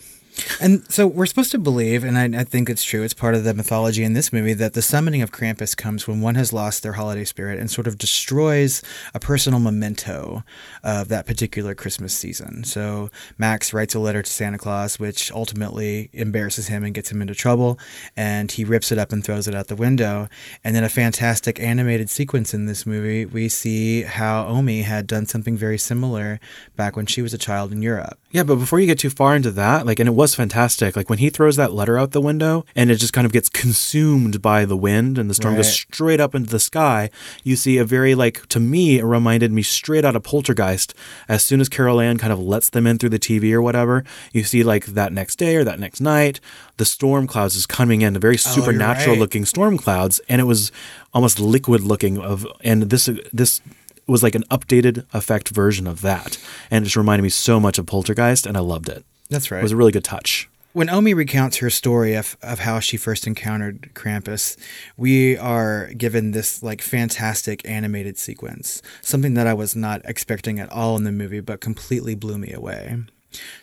And 0.60 0.90
so 0.90 1.06
we're 1.06 1.26
supposed 1.26 1.50
to 1.52 1.58
believe, 1.58 2.04
and 2.04 2.18
I, 2.18 2.40
I 2.40 2.44
think 2.44 2.68
it's 2.68 2.84
true, 2.84 3.02
it's 3.02 3.14
part 3.14 3.34
of 3.34 3.44
the 3.44 3.54
mythology 3.54 4.04
in 4.04 4.12
this 4.12 4.32
movie, 4.32 4.54
that 4.54 4.74
the 4.74 4.82
summoning 4.82 5.22
of 5.22 5.32
Krampus 5.32 5.76
comes 5.76 6.06
when 6.06 6.20
one 6.20 6.34
has 6.34 6.52
lost 6.52 6.82
their 6.82 6.92
holiday 6.92 7.24
spirit 7.24 7.58
and 7.58 7.70
sort 7.70 7.86
of 7.86 7.98
destroys 7.98 8.82
a 9.14 9.20
personal 9.20 9.60
memento 9.60 10.44
of 10.82 11.08
that 11.08 11.26
particular 11.26 11.74
Christmas 11.74 12.14
season. 12.14 12.64
So 12.64 13.10
Max 13.38 13.72
writes 13.72 13.94
a 13.94 13.98
letter 13.98 14.22
to 14.22 14.30
Santa 14.30 14.58
Claus, 14.58 14.98
which 14.98 15.32
ultimately 15.32 16.10
embarrasses 16.12 16.68
him 16.68 16.84
and 16.84 16.94
gets 16.94 17.10
him 17.10 17.22
into 17.22 17.34
trouble, 17.34 17.78
and 18.16 18.50
he 18.50 18.64
rips 18.64 18.92
it 18.92 18.98
up 18.98 19.12
and 19.12 19.24
throws 19.24 19.48
it 19.48 19.54
out 19.54 19.68
the 19.68 19.76
window. 19.76 20.28
And 20.64 20.74
then 20.74 20.84
a 20.84 20.88
fantastic 20.88 21.60
animated 21.60 22.10
sequence 22.10 22.54
in 22.54 22.66
this 22.66 22.86
movie, 22.86 23.24
we 23.24 23.48
see 23.48 24.02
how 24.02 24.46
Omi 24.46 24.82
had 24.82 25.06
done 25.06 25.26
something 25.26 25.56
very 25.56 25.78
similar 25.78 26.40
back 26.76 26.96
when 26.96 27.06
she 27.06 27.22
was 27.22 27.34
a 27.34 27.38
child 27.38 27.72
in 27.72 27.82
Europe. 27.82 28.18
Yeah, 28.30 28.44
but 28.44 28.56
before 28.56 28.80
you 28.80 28.86
get 28.86 28.98
too 28.98 29.10
far 29.10 29.34
into 29.34 29.50
that, 29.52 29.86
like, 29.86 29.98
and 29.98 30.08
it 30.08 30.12
was 30.12 30.29
fantastic. 30.34 30.96
Like 30.96 31.08
when 31.08 31.18
he 31.18 31.30
throws 31.30 31.56
that 31.56 31.72
letter 31.72 31.98
out 31.98 32.12
the 32.12 32.20
window 32.20 32.64
and 32.74 32.90
it 32.90 32.96
just 32.96 33.12
kind 33.12 33.26
of 33.26 33.32
gets 33.32 33.48
consumed 33.48 34.40
by 34.40 34.64
the 34.64 34.76
wind 34.76 35.18
and 35.18 35.28
the 35.28 35.34
storm 35.34 35.56
goes 35.56 35.72
straight 35.72 36.20
up 36.20 36.34
into 36.34 36.50
the 36.50 36.60
sky, 36.60 37.10
you 37.44 37.56
see 37.56 37.78
a 37.78 37.84
very, 37.84 38.14
like, 38.14 38.46
to 38.48 38.60
me, 38.60 38.98
it 38.98 39.04
reminded 39.04 39.52
me 39.52 39.62
straight 39.62 40.04
out 40.04 40.16
of 40.16 40.22
Poltergeist. 40.22 40.94
As 41.28 41.42
soon 41.42 41.60
as 41.60 41.68
Carol 41.68 42.00
Anne 42.00 42.18
kind 42.18 42.32
of 42.32 42.38
lets 42.38 42.70
them 42.70 42.86
in 42.86 42.98
through 42.98 43.10
the 43.10 43.18
TV 43.18 43.52
or 43.52 43.62
whatever, 43.62 44.04
you 44.32 44.44
see, 44.44 44.62
like, 44.62 44.86
that 44.86 45.12
next 45.12 45.36
day 45.36 45.56
or 45.56 45.64
that 45.64 45.80
next 45.80 46.00
night, 46.00 46.40
the 46.76 46.84
storm 46.84 47.26
clouds 47.26 47.56
is 47.56 47.66
coming 47.66 48.02
in, 48.02 48.12
the 48.12 48.20
very 48.20 48.34
Oh, 48.36 48.36
supernatural 48.36 49.14
right. 49.16 49.20
looking 49.20 49.44
storm 49.44 49.76
clouds. 49.76 50.20
And 50.28 50.40
it 50.40 50.44
was 50.44 50.72
almost 51.12 51.38
liquid 51.40 51.82
looking 51.82 52.18
of, 52.18 52.46
and 52.62 52.84
this, 52.84 53.08
this, 53.32 53.60
was 54.06 54.22
like 54.24 54.34
an 54.34 54.42
updated 54.50 55.06
effect 55.14 55.50
version 55.50 55.86
of 55.86 56.00
that. 56.00 56.36
And 56.70 56.82
it 56.82 56.86
just 56.86 56.96
reminded 56.96 57.22
me 57.22 57.28
so 57.28 57.60
much 57.60 57.78
of 57.78 57.86
Poltergeist, 57.86 58.44
and 58.44 58.56
I 58.56 58.60
loved 58.60 58.88
it. 58.88 59.04
That's 59.30 59.50
right. 59.50 59.60
It 59.60 59.62
was 59.62 59.72
a 59.72 59.76
really 59.76 59.92
good 59.92 60.04
touch. 60.04 60.48
when 60.72 60.88
Omi 60.88 61.14
recounts 61.14 61.56
her 61.58 61.70
story 61.70 62.14
of, 62.14 62.36
of 62.42 62.60
how 62.60 62.78
she 62.80 62.96
first 62.96 63.26
encountered 63.26 63.90
Krampus, 63.94 64.56
we 64.96 65.36
are 65.36 65.88
given 65.96 66.30
this 66.30 66.62
like 66.62 66.80
fantastic 66.82 67.66
animated 67.68 68.18
sequence, 68.18 68.82
something 69.02 69.34
that 69.34 69.46
I 69.46 69.54
was 69.54 69.74
not 69.74 70.02
expecting 70.04 70.60
at 70.60 70.70
all 70.70 70.96
in 70.96 71.04
the 71.04 71.12
movie, 71.12 71.40
but 71.40 71.60
completely 71.60 72.14
blew 72.14 72.38
me 72.38 72.52
away. 72.52 72.98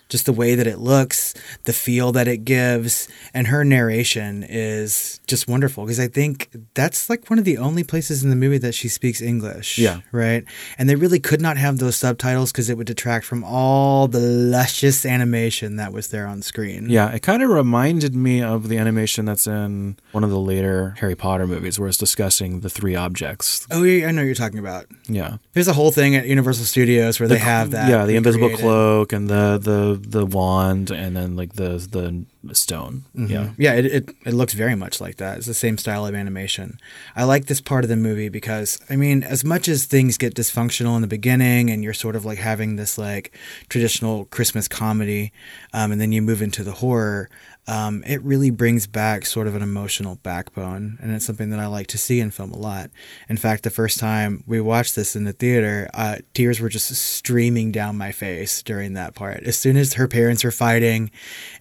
Just 0.10 0.26
the 0.26 0.34
way 0.34 0.56
that 0.56 0.68
it 0.68 0.80
looks, 0.80 1.34
the 1.66 1.74
feel 1.74 2.12
that 2.14 2.28
it 2.28 2.46
gives, 2.46 3.08
and 3.34 3.48
her 3.48 3.64
narration 3.64 4.46
is 4.48 5.20
just 5.28 5.48
wonderful 5.48 5.84
because 5.84 6.00
I 6.00 6.08
think 6.08 6.50
that's 6.74 7.10
like 7.10 7.30
one 7.30 7.40
of 7.40 7.46
the 7.46 7.58
only 7.58 7.84
places 7.84 8.24
in 8.24 8.30
the 8.30 8.36
movie 8.36 8.58
that 8.60 8.74
she 8.74 8.88
speaks 8.88 9.22
English. 9.22 9.78
Yeah. 9.78 10.00
Right. 10.12 10.46
And 10.78 10.90
they 10.90 10.96
really 10.96 11.20
could 11.20 11.42
not 11.42 11.58
have 11.58 11.80
those 11.80 11.98
subtitles 11.98 12.52
because 12.52 12.70
it 12.70 12.78
would 12.78 12.88
detract 12.88 13.26
from 13.26 13.44
all 13.44 14.08
the 14.08 14.20
luscious 14.20 15.06
animation 15.06 15.76
that 15.76 15.92
was 15.92 16.08
there 16.08 16.26
on 16.26 16.42
screen. 16.42 16.90
Yeah, 16.90 17.12
it 17.12 17.22
kind 17.22 17.44
of 17.44 17.50
reminded 17.50 18.16
me 18.16 18.42
of 18.42 18.70
the 18.70 18.78
animation 18.78 19.26
that's 19.26 19.48
in 19.48 19.98
one 20.12 20.24
of 20.24 20.30
the 20.30 20.40
later 20.40 20.96
Harry 21.00 21.16
Potter 21.16 21.48
movies 21.48 21.80
where 21.80 21.90
it's 21.90 21.98
discussing 21.98 22.62
the 22.62 22.70
three 22.70 22.96
objects. 22.96 23.68
Oh, 23.72 23.84
yeah, 23.84 24.08
I 24.08 24.12
know 24.12 24.22
what 24.22 24.26
you're 24.26 24.36
talking 24.36 24.60
about. 24.60 24.86
Yeah. 25.08 25.38
There's 25.54 25.68
a 25.68 25.74
whole 25.74 25.92
thing 25.92 26.16
at 26.16 26.28
Universal 26.28 26.66
Studios 26.66 27.20
where 27.20 27.28
they 27.28 27.38
have 27.38 27.72
that. 27.72 27.90
Yeah, 27.90 28.06
the 28.06 28.16
invisible 28.16 28.56
cloak 28.56 29.12
and 29.12 29.30
the, 29.30 29.60
the, 29.62 29.97
the 29.98 30.26
wand 30.26 30.92
and 30.92 31.16
then 31.16 31.36
like 31.36 31.54
the, 31.54 31.88
the 31.92 32.56
stone. 32.56 33.06
Yeah. 33.14 33.52
Yeah, 33.58 33.74
it, 33.74 33.86
it, 33.86 34.10
it 34.26 34.34
looks 34.34 34.54
very 34.54 34.76
much 34.76 35.02
like 35.02 35.18
that. 35.18 35.38
It's 35.38 35.48
the 35.48 35.54
same 35.54 35.78
style 35.78 36.06
of 36.06 36.16
animation. 36.16 36.80
I 37.16 37.24
like 37.24 37.46
this 37.46 37.62
part 37.62 37.84
of 37.84 37.90
the 37.90 37.96
movie 37.96 38.30
because, 38.30 38.80
I 38.90 38.96
mean, 38.96 39.24
as 39.24 39.44
much 39.44 39.68
as 39.68 39.86
things 39.86 40.18
get 40.18 40.36
dysfunctional 40.36 40.96
in 40.96 41.02
the 41.02 41.08
beginning 41.08 41.70
and 41.70 41.84
you're 41.84 41.94
sort 41.94 42.16
of 42.16 42.26
like 42.26 42.38
having 42.38 42.76
this 42.76 42.98
like 42.98 43.36
traditional 43.70 44.26
Christmas 44.26 44.68
comedy, 44.68 45.32
um, 45.74 45.92
and 45.92 46.00
then 46.00 46.12
you 46.12 46.22
move 46.22 46.42
into 46.42 46.64
the 46.64 46.74
horror, 46.74 47.30
um, 47.68 48.04
it 48.08 48.22
really 48.22 48.50
brings 48.50 48.88
back 48.88 49.26
sort 49.26 49.46
of 49.48 49.56
an 49.56 49.62
emotional 49.62 50.16
backbone. 50.24 50.98
And 51.02 51.14
it's 51.14 51.26
something 51.26 51.50
that 51.50 51.60
I 51.60 51.68
like 51.68 51.88
to 51.88 51.98
see 51.98 52.20
in 52.20 52.32
film 52.32 52.52
a 52.54 52.58
lot. 52.58 52.90
In 53.28 53.36
fact, 53.38 53.64
the 53.64 53.70
first 53.70 54.00
time 54.00 54.44
we 54.48 54.62
watched 54.62 54.96
this 54.96 55.16
in 55.16 55.26
the 55.26 55.34
theater, 55.34 55.90
uh, 55.94 56.18
tears 56.34 56.60
were 56.62 56.70
just 56.70 56.90
streaming 56.96 57.72
down 57.72 57.98
my 57.98 58.12
face 58.14 58.64
during 58.64 58.94
that 58.94 59.16
part. 59.16 59.44
As 59.44 59.58
soon 59.58 59.76
as 59.76 59.94
her 59.94 60.08
parents 60.08 60.46
are 60.46 60.52
fighting 60.52 61.12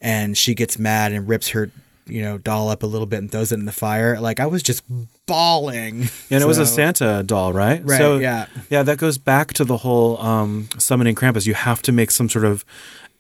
and 0.01 0.39
she 0.39 0.55
gets 0.55 0.79
mad 0.79 1.13
and 1.13 1.29
rips 1.29 1.49
her 1.49 1.71
you 2.09 2.23
know 2.23 2.39
doll 2.39 2.69
up 2.69 2.85
a 2.85 2.87
little 2.87 3.07
bit 3.07 3.19
and 3.19 3.33
throws 3.33 3.51
it 3.51 3.59
in 3.59 3.65
the 3.65 3.73
fire 3.73 4.21
like 4.21 4.39
i 4.39 4.47
was 4.47 4.63
just 4.63 4.85
bawling 5.27 6.09
And 6.31 6.43
it 6.43 6.47
was 6.47 6.59
a 6.59 6.67
Santa 6.67 7.25
doll, 7.25 7.53
right? 7.53 7.85
Right, 7.85 7.99
So, 7.99 8.19
yeah. 8.19 8.47
Yeah, 8.71 8.85
that 8.85 8.99
goes 8.99 9.19
back 9.19 9.53
to 9.55 9.65
the 9.65 9.79
whole 9.79 10.21
um, 10.21 10.69
summoning 10.79 11.15
Krampus. 11.17 11.47
You 11.47 11.55
have 11.55 11.83
to 11.83 11.93
make 11.93 12.11
some 12.13 12.29
sort 12.29 12.45
of 12.45 12.65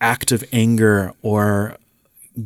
act 0.00 0.30
of 0.30 0.44
anger 0.52 1.12
or 1.22 1.76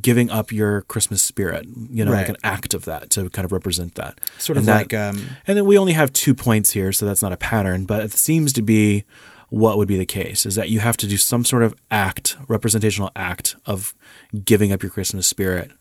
giving 0.00 0.30
up 0.30 0.52
your 0.52 0.82
Christmas 0.82 1.22
spirit, 1.22 1.66
you 1.90 2.04
know, 2.04 2.12
like 2.12 2.28
an 2.28 2.36
act 2.44 2.74
of 2.74 2.84
that 2.84 3.10
to 3.10 3.28
kind 3.30 3.44
of 3.44 3.52
represent 3.52 3.94
that. 3.96 4.20
Sort 4.38 4.56
of 4.56 4.62
And 4.62 4.68
that- 4.68 4.92
like, 4.92 4.94
um, 4.94 5.26
and 5.46 5.56
then 5.56 5.64
we 5.64 5.76
only 5.78 5.92
have 5.94 6.12
two 6.12 6.34
points 6.34 6.70
here, 6.72 6.92
so 6.92 7.06
that's 7.06 7.22
not 7.22 7.32
a 7.32 7.36
pattern, 7.36 7.86
but 7.86 8.02
it 8.04 8.12
seems 8.12 8.52
to 8.52 8.62
be 8.62 9.04
what 9.48 9.76
would 9.78 9.88
be 9.88 9.96
the 9.98 10.06
case 10.06 10.46
is 10.46 10.54
that 10.54 10.68
you 10.70 10.78
have 10.78 10.96
to 10.98 11.08
do 11.08 11.16
some 11.16 11.44
sort 11.44 11.64
of 11.64 11.74
act, 11.90 12.36
representational 12.46 13.10
act 13.16 13.56
of 13.66 13.94
giving 14.44 14.70
up 14.72 14.80
your 14.82 14.90
Christmas 14.90 15.26
spirit, 15.26 15.72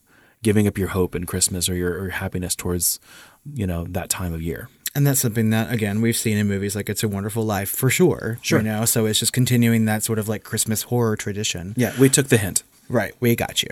giving 0.41 0.65
up 0.67 0.75
your 0.77 0.87
hope 0.87 1.13
in 1.13 1.25
Christmas 1.25 1.69
or 1.69 1.75
your, 1.75 1.91
or 1.93 2.01
your 2.03 2.09
happiness 2.11 2.55
towards, 2.55 2.99
you 3.53 3.67
know, 3.67 3.85
that 3.89 4.09
time 4.09 4.33
of 4.33 4.41
year. 4.41 4.69
and 4.95 5.05
that's 5.05 5.19
something 5.19 5.51
that 5.51 5.71
again 5.71 6.01
we've 6.01 6.17
seen 6.17 6.35
in 6.35 6.47
movies 6.47 6.75
like 6.75 6.89
it's 6.89 7.03
a 7.03 7.07
wonderful 7.07 7.45
life 7.45 7.69
for 7.69 7.91
sure 7.91 8.39
Sure. 8.41 8.57
you 8.57 8.65
know 8.65 8.85
so 8.85 9.05
it's 9.05 9.19
just 9.19 9.31
continuing 9.31 9.85
that 9.85 10.01
sort 10.03 10.17
of 10.17 10.27
like 10.27 10.43
christmas 10.43 10.81
horror 10.89 11.15
tradition 11.15 11.75
Yeah, 11.77 11.93
we 11.99 12.09
took 12.09 12.29
the 12.29 12.37
hint. 12.39 12.63
Right, 12.89 13.13
we 13.19 13.35
got 13.35 13.61
you. 13.61 13.69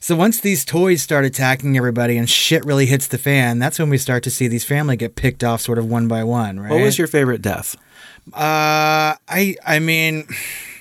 so 0.00 0.16
once 0.16 0.40
these 0.40 0.64
toys 0.64 1.02
start 1.02 1.26
attacking 1.26 1.76
everybody 1.76 2.16
and 2.16 2.28
shit 2.30 2.64
really 2.64 2.86
hits 2.86 3.06
the 3.06 3.18
fan, 3.18 3.58
that's 3.58 3.78
when 3.78 3.90
we 3.90 3.98
start 3.98 4.22
to 4.24 4.30
see 4.30 4.48
these 4.48 4.64
family 4.64 4.96
get 4.96 5.16
picked 5.16 5.44
off 5.44 5.60
sort 5.60 5.78
of 5.78 5.86
one 5.86 6.08
by 6.08 6.24
one, 6.24 6.58
right? 6.58 6.70
What 6.70 6.80
was 6.80 6.96
your 6.96 7.08
favorite 7.08 7.42
death? 7.42 7.76
Uh, 8.32 9.14
I 9.28 9.56
I 9.66 9.78
mean, 9.80 10.26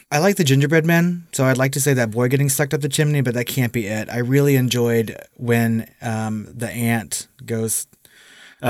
I 0.10 0.20
like 0.20 0.38
the 0.38 0.46
gingerbread 0.46 0.86
men, 0.86 1.28
so 1.34 1.44
I'd 1.44 1.58
like 1.58 1.74
to 1.74 1.82
say 1.82 1.94
that 1.94 2.10
boy 2.10 2.30
getting 2.30 2.48
sucked 2.48 2.74
up 2.74 2.80
the 2.80 2.88
chimney, 2.90 3.20
but 3.20 3.34
that 3.34 3.46
can't 3.46 3.74
be 3.74 3.86
it. 3.88 4.10
I 4.10 4.20
really 4.20 4.56
enjoyed 4.56 5.18
when 5.36 5.90
um 6.02 6.48
the 6.54 6.70
aunt 6.70 7.28
goes. 7.46 7.86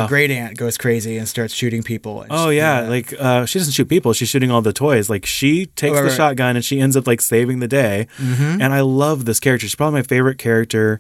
The 0.02 0.08
great 0.08 0.32
aunt 0.32 0.58
goes 0.58 0.78
crazy 0.78 1.18
and 1.18 1.28
starts 1.28 1.54
shooting 1.54 1.84
people. 1.84 2.26
Oh 2.30 2.50
she- 2.50 2.58
yeah, 2.58 2.82
like 2.82 3.14
uh, 3.20 3.46
she 3.46 3.60
doesn't 3.60 3.74
shoot 3.74 3.88
people; 3.90 4.14
she's 4.14 4.30
shooting 4.30 4.52
all 4.52 4.62
the 4.62 4.74
toys. 4.74 5.10
Like 5.10 5.26
she 5.26 5.66
takes 5.68 5.94
Right, 5.94 6.02
the 6.04 6.08
right. 6.10 6.16
shotgun 6.18 6.56
and 6.56 6.64
she 6.66 6.80
ends 6.80 6.96
up 6.98 7.08
like 7.08 7.22
saving 7.22 7.60
the 7.60 7.68
day. 7.68 8.08
And 8.20 8.64
I 8.74 8.82
love 8.82 9.26
this 9.26 9.40
character. 9.40 9.66
She's 9.68 9.76
probably 9.76 10.00
my 10.00 10.04
favorite 10.04 10.38
character 10.38 11.00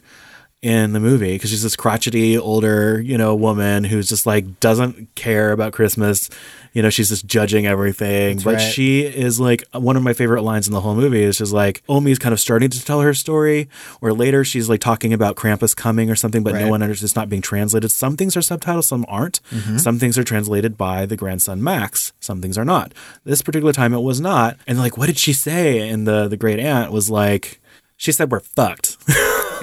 in 0.61 0.93
the 0.93 0.99
movie 0.99 1.33
because 1.35 1.51
she's 1.51 1.61
this 1.61 1.75
crotchety 1.75 2.37
older, 2.37 2.99
you 2.99 3.17
know, 3.17 3.35
woman 3.35 3.83
who's 3.83 4.09
just 4.09 4.25
like 4.25 4.59
doesn't 4.59 5.13
care 5.15 5.51
about 5.51 5.73
Christmas. 5.73 6.29
You 6.75 6.81
know, 6.81 6.89
she's 6.89 7.07
just 7.07 7.25
judging 7.25 7.65
everything. 7.65 8.37
but 8.39 8.55
right. 8.55 8.61
she 8.61 9.01
is 9.01 9.39
like 9.39 9.63
one 9.71 9.95
of 9.95 10.03
my 10.03 10.11
favorite 10.13 10.41
lines 10.43 10.67
in 10.67 10.73
the 10.73 10.81
whole 10.81 10.93
movie 10.93 11.23
is 11.23 11.37
just 11.37 11.53
like 11.53 11.81
Omi 11.87 12.11
is 12.11 12.19
kind 12.19 12.33
of 12.33 12.39
starting 12.39 12.69
to 12.69 12.83
tell 12.83 12.99
her 12.99 13.13
story, 13.13 13.69
or 14.01 14.11
later 14.11 14.43
she's 14.43 14.67
like 14.67 14.81
talking 14.81 15.13
about 15.13 15.37
Krampus 15.37 15.73
coming 15.73 16.11
or 16.11 16.15
something, 16.15 16.43
but 16.43 16.53
no 16.53 16.67
one 16.67 16.83
understands 16.83 17.05
it's 17.11 17.15
not 17.15 17.29
being 17.29 17.41
translated. 17.41 17.91
Some 17.91 18.17
things 18.17 18.35
are 18.35 18.41
subtitled, 18.41 18.83
some 18.83 19.05
aren't. 19.07 19.41
Mm-hmm. 19.51 19.77
Some 19.77 19.99
things 19.99 20.17
are 20.17 20.23
translated 20.25 20.77
by 20.77 21.05
the 21.05 21.15
grandson 21.15 21.63
Max. 21.63 22.11
Some 22.19 22.41
things 22.41 22.57
are 22.57 22.65
not. 22.65 22.93
This 23.23 23.41
particular 23.41 23.71
time 23.71 23.93
it 23.93 24.01
was 24.01 24.19
not. 24.19 24.57
And 24.67 24.77
like, 24.77 24.97
what 24.97 25.07
did 25.07 25.17
she 25.17 25.31
say? 25.31 25.87
And 25.87 26.05
the 26.05 26.27
the 26.27 26.37
great 26.37 26.59
aunt 26.59 26.91
was 26.91 27.09
like, 27.09 27.61
she 27.95 28.11
said 28.11 28.31
we're 28.31 28.41
fucked. 28.41 28.97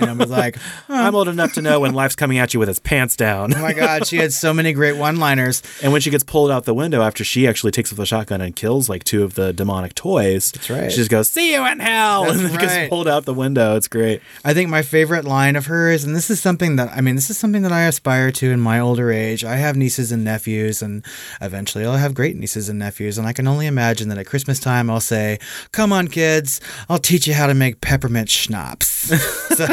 And 0.02 0.10
I 0.10 0.14
was 0.14 0.30
like, 0.30 0.58
I'm 0.88 1.14
old 1.14 1.28
enough 1.28 1.52
to 1.54 1.62
know 1.62 1.80
when 1.80 1.94
life's 1.94 2.16
coming 2.16 2.38
at 2.38 2.52
you 2.54 2.60
with 2.60 2.68
its 2.68 2.78
pants 2.78 3.16
down. 3.16 3.54
oh 3.54 3.60
my 3.62 3.72
God, 3.72 4.06
she 4.06 4.16
had 4.16 4.32
so 4.32 4.52
many 4.52 4.72
great 4.72 4.96
one 4.96 5.16
liners. 5.16 5.62
And 5.82 5.92
when 5.92 6.00
she 6.00 6.10
gets 6.10 6.24
pulled 6.24 6.50
out 6.50 6.64
the 6.64 6.74
window 6.74 7.02
after 7.02 7.24
she 7.24 7.46
actually 7.46 7.72
takes 7.72 7.92
up 7.92 7.96
the 7.98 8.06
shotgun 8.06 8.40
and 8.40 8.54
kills 8.56 8.88
like 8.88 9.04
two 9.04 9.22
of 9.24 9.34
the 9.34 9.52
demonic 9.52 9.94
toys, 9.94 10.52
That's 10.52 10.68
right. 10.70 10.90
She 10.90 10.96
just 10.96 11.10
goes, 11.10 11.28
"See 11.28 11.52
you 11.54 11.64
in 11.66 11.78
hell," 11.80 12.24
That's 12.24 12.36
and 12.36 12.46
then 12.46 12.52
right. 12.56 12.60
gets 12.60 12.88
pulled 12.88 13.08
out 13.08 13.24
the 13.24 13.34
window. 13.34 13.76
It's 13.76 13.88
great. 13.88 14.20
I 14.44 14.52
think 14.54 14.68
my 14.70 14.82
favorite 14.82 15.24
line 15.24 15.56
of 15.56 15.66
hers, 15.66 16.04
and 16.04 16.14
this 16.16 16.30
is 16.30 16.40
something 16.40 16.76
that 16.76 16.90
I 16.94 17.00
mean, 17.00 17.14
this 17.14 17.30
is 17.30 17.38
something 17.38 17.62
that 17.62 17.72
I 17.72 17.82
aspire 17.82 18.30
to 18.32 18.50
in 18.50 18.60
my 18.60 18.78
older 18.80 19.10
age. 19.10 19.44
I 19.44 19.56
have 19.56 19.76
nieces 19.76 20.12
and 20.12 20.24
nephews, 20.24 20.82
and 20.82 21.04
eventually 21.40 21.84
I'll 21.84 21.96
have 21.96 22.14
great 22.14 22.36
nieces 22.36 22.68
and 22.68 22.78
nephews. 22.78 23.18
And 23.18 23.26
I 23.26 23.32
can 23.32 23.46
only 23.48 23.66
imagine 23.66 24.08
that 24.08 24.18
at 24.18 24.26
Christmas 24.26 24.58
time, 24.60 24.90
I'll 24.90 25.00
say, 25.00 25.38
"Come 25.72 25.92
on, 25.92 26.08
kids, 26.08 26.60
I'll 26.88 26.98
teach 26.98 27.26
you 27.26 27.34
how 27.34 27.46
to 27.46 27.54
make 27.54 27.80
peppermint 27.80 28.28
schnapps." 28.30 29.12
So- 29.52 29.66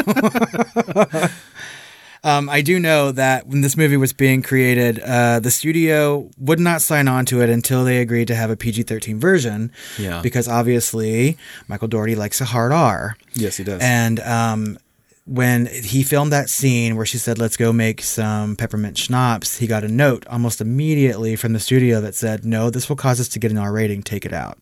Um, 2.22 2.50
I 2.50 2.60
do 2.60 2.78
know 2.78 3.12
that 3.12 3.46
when 3.46 3.62
this 3.62 3.78
movie 3.78 3.96
was 3.96 4.12
being 4.12 4.42
created, 4.42 4.98
uh, 5.00 5.40
the 5.40 5.50
studio 5.50 6.28
would 6.36 6.60
not 6.60 6.82
sign 6.82 7.08
on 7.08 7.24
to 7.26 7.40
it 7.40 7.48
until 7.48 7.82
they 7.82 7.96
agreed 7.96 8.28
to 8.28 8.34
have 8.34 8.50
a 8.50 8.56
PG 8.56 8.82
13 8.82 9.18
version. 9.18 9.72
Yeah. 9.98 10.20
Because 10.20 10.46
obviously, 10.46 11.38
Michael 11.66 11.88
Dougherty 11.88 12.14
likes 12.14 12.38
a 12.42 12.44
hard 12.44 12.72
R. 12.72 13.16
Yes, 13.32 13.56
he 13.56 13.64
does. 13.64 13.80
And 13.80 14.20
um, 14.20 14.76
when 15.24 15.64
he 15.64 16.02
filmed 16.02 16.30
that 16.30 16.50
scene 16.50 16.94
where 16.96 17.06
she 17.06 17.16
said, 17.16 17.38
"Let's 17.38 17.56
go 17.56 17.72
make 17.72 18.02
some 18.02 18.54
peppermint 18.54 18.98
schnapps," 18.98 19.56
he 19.56 19.66
got 19.66 19.82
a 19.82 19.88
note 19.88 20.26
almost 20.26 20.60
immediately 20.60 21.36
from 21.36 21.54
the 21.54 21.60
studio 21.60 22.02
that 22.02 22.14
said, 22.14 22.44
"No, 22.44 22.68
this 22.68 22.90
will 22.90 22.96
cause 22.96 23.18
us 23.18 23.28
to 23.28 23.38
get 23.38 23.50
an 23.50 23.56
R 23.56 23.72
rating. 23.72 24.02
Take 24.02 24.26
it 24.26 24.34
out." 24.34 24.58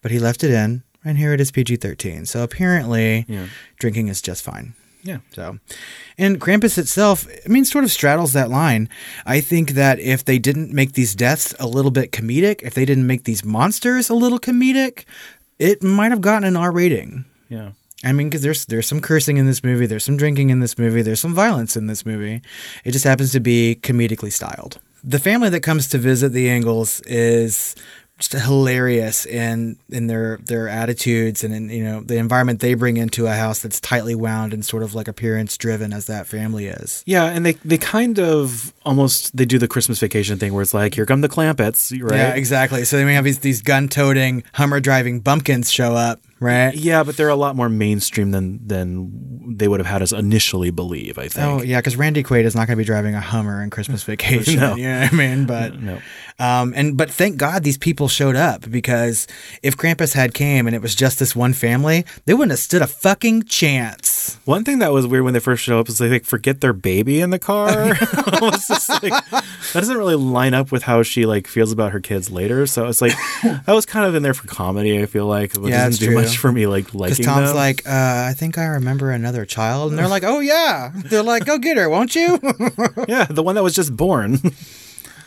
But 0.00 0.12
he 0.12 0.20
left 0.20 0.44
it 0.44 0.52
in, 0.52 0.84
and 1.04 1.18
here 1.18 1.32
it 1.32 1.40
is 1.40 1.50
PG-13. 1.50 2.28
So 2.28 2.44
apparently, 2.44 3.24
Yeah. 3.26 3.46
drinking 3.80 4.06
is 4.06 4.22
just 4.22 4.44
fine. 4.44 4.74
Yeah. 5.04 5.18
So, 5.32 5.58
and 6.16 6.40
Krampus 6.40 6.78
itself, 6.78 7.28
I 7.44 7.48
mean, 7.48 7.66
sort 7.66 7.84
of 7.84 7.92
straddles 7.92 8.32
that 8.32 8.50
line. 8.50 8.88
I 9.26 9.40
think 9.40 9.72
that 9.72 10.00
if 10.00 10.24
they 10.24 10.38
didn't 10.38 10.72
make 10.72 10.94
these 10.94 11.14
deaths 11.14 11.54
a 11.60 11.66
little 11.66 11.90
bit 11.90 12.10
comedic, 12.10 12.62
if 12.62 12.72
they 12.72 12.86
didn't 12.86 13.06
make 13.06 13.24
these 13.24 13.44
monsters 13.44 14.08
a 14.08 14.14
little 14.14 14.38
comedic, 14.40 15.04
it 15.58 15.82
might 15.82 16.10
have 16.10 16.22
gotten 16.22 16.44
an 16.44 16.56
R 16.56 16.72
rating. 16.72 17.26
Yeah. 17.50 17.72
I 18.02 18.12
mean, 18.12 18.28
because 18.28 18.42
there's 18.42 18.64
there's 18.64 18.88
some 18.88 19.00
cursing 19.00 19.36
in 19.36 19.46
this 19.46 19.62
movie, 19.62 19.86
there's 19.86 20.04
some 20.04 20.16
drinking 20.16 20.50
in 20.50 20.60
this 20.60 20.78
movie, 20.78 21.02
there's 21.02 21.20
some 21.20 21.34
violence 21.34 21.76
in 21.76 21.86
this 21.86 22.04
movie. 22.04 22.40
It 22.84 22.92
just 22.92 23.04
happens 23.04 23.32
to 23.32 23.40
be 23.40 23.78
comedically 23.82 24.32
styled. 24.32 24.80
The 25.02 25.18
family 25.18 25.50
that 25.50 25.60
comes 25.60 25.88
to 25.88 25.98
visit 25.98 26.32
the 26.32 26.48
Engels 26.48 27.00
is 27.02 27.74
just 28.28 28.44
hilarious 28.44 29.26
in 29.26 29.76
in 29.90 30.06
their 30.06 30.38
their 30.38 30.68
attitudes 30.68 31.44
and 31.44 31.54
in 31.54 31.68
you 31.68 31.84
know 31.84 32.00
the 32.00 32.16
environment 32.16 32.60
they 32.60 32.74
bring 32.74 32.96
into 32.96 33.26
a 33.26 33.32
house 33.32 33.60
that's 33.60 33.80
tightly 33.80 34.14
wound 34.14 34.52
and 34.52 34.64
sort 34.64 34.82
of 34.82 34.94
like 34.94 35.08
appearance 35.08 35.56
driven 35.56 35.92
as 35.92 36.06
that 36.06 36.26
family 36.26 36.66
is. 36.66 37.02
Yeah, 37.06 37.24
and 37.24 37.44
they 37.44 37.52
they 37.64 37.78
kind 37.78 38.18
of 38.18 38.72
almost 38.84 39.36
they 39.36 39.44
do 39.44 39.58
the 39.58 39.68
Christmas 39.68 39.98
vacation 39.98 40.38
thing 40.38 40.52
where 40.52 40.62
it's 40.62 40.74
like, 40.74 40.94
here 40.94 41.06
come 41.06 41.20
the 41.20 41.28
Clampetts, 41.28 41.90
right? 42.02 42.16
Yeah, 42.16 42.34
exactly. 42.34 42.84
So 42.84 42.96
they 42.96 43.04
may 43.04 43.14
have 43.14 43.24
these 43.24 43.40
these 43.40 43.62
gun 43.62 43.88
toting, 43.88 44.44
Hummer 44.54 44.80
driving 44.80 45.20
bumpkins 45.20 45.70
show 45.70 45.94
up, 45.94 46.20
right? 46.44 46.74
Yeah, 46.74 47.02
but 47.04 47.16
they're 47.16 47.28
a 47.28 47.34
lot 47.36 47.56
more 47.56 47.68
mainstream 47.68 48.30
than 48.30 48.66
than 48.66 49.56
they 49.56 49.68
would 49.68 49.78
have 49.80 49.86
had 49.86 50.02
us 50.02 50.12
initially 50.12 50.70
believe. 50.70 51.18
I 51.18 51.28
think. 51.28 51.46
Oh 51.46 51.62
yeah, 51.62 51.78
because 51.80 51.96
Randy 51.96 52.22
Quaid 52.22 52.44
is 52.44 52.54
not 52.54 52.66
going 52.66 52.76
to 52.76 52.80
be 52.80 52.84
driving 52.84 53.14
a 53.14 53.20
Hummer 53.20 53.62
in 53.62 53.70
Christmas 53.70 54.02
Vacation. 54.12 54.60
No. 54.60 54.74
You 54.84 54.84
know 54.88 55.00
what 55.00 55.12
I 55.12 55.16
mean? 55.16 55.46
But 55.46 55.80
No. 55.80 56.00
um, 56.38 56.72
and 56.76 56.96
but 56.96 57.10
thank 57.10 57.36
God 57.36 57.62
these 57.64 57.78
people 57.78 58.08
showed 58.08 58.36
up 58.36 58.70
because 58.70 59.26
if 59.62 59.76
Krampus 59.76 60.14
had 60.14 60.34
came 60.34 60.66
and 60.66 60.74
it 60.76 60.82
was 60.82 60.94
just 60.94 61.18
this 61.18 61.34
one 61.36 61.52
family, 61.52 62.04
they 62.26 62.34
wouldn't 62.34 62.50
have 62.52 62.58
stood 62.58 62.82
a 62.82 62.86
fucking 62.86 63.44
chance. 63.44 64.38
One 64.44 64.64
thing 64.64 64.78
that 64.80 64.92
was 64.92 65.06
weird 65.06 65.24
when 65.24 65.34
they 65.34 65.40
first 65.40 65.62
showed 65.64 65.80
up 65.80 65.88
is 65.88 65.98
they 65.98 66.08
like 66.08 66.24
forget 66.24 66.60
their 66.60 66.72
baby 66.72 67.20
in 67.20 67.30
the 67.30 67.38
car. 67.38 67.94
Just 67.94 68.88
like, 69.02 69.12
that 69.30 69.44
doesn't 69.74 69.96
really 69.96 70.14
line 70.16 70.54
up 70.54 70.72
with 70.72 70.82
how 70.82 71.02
she 71.02 71.26
like 71.26 71.46
feels 71.46 71.72
about 71.72 71.92
her 71.92 72.00
kids 72.00 72.30
later. 72.30 72.66
So 72.66 72.86
it's 72.88 73.00
like 73.02 73.12
that 73.42 73.64
was 73.74 73.84
kind 73.86 74.06
of 74.06 74.14
in 74.14 74.22
there 74.22 74.34
for 74.34 74.46
comedy. 74.46 75.00
I 75.00 75.06
feel 75.06 75.26
like 75.26 75.54
it 75.54 75.62
Yeah, 75.62 75.84
doesn't 75.86 76.00
do 76.00 76.06
true. 76.06 76.14
Much 76.34 76.40
for 76.40 76.52
me 76.52 76.66
like 76.66 76.84
Because 76.92 77.00
liking 77.18 77.24
Tom's 77.24 77.48
them. 77.48 77.56
like, 77.56 77.86
uh, 77.86 78.26
I 78.30 78.34
think 78.36 78.58
I 78.58 78.64
remember 78.66 79.10
another 79.10 79.44
child, 79.44 79.90
and 79.92 79.98
they're 79.98 80.08
like, 80.08 80.24
Oh 80.24 80.40
yeah. 80.40 80.92
They're 80.94 81.22
like, 81.22 81.44
Go 81.46 81.58
get 81.58 81.76
her, 81.76 81.88
won't 81.88 82.14
you? 82.14 82.38
yeah, 83.08 83.24
the 83.24 83.42
one 83.42 83.54
that 83.54 83.62
was 83.62 83.74
just 83.74 83.96
born. 83.96 84.38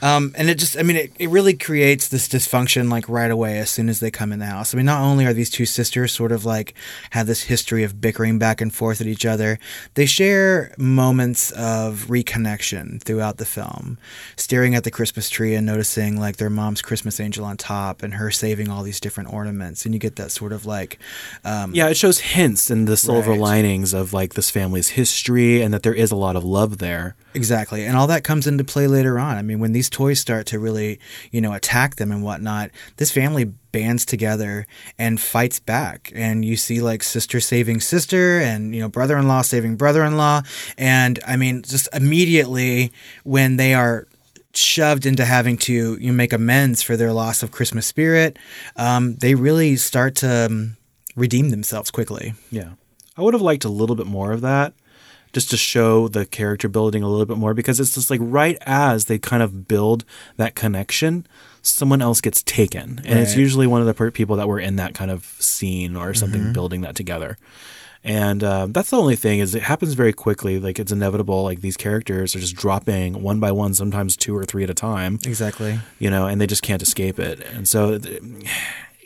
Um, 0.01 0.33
and 0.37 0.49
it 0.49 0.59
just, 0.59 0.77
I 0.77 0.83
mean, 0.83 0.95
it, 0.97 1.11
it 1.17 1.29
really 1.29 1.55
creates 1.55 2.07
this 2.09 2.27
dysfunction 2.27 2.89
like 2.91 3.09
right 3.09 3.31
away 3.31 3.57
as 3.59 3.69
soon 3.69 3.89
as 3.89 3.99
they 3.99 4.11
come 4.11 4.31
in 4.31 4.39
the 4.39 4.45
house. 4.45 4.73
I 4.73 4.77
mean, 4.77 4.85
not 4.85 5.01
only 5.01 5.25
are 5.25 5.33
these 5.33 5.49
two 5.49 5.65
sisters 5.65 6.11
sort 6.11 6.31
of 6.31 6.45
like 6.45 6.73
have 7.11 7.25
this 7.27 7.43
history 7.43 7.83
of 7.83 7.99
bickering 7.99 8.37
back 8.37 8.61
and 8.61 8.73
forth 8.73 9.01
at 9.01 9.07
each 9.07 9.25
other, 9.25 9.57
they 9.95 10.05
share 10.05 10.73
moments 10.77 11.51
of 11.51 12.05
reconnection 12.09 13.01
throughout 13.01 13.37
the 13.37 13.45
film. 13.45 13.97
Staring 14.35 14.75
at 14.75 14.83
the 14.83 14.91
Christmas 14.91 15.29
tree 15.29 15.55
and 15.55 15.65
noticing 15.65 16.19
like 16.19 16.37
their 16.37 16.49
mom's 16.49 16.81
Christmas 16.81 17.19
angel 17.19 17.43
on 17.45 17.57
top 17.57 18.03
and 18.03 18.15
her 18.15 18.29
saving 18.31 18.69
all 18.69 18.83
these 18.83 18.99
different 18.99 19.33
ornaments. 19.33 19.85
And 19.85 19.93
you 19.93 19.99
get 19.99 20.15
that 20.17 20.31
sort 20.31 20.53
of 20.53 20.65
like, 20.65 20.99
um, 21.43 21.73
yeah, 21.73 21.87
it 21.89 21.97
shows 21.97 22.19
hints 22.19 22.69
and 22.69 22.87
the 22.87 22.97
silver 22.97 23.31
Right. 23.31 23.39
linings 23.39 23.93
of 23.93 24.13
like 24.13 24.35
this 24.35 24.49
family's 24.51 24.89
history 24.89 25.61
and 25.61 25.73
that 25.73 25.83
there 25.83 25.93
is 25.93 26.11
a 26.11 26.15
lot 26.15 26.35
of 26.35 26.43
love 26.43 26.77
there. 26.77 27.15
Exactly. 27.33 27.85
And 27.85 27.97
all 27.97 28.07
that 28.07 28.23
comes 28.23 28.47
into 28.47 28.63
play 28.63 28.87
later 28.87 29.19
on. 29.19 29.37
I 29.37 29.41
mean, 29.41 29.59
when 29.59 29.71
these 29.73 29.86
toys 29.89 30.19
start 30.19 30.45
to 30.47 30.59
really, 30.59 30.99
you 31.31 31.41
know, 31.41 31.53
attack 31.53 31.95
them 31.95 32.11
and 32.11 32.23
whatnot, 32.23 32.71
this 32.97 33.11
family 33.11 33.45
bands 33.71 34.05
together 34.05 34.65
and 34.97 35.19
fights 35.19 35.59
back. 35.59 36.11
And 36.15 36.43
you 36.43 36.55
see 36.55 36.81
like 36.81 37.03
sister 37.03 37.39
saving 37.39 37.81
sister 37.81 38.39
and, 38.39 38.73
you 38.73 38.81
know, 38.81 38.89
brother 38.89 39.17
in 39.17 39.27
law 39.27 39.41
saving 39.41 39.75
brother 39.75 40.03
in 40.03 40.17
law. 40.17 40.41
And 40.77 41.19
I 41.27 41.37
mean, 41.37 41.61
just 41.63 41.87
immediately 41.93 42.91
when 43.23 43.57
they 43.57 43.73
are 43.73 44.07
shoved 44.53 45.05
into 45.05 45.23
having 45.23 45.57
to 45.57 45.97
you 45.99 46.07
know, 46.07 46.13
make 46.13 46.33
amends 46.33 46.81
for 46.81 46.97
their 46.97 47.13
loss 47.13 47.43
of 47.43 47.51
Christmas 47.51 47.85
spirit, 47.85 48.37
um, 48.75 49.15
they 49.15 49.35
really 49.35 49.75
start 49.75 50.15
to 50.15 50.47
um, 50.47 50.77
redeem 51.15 51.49
themselves 51.49 51.91
quickly. 51.91 52.33
Yeah. 52.49 52.71
I 53.15 53.21
would 53.21 53.33
have 53.33 53.41
liked 53.41 53.65
a 53.65 53.69
little 53.69 53.95
bit 53.95 54.07
more 54.07 54.31
of 54.31 54.41
that 54.41 54.73
just 55.33 55.49
to 55.51 55.57
show 55.57 56.07
the 56.07 56.25
character 56.25 56.67
building 56.67 57.03
a 57.03 57.09
little 57.09 57.25
bit 57.25 57.37
more 57.37 57.53
because 57.53 57.79
it's 57.79 57.93
just 57.95 58.09
like 58.09 58.19
right 58.23 58.57
as 58.61 59.05
they 59.05 59.19
kind 59.19 59.43
of 59.43 59.67
build 59.67 60.03
that 60.37 60.55
connection, 60.55 61.27
someone 61.61 62.01
else 62.01 62.21
gets 62.21 62.41
taken. 62.43 63.01
And 63.05 63.19
it's 63.19 63.35
usually 63.35 63.67
one 63.67 63.81
of 63.81 63.87
the 63.95 64.11
people 64.11 64.35
that 64.37 64.47
were 64.47 64.59
in 64.59 64.77
that 64.77 64.93
kind 64.93 65.11
of 65.11 65.25
scene 65.39 65.95
or 65.95 66.13
something 66.13 66.41
Mhm. 66.41 66.53
building 66.53 66.81
that 66.81 66.95
together. 66.95 67.37
And 68.03 68.41
uh, 68.43 68.67
that's 68.69 68.89
the 68.91 68.97
only 68.97 69.17
thing 69.17 69.39
is 69.39 69.53
it 69.53 69.63
happens 69.63 69.93
very 69.93 70.13
quickly. 70.13 70.59
Like 70.59 70.79
it's 70.79 70.91
inevitable. 70.93 71.43
Like 71.43 71.59
these 71.61 71.75
characters 71.75 72.35
are 72.35 72.39
just 72.39 72.55
dropping 72.55 73.21
one 73.21 73.39
by 73.41 73.51
one, 73.51 73.73
sometimes 73.73 74.15
two 74.15 74.35
or 74.37 74.45
three 74.45 74.63
at 74.63 74.69
a 74.69 74.73
time. 74.73 75.19
Exactly. 75.25 75.79
You 75.99 76.09
know, 76.09 76.25
and 76.25 76.39
they 76.39 76.47
just 76.47 76.61
can't 76.63 76.81
escape 76.81 77.19
it. 77.19 77.41
And 77.53 77.67
so, 77.67 77.99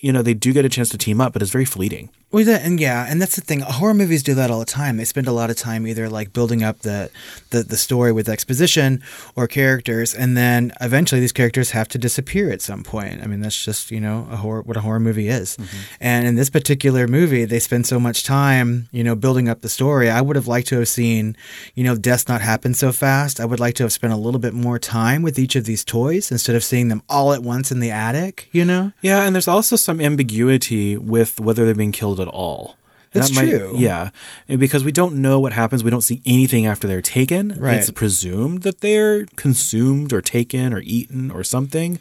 you 0.02 0.14
know, 0.14 0.22
they 0.22 0.36
do 0.36 0.54
get 0.54 0.66
a 0.66 0.70
chance 0.70 0.90
to 0.90 0.98
team 1.00 1.20
up, 1.20 1.34
but 1.34 1.42
it's 1.42 1.52
very 1.52 1.66
fleeting. 1.66 2.10
Well, 2.32 2.46
that, 2.46 2.64
and 2.64 2.80
yeah, 2.80 3.06
and 3.10 3.22
that's 3.22 3.36
the 3.36 3.42
thing. 3.42 3.60
Horror 3.60 3.94
movies 3.94 4.24
do 4.24 4.34
that 4.36 4.50
all 4.50 4.60
the 4.60 4.66
time. 4.66 4.96
They 4.96 5.04
spend 5.04 5.28
a 5.28 5.34
lot 5.34 5.50
of 5.50 5.58
time 5.58 5.86
either 5.86 6.08
like 6.10 6.32
building 6.32 6.64
up 6.64 6.80
the, 6.80 7.12
the 7.50 7.64
the 7.64 7.76
story 7.76 8.14
with 8.14 8.30
exposition 8.30 9.04
or 9.36 9.48
characters, 9.48 10.14
and 10.14 10.38
then 10.38 10.72
eventually 10.80 11.20
these 11.20 11.34
characters 11.34 11.72
have 11.72 11.90
to 11.90 11.98
disappear 11.98 12.50
at 12.50 12.62
some 12.62 12.84
point. 12.84 13.22
I 13.22 13.28
mean, 13.28 13.42
that's 13.42 13.62
just 13.62 13.92
you 13.92 14.00
know 14.00 14.28
a 14.32 14.38
horror 14.38 14.62
what 14.62 14.78
a 14.78 14.82
horror 14.82 15.02
movie 15.02 15.28
is. 15.28 15.58
Mm-hmm. 15.58 15.78
And 16.00 16.26
in 16.26 16.36
this 16.36 16.50
particular 16.50 17.06
movie, 17.06 17.44
they 17.44 17.60
spend 17.60 17.86
so 17.86 18.00
much 18.00 18.24
time 18.24 18.88
you 18.94 19.04
know 19.04 19.16
building 19.16 19.50
up 19.50 19.60
the 19.60 19.70
story. 19.70 20.10
I 20.10 20.22
would 20.22 20.38
have 20.38 20.48
liked 20.48 20.70
to 20.70 20.78
have 20.80 20.88
seen 20.88 21.36
you 21.76 21.84
know 21.84 21.98
deaths 21.98 22.30
not 22.30 22.40
happen 22.40 22.74
so 22.74 22.94
fast. 22.94 23.42
I 23.42 23.46
would 23.46 23.60
like 23.60 23.76
to 23.76 23.84
have 23.84 23.92
spent 23.92 24.14
a 24.14 24.18
little 24.18 24.40
bit 24.40 24.54
more 24.54 24.80
time 24.80 25.22
with 25.22 25.38
each 25.38 25.58
of 25.58 25.66
these 25.66 25.84
toys 25.84 26.32
instead 26.32 26.56
of 26.56 26.64
seeing 26.64 26.88
them 26.88 27.04
all 27.10 27.34
at 27.34 27.44
once 27.44 27.74
in 27.74 27.82
the 27.82 27.92
attic. 27.92 28.48
You 28.54 28.64
know. 28.64 28.94
Yeah, 29.02 29.26
and 29.26 29.36
there's 29.36 29.50
also 29.50 29.76
some 29.76 30.00
ambiguity 30.00 30.96
with 30.96 31.38
whether 31.38 31.66
they're 31.66 31.76
being 31.76 31.92
killed 31.92 32.21
at 32.22 32.28
all. 32.28 32.76
That's 33.14 33.30
that 33.30 33.36
might- 33.36 33.50
true. 33.50 33.74
Yeah, 33.78 34.12
and 34.48 34.60
because 34.60 34.84
we 34.86 34.92
don't 34.94 35.16
know 35.16 35.40
what 35.40 35.52
happens, 35.54 35.84
we 35.84 35.92
don't 35.92 36.02
see 36.02 36.22
anything 36.26 36.66
after 36.66 36.88
they're 36.88 37.02
taken. 37.02 37.56
Right. 37.60 37.76
It's 37.78 37.92
presumed 37.92 38.62
that 38.62 38.80
they're 38.82 39.26
consumed 39.36 40.14
or 40.14 40.22
taken 40.22 40.74
or 40.74 40.80
eaten 40.86 41.30
or 41.32 41.44
something. 41.44 42.00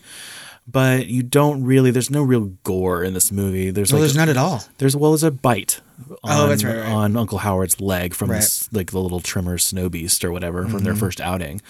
but 0.70 1.06
you 1.08 1.24
don't 1.24 1.64
really. 1.64 1.90
There's 1.90 2.10
no 2.10 2.22
real 2.22 2.52
gore 2.62 3.02
in 3.02 3.12
this 3.12 3.32
movie. 3.32 3.70
There's 3.72 3.92
Well, 3.92 4.00
like 4.02 4.06
there's 4.08 4.16
none 4.16 4.28
at 4.28 4.36
all. 4.36 4.62
There's 4.78 4.94
well, 4.94 5.10
there's 5.10 5.24
a 5.24 5.32
bite. 5.32 5.80
On, 6.08 6.16
Oh, 6.22 6.46
that's 6.46 6.62
right, 6.62 6.76
right. 6.76 6.86
On 6.86 7.16
Uncle 7.16 7.38
Howard's 7.38 7.80
leg 7.80 8.14
from 8.14 8.30
Right. 8.30 8.36
this, 8.36 8.68
like 8.72 8.92
the 8.92 9.00
little 9.00 9.18
trimmer 9.20 9.58
snow 9.58 9.88
beast 9.88 10.24
or 10.24 10.30
whatever 10.30 10.62
from 10.62 10.74
Mm-hmm. 10.74 10.84
their 10.84 10.94
first 10.94 11.20
outing. 11.20 11.60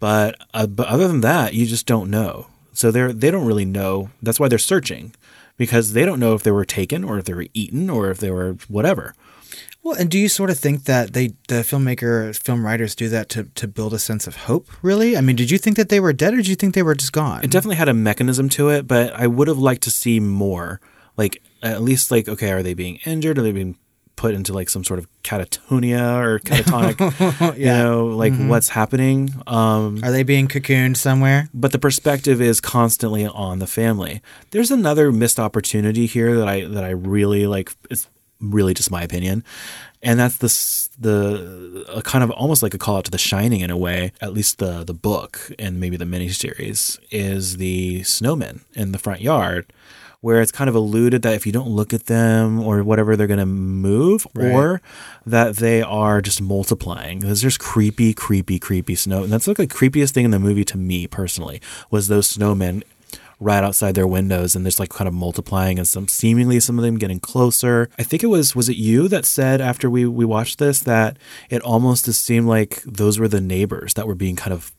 But 0.00 0.36
uh, 0.54 0.66
but 0.66 0.86
other 0.86 1.08
than 1.08 1.20
that, 1.20 1.52
you 1.52 1.66
just 1.66 1.84
don't 1.84 2.08
know. 2.08 2.46
So 2.72 2.90
they're 2.90 3.12
they 3.12 3.30
don't 3.30 3.44
really 3.44 3.66
know. 3.66 4.08
That's 4.22 4.40
why 4.40 4.48
they're 4.48 4.58
searching 4.58 5.12
because 5.58 5.92
they 5.92 6.06
don't 6.06 6.20
know 6.20 6.34
if 6.34 6.42
they 6.42 6.50
were 6.50 6.64
taken 6.64 7.04
or 7.04 7.18
if 7.18 7.26
they 7.26 7.34
were 7.34 7.46
eaten 7.52 7.90
or 7.90 8.10
if 8.10 8.18
they 8.18 8.30
were 8.30 8.56
whatever. 8.68 9.14
Well, 9.82 9.96
and 9.98 10.10
do 10.10 10.18
you 10.18 10.28
sort 10.28 10.50
of 10.50 10.58
think 10.58 10.84
that 10.84 11.12
they, 11.12 11.28
the 11.48 11.62
filmmaker, 11.62 12.36
film 12.36 12.64
writers, 12.64 12.94
do 12.94 13.08
that 13.10 13.28
to 13.30 13.44
to 13.54 13.68
build 13.68 13.94
a 13.94 13.98
sense 13.98 14.26
of 14.26 14.36
hope? 14.36 14.68
Really? 14.82 15.16
I 15.16 15.20
mean, 15.20 15.36
did 15.36 15.50
you 15.50 15.58
think 15.58 15.76
that 15.76 15.88
they 15.88 16.00
were 16.00 16.12
dead, 16.12 16.34
or 16.34 16.38
did 16.38 16.48
you 16.48 16.56
think 16.56 16.74
they 16.74 16.82
were 16.82 16.94
just 16.94 17.12
gone? 17.12 17.44
It 17.44 17.50
definitely 17.50 17.76
had 17.76 17.88
a 17.88 17.94
mechanism 17.94 18.48
to 18.50 18.70
it, 18.70 18.86
but 18.86 19.12
I 19.14 19.26
would 19.26 19.48
have 19.48 19.58
liked 19.58 19.82
to 19.84 19.90
see 19.90 20.20
more. 20.20 20.80
Like 21.16 21.42
at 21.62 21.82
least 21.82 22.10
like 22.10 22.28
okay, 22.28 22.52
are 22.52 22.62
they 22.62 22.74
being 22.74 22.96
injured? 23.04 23.38
Are 23.38 23.42
they 23.42 23.52
being 23.52 23.76
put 24.18 24.34
into 24.34 24.52
like 24.52 24.68
some 24.68 24.84
sort 24.84 24.98
of 24.98 25.06
catatonia 25.22 26.18
or 26.20 26.38
catatonic? 26.48 27.56
You 27.56 27.66
know, 27.66 28.06
like 28.08 28.34
what's 28.36 28.68
happening? 28.68 29.30
Um, 29.46 30.02
Are 30.04 30.10
they 30.10 30.24
being 30.24 30.48
cocooned 30.48 30.96
somewhere? 30.96 31.48
but 31.54 31.72
the 31.72 31.78
perspective 31.78 32.40
is 32.42 32.60
constantly 32.60 33.24
on 33.26 33.60
the 33.60 33.66
family. 33.66 34.20
There's 34.50 34.70
another 34.70 35.12
missed 35.12 35.38
opportunity 35.40 36.06
here 36.06 36.36
that 36.36 36.48
I 36.48 36.64
that 36.66 36.84
I 36.84 36.90
really 36.90 37.46
like. 37.46 37.72
It's 37.90 38.08
really 38.40 38.74
just 38.74 38.90
my 38.90 39.02
opinion, 39.02 39.44
and 40.02 40.18
that's 40.18 40.36
this 40.38 40.88
the 40.98 41.84
a 41.88 42.02
kind 42.02 42.22
of 42.24 42.30
almost 42.32 42.62
like 42.62 42.74
a 42.74 42.78
call 42.78 42.96
out 42.98 43.04
to 43.04 43.10
The 43.10 43.18
Shining 43.18 43.60
in 43.60 43.70
a 43.70 43.76
way. 43.76 44.12
At 44.20 44.32
least 44.32 44.58
the 44.58 44.84
the 44.84 44.94
book 44.94 45.52
and 45.58 45.78
maybe 45.80 45.96
the 45.96 46.04
miniseries 46.04 46.98
is 47.10 47.56
the 47.56 48.00
snowmen 48.00 48.60
in 48.74 48.92
the 48.92 48.98
front 48.98 49.20
yard. 49.20 49.72
Where 50.20 50.42
it's 50.42 50.50
kind 50.50 50.68
of 50.68 50.74
alluded 50.74 51.22
that 51.22 51.34
if 51.34 51.46
you 51.46 51.52
don't 51.52 51.68
look 51.68 51.94
at 51.94 52.06
them 52.06 52.60
or 52.60 52.82
whatever, 52.82 53.16
they're 53.16 53.28
going 53.28 53.38
to 53.38 53.46
move, 53.46 54.26
or 54.34 54.80
that 55.24 55.56
they 55.56 55.80
are 55.80 56.20
just 56.20 56.42
multiplying. 56.42 57.20
There's 57.20 57.42
just 57.42 57.60
creepy, 57.60 58.14
creepy, 58.14 58.58
creepy 58.58 58.96
snow. 58.96 59.22
And 59.22 59.32
that's 59.32 59.46
like 59.46 59.58
the 59.58 59.68
creepiest 59.68 60.10
thing 60.10 60.24
in 60.24 60.32
the 60.32 60.40
movie 60.40 60.64
to 60.64 60.76
me 60.76 61.06
personally 61.06 61.60
was 61.90 62.08
those 62.08 62.36
snowmen 62.36 62.82
right 63.40 63.62
outside 63.62 63.94
their 63.94 64.06
windows 64.06 64.56
and 64.56 64.64
just 64.64 64.80
like 64.80 64.88
kind 64.90 65.06
of 65.06 65.14
multiplying 65.14 65.78
and 65.78 65.86
some 65.86 66.08
seemingly 66.08 66.58
some 66.60 66.78
of 66.78 66.84
them 66.84 66.98
getting 66.98 67.20
closer. 67.20 67.88
I 67.98 68.02
think 68.02 68.22
it 68.22 68.26
was 68.26 68.56
was 68.56 68.68
it 68.68 68.76
you 68.76 69.08
that 69.08 69.24
said 69.24 69.60
after 69.60 69.88
we 69.88 70.06
we 70.06 70.24
watched 70.24 70.58
this 70.58 70.80
that 70.80 71.16
it 71.48 71.62
almost 71.62 72.06
just 72.06 72.24
seemed 72.24 72.48
like 72.48 72.82
those 72.82 73.18
were 73.18 73.28
the 73.28 73.40
neighbors 73.40 73.94
that 73.94 74.06
were 74.06 74.16
being 74.16 74.36
kind 74.36 74.52
of 74.52 74.72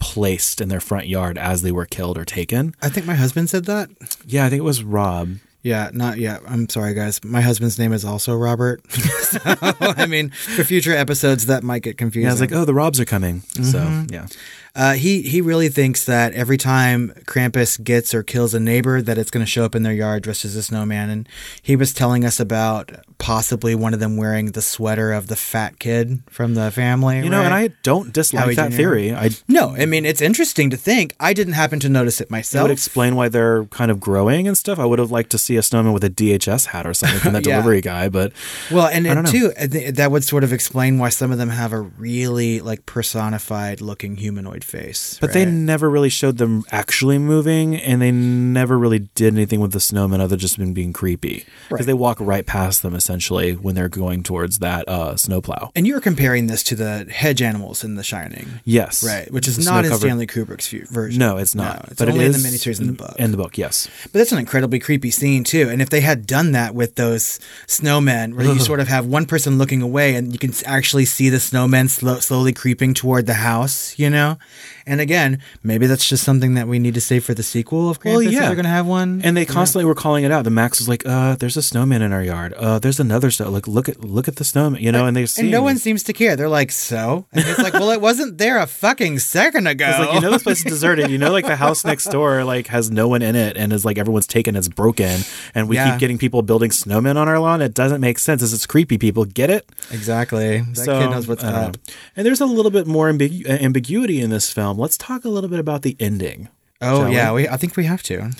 placed 0.00 0.60
in 0.60 0.68
their 0.68 0.80
front 0.80 1.06
yard 1.06 1.38
as 1.38 1.62
they 1.62 1.70
were 1.70 1.86
killed 1.86 2.18
or 2.18 2.24
taken. 2.24 2.74
I 2.82 2.88
think 2.88 3.06
my 3.06 3.14
husband 3.14 3.48
said 3.48 3.66
that. 3.66 3.90
Yeah, 4.26 4.44
I 4.46 4.50
think 4.50 4.60
it 4.60 4.64
was 4.64 4.82
Rob. 4.82 5.36
Yeah, 5.62 5.90
not 5.92 6.16
yet. 6.16 6.40
I'm 6.48 6.68
sorry, 6.70 6.94
guys. 6.94 7.22
My 7.22 7.42
husband's 7.42 7.78
name 7.78 7.92
is 7.92 8.02
also 8.04 8.34
Robert. 8.34 8.80
so, 8.92 9.38
I 9.44 10.06
mean, 10.06 10.30
for 10.30 10.64
future 10.64 10.94
episodes, 10.94 11.46
that 11.46 11.62
might 11.62 11.82
get 11.82 11.98
confusing. 11.98 12.24
Yeah, 12.24 12.30
I 12.30 12.32
was 12.32 12.40
like, 12.40 12.52
oh, 12.52 12.64
the 12.64 12.72
Robs 12.72 12.98
are 12.98 13.04
coming. 13.04 13.42
So 13.62 14.06
yeah. 14.10 14.26
Uh, 14.74 14.92
he 14.94 15.20
he 15.22 15.40
really 15.40 15.68
thinks 15.68 16.04
that 16.04 16.32
every 16.32 16.56
time 16.56 17.12
Krampus 17.26 17.82
gets 17.82 18.14
or 18.14 18.22
kills 18.22 18.54
a 18.54 18.60
neighbor, 18.60 19.02
that 19.02 19.18
it's 19.18 19.30
going 19.30 19.44
to 19.44 19.50
show 19.50 19.64
up 19.64 19.74
in 19.74 19.82
their 19.82 19.92
yard 19.92 20.22
dressed 20.22 20.44
as 20.44 20.56
a 20.56 20.62
snowman. 20.62 21.10
And 21.10 21.28
he 21.60 21.76
was 21.76 21.92
telling 21.92 22.24
us 22.24 22.40
about 22.40 22.92
possibly 23.20 23.74
one 23.76 23.94
of 23.94 24.00
them 24.00 24.16
wearing 24.16 24.46
the 24.52 24.62
sweater 24.62 25.12
of 25.12 25.28
the 25.28 25.36
fat 25.36 25.78
kid 25.78 26.22
from 26.28 26.54
the 26.54 26.70
family. 26.72 27.18
You 27.20 27.30
know, 27.30 27.42
and? 27.42 27.54
I 27.54 27.68
don't 27.84 28.12
dislike 28.12 28.44
Howie 28.44 28.54
that 28.56 28.70
Jr.. 28.70 28.76
theory. 28.76 29.14
I 29.14 29.30
no, 29.46 29.76
I 29.76 29.86
mean 29.86 30.04
it's 30.04 30.20
interesting 30.22 30.70
to 30.70 30.76
think. 30.76 31.14
I 31.20 31.32
didn't 31.34 31.52
happen 31.52 31.78
to 31.80 31.88
notice 31.88 32.20
it 32.20 32.30
myself. 32.30 32.60
That 32.60 32.62
would 32.62 32.70
explain 32.72 33.14
why 33.16 33.28
they're 33.28 33.66
kind 33.66 33.90
of 33.90 34.00
growing 34.00 34.48
and 34.48 34.56
stuff. 34.56 34.78
I 34.78 34.86
would 34.86 34.98
have 34.98 35.10
liked 35.10 35.30
to 35.30 35.38
see 35.38 35.56
a 35.56 35.62
snowman 35.62 35.92
with 35.92 36.02
a 36.02 36.10
DHS 36.10 36.66
hat 36.66 36.86
or 36.86 36.94
something 36.94 37.20
from 37.20 37.34
that 37.34 37.46
Yeah. 37.46 37.56
delivery 37.56 37.82
guy, 37.82 38.08
but 38.08 38.32
Well, 38.70 38.86
and 38.86 39.04
know. 39.04 39.22
too, 39.24 39.50
that 39.92 40.10
would 40.10 40.24
sort 40.24 40.42
of 40.42 40.52
explain 40.52 40.98
why 40.98 41.10
some 41.10 41.30
of 41.30 41.36
them 41.38 41.50
have 41.50 41.72
a 41.74 41.80
really 41.80 42.60
like 42.60 42.86
personified 42.86 43.80
looking 43.82 44.16
humanoid 44.16 44.64
face. 44.64 45.18
but 45.20 45.32
they 45.34 45.44
never 45.44 45.90
really 45.90 46.08
showed 46.08 46.38
them 46.38 46.64
actually 46.72 47.18
moving, 47.18 47.76
and 47.76 48.00
they 48.00 48.10
never 48.10 48.78
really 48.78 49.00
did 49.14 49.34
anything 49.34 49.60
with 49.60 49.72
the 49.72 49.80
snowman 49.80 50.20
other 50.22 50.36
just 50.38 50.56
than 50.56 50.72
being 50.72 50.92
creepy 50.94 51.44
because 51.68 51.80
Right. 51.80 51.86
they 51.86 51.92
walk 51.94 52.16
right 52.20 52.46
past 52.46 52.80
them 52.82 52.94
essentially 52.94 53.09
when 53.10 53.74
they're 53.74 53.88
going 53.88 54.22
towards 54.22 54.58
that 54.60 54.88
uh, 54.88 55.16
snowplow. 55.16 55.70
And 55.74 55.86
you're 55.86 56.00
comparing 56.00 56.46
this 56.46 56.62
to 56.64 56.74
the 56.74 57.06
hedge 57.10 57.42
animals 57.42 57.82
in 57.84 57.96
The 57.96 58.04
Shining, 58.04 58.60
Yes, 58.64 59.04
right? 59.04 59.30
Which 59.32 59.48
is 59.48 59.56
The 59.56 59.64
not 59.64 59.84
in 59.84 59.92
Stanley 59.92 60.26
Kubrick's 60.26 60.68
version. 60.90 61.18
No, 61.18 61.36
it's 61.36 61.54
not. 61.54 61.76
No, 61.76 61.84
it's 61.90 61.98
but 61.98 62.08
only 62.08 62.24
it 62.24 62.26
in 62.26 62.32
the 62.32 62.38
miniseries 62.38 62.80
in 62.80 62.86
the 62.86 62.92
book. 62.92 63.16
In 63.18 63.30
the 63.30 63.36
book, 63.36 63.58
yes. 63.58 63.88
But 64.04 64.12
that's 64.14 64.32
an 64.32 64.38
incredibly 64.38 64.78
creepy 64.78 65.10
scene 65.10 65.44
too. 65.44 65.68
And 65.68 65.82
if 65.82 65.90
they 65.90 66.00
had 66.00 66.26
done 66.26 66.52
that 66.52 66.74
with 66.74 66.94
those 66.94 67.40
snowmen, 67.66 68.34
where 68.34 68.46
you 68.46 68.58
sort 68.60 68.80
of 68.80 68.88
have 68.88 69.06
one 69.06 69.26
person 69.26 69.58
looking 69.58 69.82
away 69.82 70.14
and 70.14 70.32
you 70.32 70.38
can 70.38 70.52
actually 70.64 71.04
see 71.04 71.28
the 71.28 71.38
snowmen 71.38 71.88
slow, 71.88 72.20
slowly 72.20 72.52
creeping 72.52 72.94
toward 72.94 73.26
the 73.26 73.34
house, 73.34 73.98
you 73.98 74.10
know. 74.10 74.38
And 74.86 75.00
again, 75.00 75.40
maybe 75.62 75.86
that's 75.86 76.08
just 76.08 76.24
something 76.24 76.54
that 76.54 76.66
we 76.66 76.78
need 76.78 76.94
to 76.94 77.00
save 77.00 77.24
for 77.24 77.34
the 77.34 77.42
sequel 77.42 77.90
of 77.90 78.00
Krampus. 78.00 78.12
Well, 78.12 78.22
yeah. 78.22 78.40
they're 78.40 78.54
going 78.54 78.64
to 78.64 78.70
have 78.70 78.86
one. 78.86 79.20
And 79.22 79.36
they 79.36 79.46
constantly 79.46 79.84
were 79.84 79.94
calling 79.94 80.24
it 80.24 80.32
out. 80.32 80.44
The 80.44 80.50
Max 80.50 80.78
was 80.78 80.88
like, 80.88 81.06
"Uh, 81.06 81.36
there's 81.36 81.56
a 81.56 81.62
snowman 81.62 82.02
in 82.02 82.12
our 82.12 82.22
yard. 82.22 82.52
Uh, 82.54 82.78
there's 82.78 82.99
another 83.00 83.30
snow. 83.30 83.50
Like, 83.50 83.66
look 83.66 83.88
at 83.88 84.00
look 84.04 84.28
at 84.28 84.36
the 84.36 84.44
snowman. 84.44 84.80
You 84.82 84.92
know." 84.92 85.06
And 85.06 85.16
they 85.16 85.26
see 85.26 85.42
and 85.42 85.50
no 85.50 85.62
one 85.62 85.78
seems 85.78 86.02
to 86.04 86.12
care. 86.12 86.36
They're 86.36 86.48
like, 86.48 86.70
so? 86.70 87.26
And 87.32 87.44
it's 87.46 87.58
like, 87.58 87.72
well, 87.72 87.90
it 87.90 88.00
wasn't 88.00 88.38
there 88.38 88.58
a 88.58 88.66
fucking 88.66 89.18
second 89.18 89.66
ago. 89.66 89.86
Like 89.98 90.14
you 90.14 90.20
know 90.20 90.30
this 90.30 90.42
place 90.44 90.58
is 90.58 90.64
deserted. 90.64 91.10
You 91.10 91.18
know, 91.18 91.32
like 91.32 91.46
the 91.46 91.56
house 91.56 91.84
next 91.84 92.04
door 92.10 92.44
like 92.44 92.68
has 92.68 92.90
no 92.90 93.08
one 93.08 93.22
in 93.22 93.34
it, 93.34 93.56
and 93.56 93.72
is 93.72 93.84
like 93.84 93.98
everyone's 93.98 94.26
taken, 94.26 94.54
it's 94.54 94.68
broken, 94.68 95.20
and 95.54 95.68
we 95.68 95.76
Yeah. 95.76 95.90
keep 95.92 96.00
getting 96.00 96.18
people 96.18 96.42
building 96.42 96.70
snowmen 96.70 97.16
on 97.16 97.26
our 97.28 97.38
lawn. 97.38 97.62
It 97.62 97.74
doesn't 97.74 98.00
make 98.00 98.18
sense. 98.18 98.42
It's, 98.42 98.52
it's 98.52 98.66
creepy. 98.66 98.98
People 98.98 99.24
get 99.24 99.50
it. 99.50 99.68
exactly. 99.90 100.58
That 100.60 100.76
So, 100.76 100.98
kid 101.00 101.10
knows 101.10 101.26
what's 101.26 101.42
don't 101.42 101.54
up. 101.54 101.74
know. 101.76 101.80
And 102.16 102.26
there's 102.26 102.40
a 102.40 102.46
little 102.46 102.70
bit 102.70 102.86
more 102.86 103.10
ambigu- 103.10 103.48
uh, 103.48 103.52
ambiguity 103.52 104.20
in 104.20 104.30
this 104.30 104.52
film. 104.52 104.78
Let's 104.78 104.98
talk 104.98 105.24
a 105.24 105.28
little 105.28 105.48
bit 105.50 105.58
about 105.60 105.82
the 105.82 105.96
ending. 105.98 106.48
Oh 106.82 107.06
yeah, 107.10 107.32
we, 107.32 107.46
I 107.48 107.56
think 107.56 107.76
we 107.76 107.84
have 107.84 108.02
to. 108.04 108.30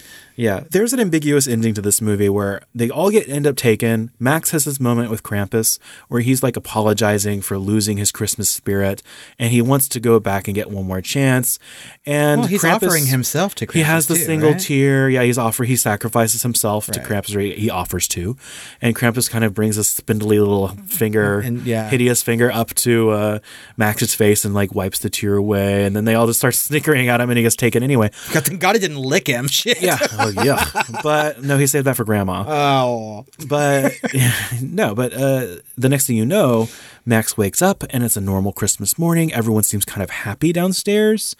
Yeah, 0.41 0.65
there's 0.71 0.95
an 0.95 1.01
ambiguous 1.01 1.47
ending 1.47 1.75
to 1.75 1.83
this 1.83 2.01
movie 2.01 2.31
where 2.31 2.63
they 2.75 2.89
all 2.89 3.11
get 3.11 3.29
end 3.29 3.47
up 3.47 3.57
taken. 3.57 4.11
Max 4.19 4.53
has 4.53 4.65
this 4.65 4.81
moment 4.81 5.11
with 5.11 5.23
Krampus 5.23 5.79
where 6.09 6.23
he's 6.23 6.43
like 6.43 6.57
apologizing 6.57 7.43
for 7.43 7.59
losing 7.59 7.99
his 7.99 8.11
Christmas 8.11 8.49
spirit, 8.49 9.03
and 9.39 9.53
he 9.53 9.61
wants 9.61 9.87
to 9.89 10.01
go 10.01 10.19
back 10.19 10.49
and 10.49 10.55
get 10.55 10.71
one 10.71 10.87
more 10.87 11.03
chance. 11.03 11.59
And 12.07 12.41
Well, 12.41 12.49
he's 12.49 12.63
Krampus- 12.63 12.87
offering 12.87 13.07
himself 13.07 13.55
to 13.57 13.67
Krampus. 13.67 13.75
he 13.75 13.83
has 13.83 14.07
the 14.07 14.15
too, 14.15 14.21
single 14.25 14.53
right? 14.53 14.61
tear. 14.61 15.11
Yeah, 15.11 15.25
he's 15.25 15.37
offer. 15.37 15.65
He 15.65 15.77
sacrifices 15.77 16.43
himself 16.43 16.87
to 16.87 17.01
Krampus. 17.01 17.37
Or 17.37 17.41
he, 17.41 17.53
he 17.53 17.69
offers 17.71 18.09
to, 18.09 18.37
and 18.81 18.97
Krampus 18.97 19.29
kind 19.31 19.45
of 19.45 19.53
brings 19.53 19.77
a 19.77 19.85
spindly 19.85 20.39
little 20.39 20.69
finger, 20.87 21.41
And- 21.45 21.67
yeah. 21.67 21.91
hideous 21.91 22.23
finger, 22.23 22.51
up 22.51 22.73
to 22.77 23.11
uh, 23.11 23.39
Max's 23.77 24.15
face 24.15 24.47
and 24.47 24.55
like 24.55 24.75
wipes 24.75 25.01
the 25.01 25.11
tear 25.11 25.35
away. 25.37 25.85
And 25.85 25.95
then 25.95 26.07
they 26.07 26.15
all 26.15 26.27
just 26.27 26.39
start 26.39 26.55
snickering 26.55 27.09
at 27.09 27.21
him, 27.21 27.29
and 27.29 27.37
he 27.37 27.43
gets 27.43 27.57
taken 27.57 27.83
anyway. 27.83 28.11
God, 28.33 28.59
God 28.59 28.77
it 28.77 28.79
didn't 28.79 28.97
lick 29.03 29.27
him. 29.27 29.47
Shit. 29.61 29.83
Yeah. 29.83 29.99
Oh 30.39 30.43
yeah. 30.45 30.65
But 31.03 31.43
no, 31.43 31.57
he 31.57 31.67
saved 31.67 31.87
that 31.87 31.97
for 31.97 32.05
grandma. 32.05 32.45
Oh. 32.47 33.27
But 33.49 33.95
no, 34.63 34.95
but 34.95 35.13
uh, 35.15 35.57
the 35.77 35.89
next 35.89 36.07
thing 36.07 36.17
you 36.17 36.27
know, 36.27 36.69
Max 37.07 37.37
wakes 37.37 37.63
up 37.63 37.85
and 37.91 38.05
it's 38.05 38.17
a 38.17 38.21
normal 38.21 38.53
Christmas 38.53 38.99
morning. 38.99 39.33
Everyone 39.33 39.63
seems 39.63 39.85
kind 39.85 40.03
of 40.03 40.11
happy 40.11 40.53
downstairs 40.53 41.35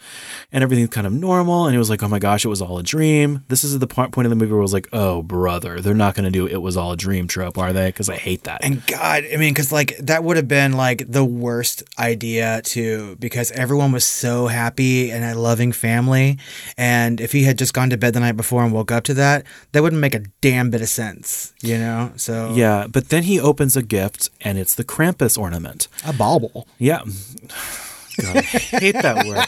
and 0.51 0.63
everything's 0.63 0.89
kind 0.89 1.05
of 1.05 1.13
normal. 1.13 1.65
And 1.65 1.75
it 1.75 1.79
was 1.79 1.89
like, 1.89 2.01
oh 2.01 2.07
my 2.07 2.19
gosh, 2.19 2.43
it 2.43 2.49
was 2.49 2.61
all 2.61 2.77
a 2.77 2.83
dream. 2.83 3.43
This 3.47 3.63
is 3.63 3.77
the 3.77 3.87
point 3.87 4.11
point 4.11 4.25
of 4.25 4.29
the 4.29 4.35
movie 4.35 4.51
where 4.51 4.61
I 4.61 4.63
was 4.63 4.73
like, 4.73 4.89
oh, 4.91 5.21
brother, 5.21 5.79
they're 5.79 5.93
not 5.93 6.15
going 6.15 6.25
to 6.25 6.31
do 6.31 6.47
it 6.47 6.61
was 6.61 6.77
all 6.77 6.93
a 6.93 6.97
dream 6.97 7.27
trope, 7.27 7.57
are 7.57 7.73
they? 7.73 7.89
Because 7.89 8.09
I 8.09 8.15
hate 8.15 8.43
that. 8.43 8.63
And 8.63 8.85
God, 8.87 9.23
I 9.31 9.37
mean, 9.37 9.53
because 9.53 9.71
like 9.71 9.97
that 9.97 10.23
would 10.23 10.37
have 10.37 10.47
been 10.47 10.73
like 10.73 11.09
the 11.09 11.25
worst 11.25 11.83
idea 11.97 12.61
too, 12.63 13.15
because 13.19 13.51
everyone 13.51 13.91
was 13.91 14.05
so 14.05 14.47
happy 14.47 15.11
and 15.11 15.23
a 15.23 15.39
loving 15.39 15.71
family. 15.71 16.37
And 16.77 17.21
if 17.21 17.31
he 17.31 17.43
had 17.43 17.57
just 17.57 17.73
gone 17.73 17.89
to 17.91 17.97
bed 17.97 18.13
the 18.13 18.19
night 18.19 18.37
before 18.37 18.63
and 18.63 18.70
woke 18.71 18.91
up 18.91 19.03
to 19.05 19.13
that, 19.15 19.45
that 19.71 19.81
wouldn't 19.83 20.01
make 20.01 20.15
a 20.15 20.23
damn 20.41 20.69
bit 20.69 20.81
of 20.81 20.89
sense, 20.89 21.53
you 21.61 21.77
know? 21.77 22.11
So, 22.15 22.53
yeah, 22.55 22.87
but 22.89 23.09
then 23.09 23.23
he 23.23 23.39
opens 23.39 23.75
a 23.77 23.81
gift 23.83 24.29
and 24.41 24.57
it's 24.57 24.75
the 24.75 24.83
Krampus 24.83 25.37
ornament. 25.37 25.87
a 26.05 26.13
bauble. 26.13 26.67
Yeah. 26.77 27.01
God, 28.21 28.37
I 28.37 28.41
hate 28.41 28.95
that 28.95 29.25
word. 29.25 29.45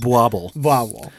Bwobble. 0.00 0.52
Bauble. 0.54 1.12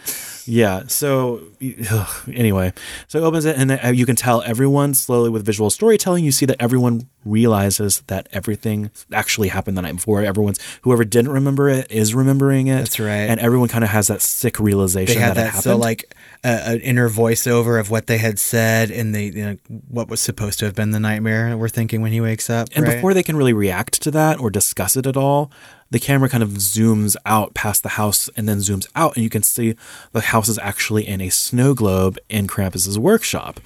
Yeah. 0.46 0.84
So 0.88 1.42
ugh, 1.90 2.30
anyway, 2.34 2.74
so 3.08 3.20
it 3.20 3.24
opens 3.24 3.46
it, 3.46 3.58
and 3.58 3.70
then 3.70 3.80
uh, 3.86 3.90
you 3.90 4.06
can 4.06 4.16
tell 4.16 4.42
everyone 4.44 4.94
slowly 4.94 5.30
with 5.30 5.46
visual 5.46 5.70
storytelling. 5.70 6.24
You 6.26 6.32
see 6.32 6.46
that 6.48 6.58
everyone 6.60 7.08
realizes 7.26 8.02
that 8.08 8.28
everything 8.34 8.92
actually 9.14 9.48
happened 9.48 9.78
the 9.78 9.82
night 9.82 9.96
before. 9.96 10.22
Everyone's 10.22 10.60
whoever 10.82 11.06
didn't 11.06 11.32
remember 11.32 11.70
it 11.70 11.90
is 11.92 12.14
remembering 12.14 12.68
it. 12.68 12.80
That's 12.80 13.00
right. 13.00 13.30
And 13.30 13.40
everyone 13.40 13.70
kind 13.70 13.84
of 13.84 13.90
has 13.92 14.08
that 14.08 14.22
sick 14.22 14.60
realization 14.60 15.16
they 15.16 15.22
had 15.22 15.36
that, 15.36 15.42
it 15.42 15.44
that 15.44 15.46
happened. 15.48 15.64
so 15.64 15.78
like 15.78 16.14
uh, 16.44 16.60
an 16.66 16.80
inner 16.82 17.10
voiceover 17.10 17.80
of 17.80 17.90
what 17.90 18.08
they 18.08 18.18
had 18.18 18.40
said 18.40 18.92
and 18.92 19.16
the 19.16 19.24
you 19.24 19.46
know 19.46 19.58
what 19.88 20.10
was 20.10 20.20
supposed 20.20 20.60
to 20.60 20.66
have 20.66 20.76
been 20.76 20.92
the 20.92 21.00
nightmare 21.00 21.56
we're 21.58 21.70
thinking 21.70 22.02
when 22.02 22.12
he 22.12 22.20
wakes 22.20 22.50
up 22.50 22.68
And 22.76 22.86
right? 22.86 22.96
before 22.96 23.14
they 23.14 23.24
can 23.24 23.38
really 23.38 23.54
react 23.54 24.02
to 24.02 24.12
that 24.12 24.40
or 24.40 24.50
discuss 24.50 24.98
it 24.98 25.06
at 25.08 25.16
all, 25.16 25.50
the 25.94 26.00
camera 26.00 26.28
kind 26.28 26.42
of 26.42 26.50
zooms 26.50 27.16
out 27.24 27.54
past 27.54 27.84
the 27.84 27.90
house 27.90 28.28
and 28.36 28.50
then 28.50 28.58
zooms 28.58 28.88
out, 28.96 29.16
and 29.16 29.24
you 29.24 29.30
can 29.30 29.44
see 29.44 29.76
the 30.12 30.22
house 30.22 30.50
is 30.50 30.58
actually 30.58 31.08
in 31.08 31.22
a 31.22 31.30
snow 31.30 31.76
globe 31.76 32.18
in 32.30 32.48
Krampus's 32.48 32.98
workshop, 32.98 33.60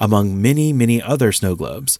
among 0.00 0.40
many, 0.40 0.72
many 0.72 1.02
other 1.02 1.30
snow 1.30 1.54
globes. 1.54 1.98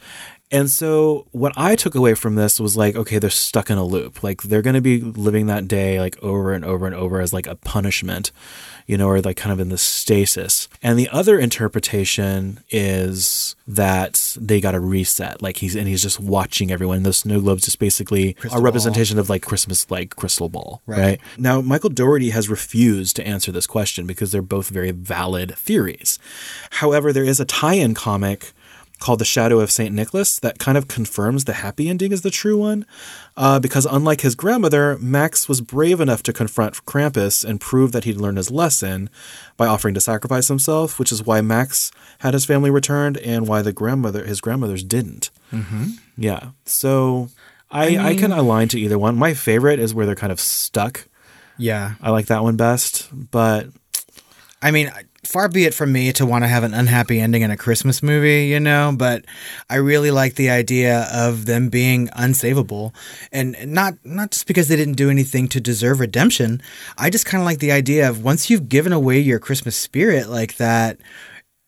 And 0.51 0.71
so, 0.71 1.27
what 1.33 1.53
I 1.57 1.75
took 1.75 1.95
away 1.95 2.15
from 2.15 2.35
this 2.37 2.61
was 2.61 2.77
like, 2.77 2.95
okay, 2.95 3.19
they're 3.19 3.31
stuck 3.31 3.71
in 3.71 3.79
a 3.79 3.85
loop. 3.85 4.23
Like, 4.23 4.43
they're 4.43 4.63
going 4.63 4.75
to 4.75 4.81
be 4.81 5.01
living 5.01 5.47
that 5.47 5.67
day 5.67 5.99
like 5.99 6.23
over 6.23 6.53
and 6.53 6.65
over 6.65 6.87
and 6.87 6.95
over 6.95 7.21
as 7.21 7.33
like 7.33 7.47
a 7.49 7.57
punishment, 7.57 8.31
you 8.87 8.97
know, 8.97 9.09
or 9.09 9.21
like 9.21 9.37
kind 9.37 9.53
of 9.53 9.59
in 9.59 9.71
the 9.71 9.79
stasis. 9.79 10.69
And 10.83 10.97
the 10.99 11.09
other 11.09 11.39
interpretation 11.41 12.61
is 12.71 13.57
that 13.67 14.37
they 14.41 14.61
got 14.61 14.75
a 14.77 14.81
reset. 14.81 15.43
Like, 15.43 15.57
he's 15.57 15.75
and 15.75 15.89
he's 15.89 16.03
just 16.03 16.21
watching 16.21 16.71
everyone. 16.71 17.03
Those 17.03 17.19
snow 17.19 17.41
globes 17.41 17.65
just 17.65 17.79
basically 17.81 18.35
Crystal 18.35 18.59
a 18.59 18.61
ball. 18.61 18.65
representation 18.65 19.19
of 19.19 19.29
like 19.31 19.43
Christmas, 19.43 19.91
like 19.91 20.15
crystal 20.15 20.49
ball, 20.49 20.83
Right. 20.87 20.99
right? 20.99 21.21
Now, 21.39 21.63
Michael 21.63 21.91
Dougherty 21.91 22.31
has 22.31 22.49
refused 22.49 23.17
to 23.17 23.27
answer 23.27 23.51
this 23.51 23.67
question 23.67 24.07
because 24.07 24.31
they're 24.31 24.43
both 24.43 24.69
very 24.69 24.93
valid 24.93 25.57
theories. 25.57 26.19
However, 26.71 27.13
there 27.13 27.25
is 27.25 27.41
a 27.41 27.45
tie 27.45 27.75
in 27.75 27.95
comic 27.95 28.53
called 29.05 29.19
The 29.19 29.27
Shadow 29.27 29.61
of 29.61 29.71
St. 29.71 29.95
Nicholas 29.95 30.39
that 30.41 30.59
kind 30.59 30.79
of 30.79 30.89
confirms 30.89 31.45
the 31.45 31.53
happy 31.53 31.91
ending 31.91 32.11
is 32.11 32.23
the 32.23 32.31
true 32.31 32.57
one. 32.57 32.87
Uh, 33.37 33.61
because 33.61 33.85
unlike 33.85 34.23
his 34.23 34.35
grandmother, 34.35 34.97
Max 34.99 35.47
was 35.47 35.61
brave 35.61 36.01
enough 36.01 36.23
to 36.23 36.33
confront 36.33 36.87
Krampus 36.87 37.45
and 37.45 37.61
prove 37.61 37.93
that 37.93 38.05
he'd 38.05 38.17
learned 38.17 38.39
his 38.39 38.51
lesson 38.51 39.11
by 39.59 39.67
offering 39.67 39.93
to 39.93 40.01
sacrifice 40.01 40.49
himself, 40.49 40.99
which 40.99 41.13
is 41.13 41.23
why 41.23 41.43
Max 41.43 41.93
had 42.21 42.33
his 42.33 42.47
family 42.47 42.71
returned 42.71 43.19
and 43.19 43.47
why 43.47 43.61
the 43.61 43.75
grandmother, 43.75 44.25
his 44.25 44.41
grandmothers 44.41 44.83
didn't. 44.83 45.29
mm-hmm. 45.53 45.89
Yeah. 46.17 46.53
So 46.65 47.29
I, 47.71 47.99
I, 47.99 48.17
can 48.17 48.33
align 48.33 48.69
to 48.69 48.81
either 48.81 48.99
one. 48.99 49.17
My 49.17 49.35
favorite 49.35 49.81
is 49.81 49.93
where 49.93 50.07
they're 50.07 50.15
kind 50.15 50.33
of 50.33 50.41
stuck. 50.41 51.09
yeah 51.59 51.97
I 52.01 52.11
like 52.11 52.27
that 52.27 52.43
one 52.43 52.57
best. 52.57 53.11
But 53.13 53.69
I 54.63 54.71
mean, 54.71 54.91
far 55.27 55.49
be 55.49 55.65
it 55.65 55.75
from 55.75 55.93
me 55.93 56.13
to 56.13 56.27
want 56.27 56.45
to 56.45 56.49
have 56.49 56.65
an 56.65 56.75
unhappy 56.75 57.21
ending 57.21 57.43
in 57.43 57.51
a 57.51 57.57
Christmas 57.57 58.03
movie, 58.03 58.47
you 58.47 58.61
know, 58.61 58.95
but 58.97 59.25
I 59.69 59.77
really 59.77 60.11
like 60.11 60.35
the 60.35 60.51
idea 60.51 61.09
of 61.13 61.47
them 61.47 61.69
being 61.69 62.09
unsavable 62.09 62.95
and 63.33 63.57
not 63.67 63.95
not 64.05 64.31
just 64.33 64.47
because 64.47 64.69
they 64.69 64.77
didn't 64.77 64.95
do 64.95 65.11
anything 65.11 65.49
to 65.49 65.61
deserve 65.61 66.01
redemption. 66.01 66.63
I 66.99 67.11
just 67.11 67.27
kind 67.27 67.41
of 67.41 67.47
like 67.47 67.59
the 67.59 67.73
idea 67.73 68.09
of 68.09 68.25
once 68.25 68.51
you've 68.51 68.69
given 68.69 68.93
away 68.93 69.19
your 69.19 69.39
Christmas 69.39 69.77
spirit 69.77 70.29
like 70.29 70.57
that 70.57 70.99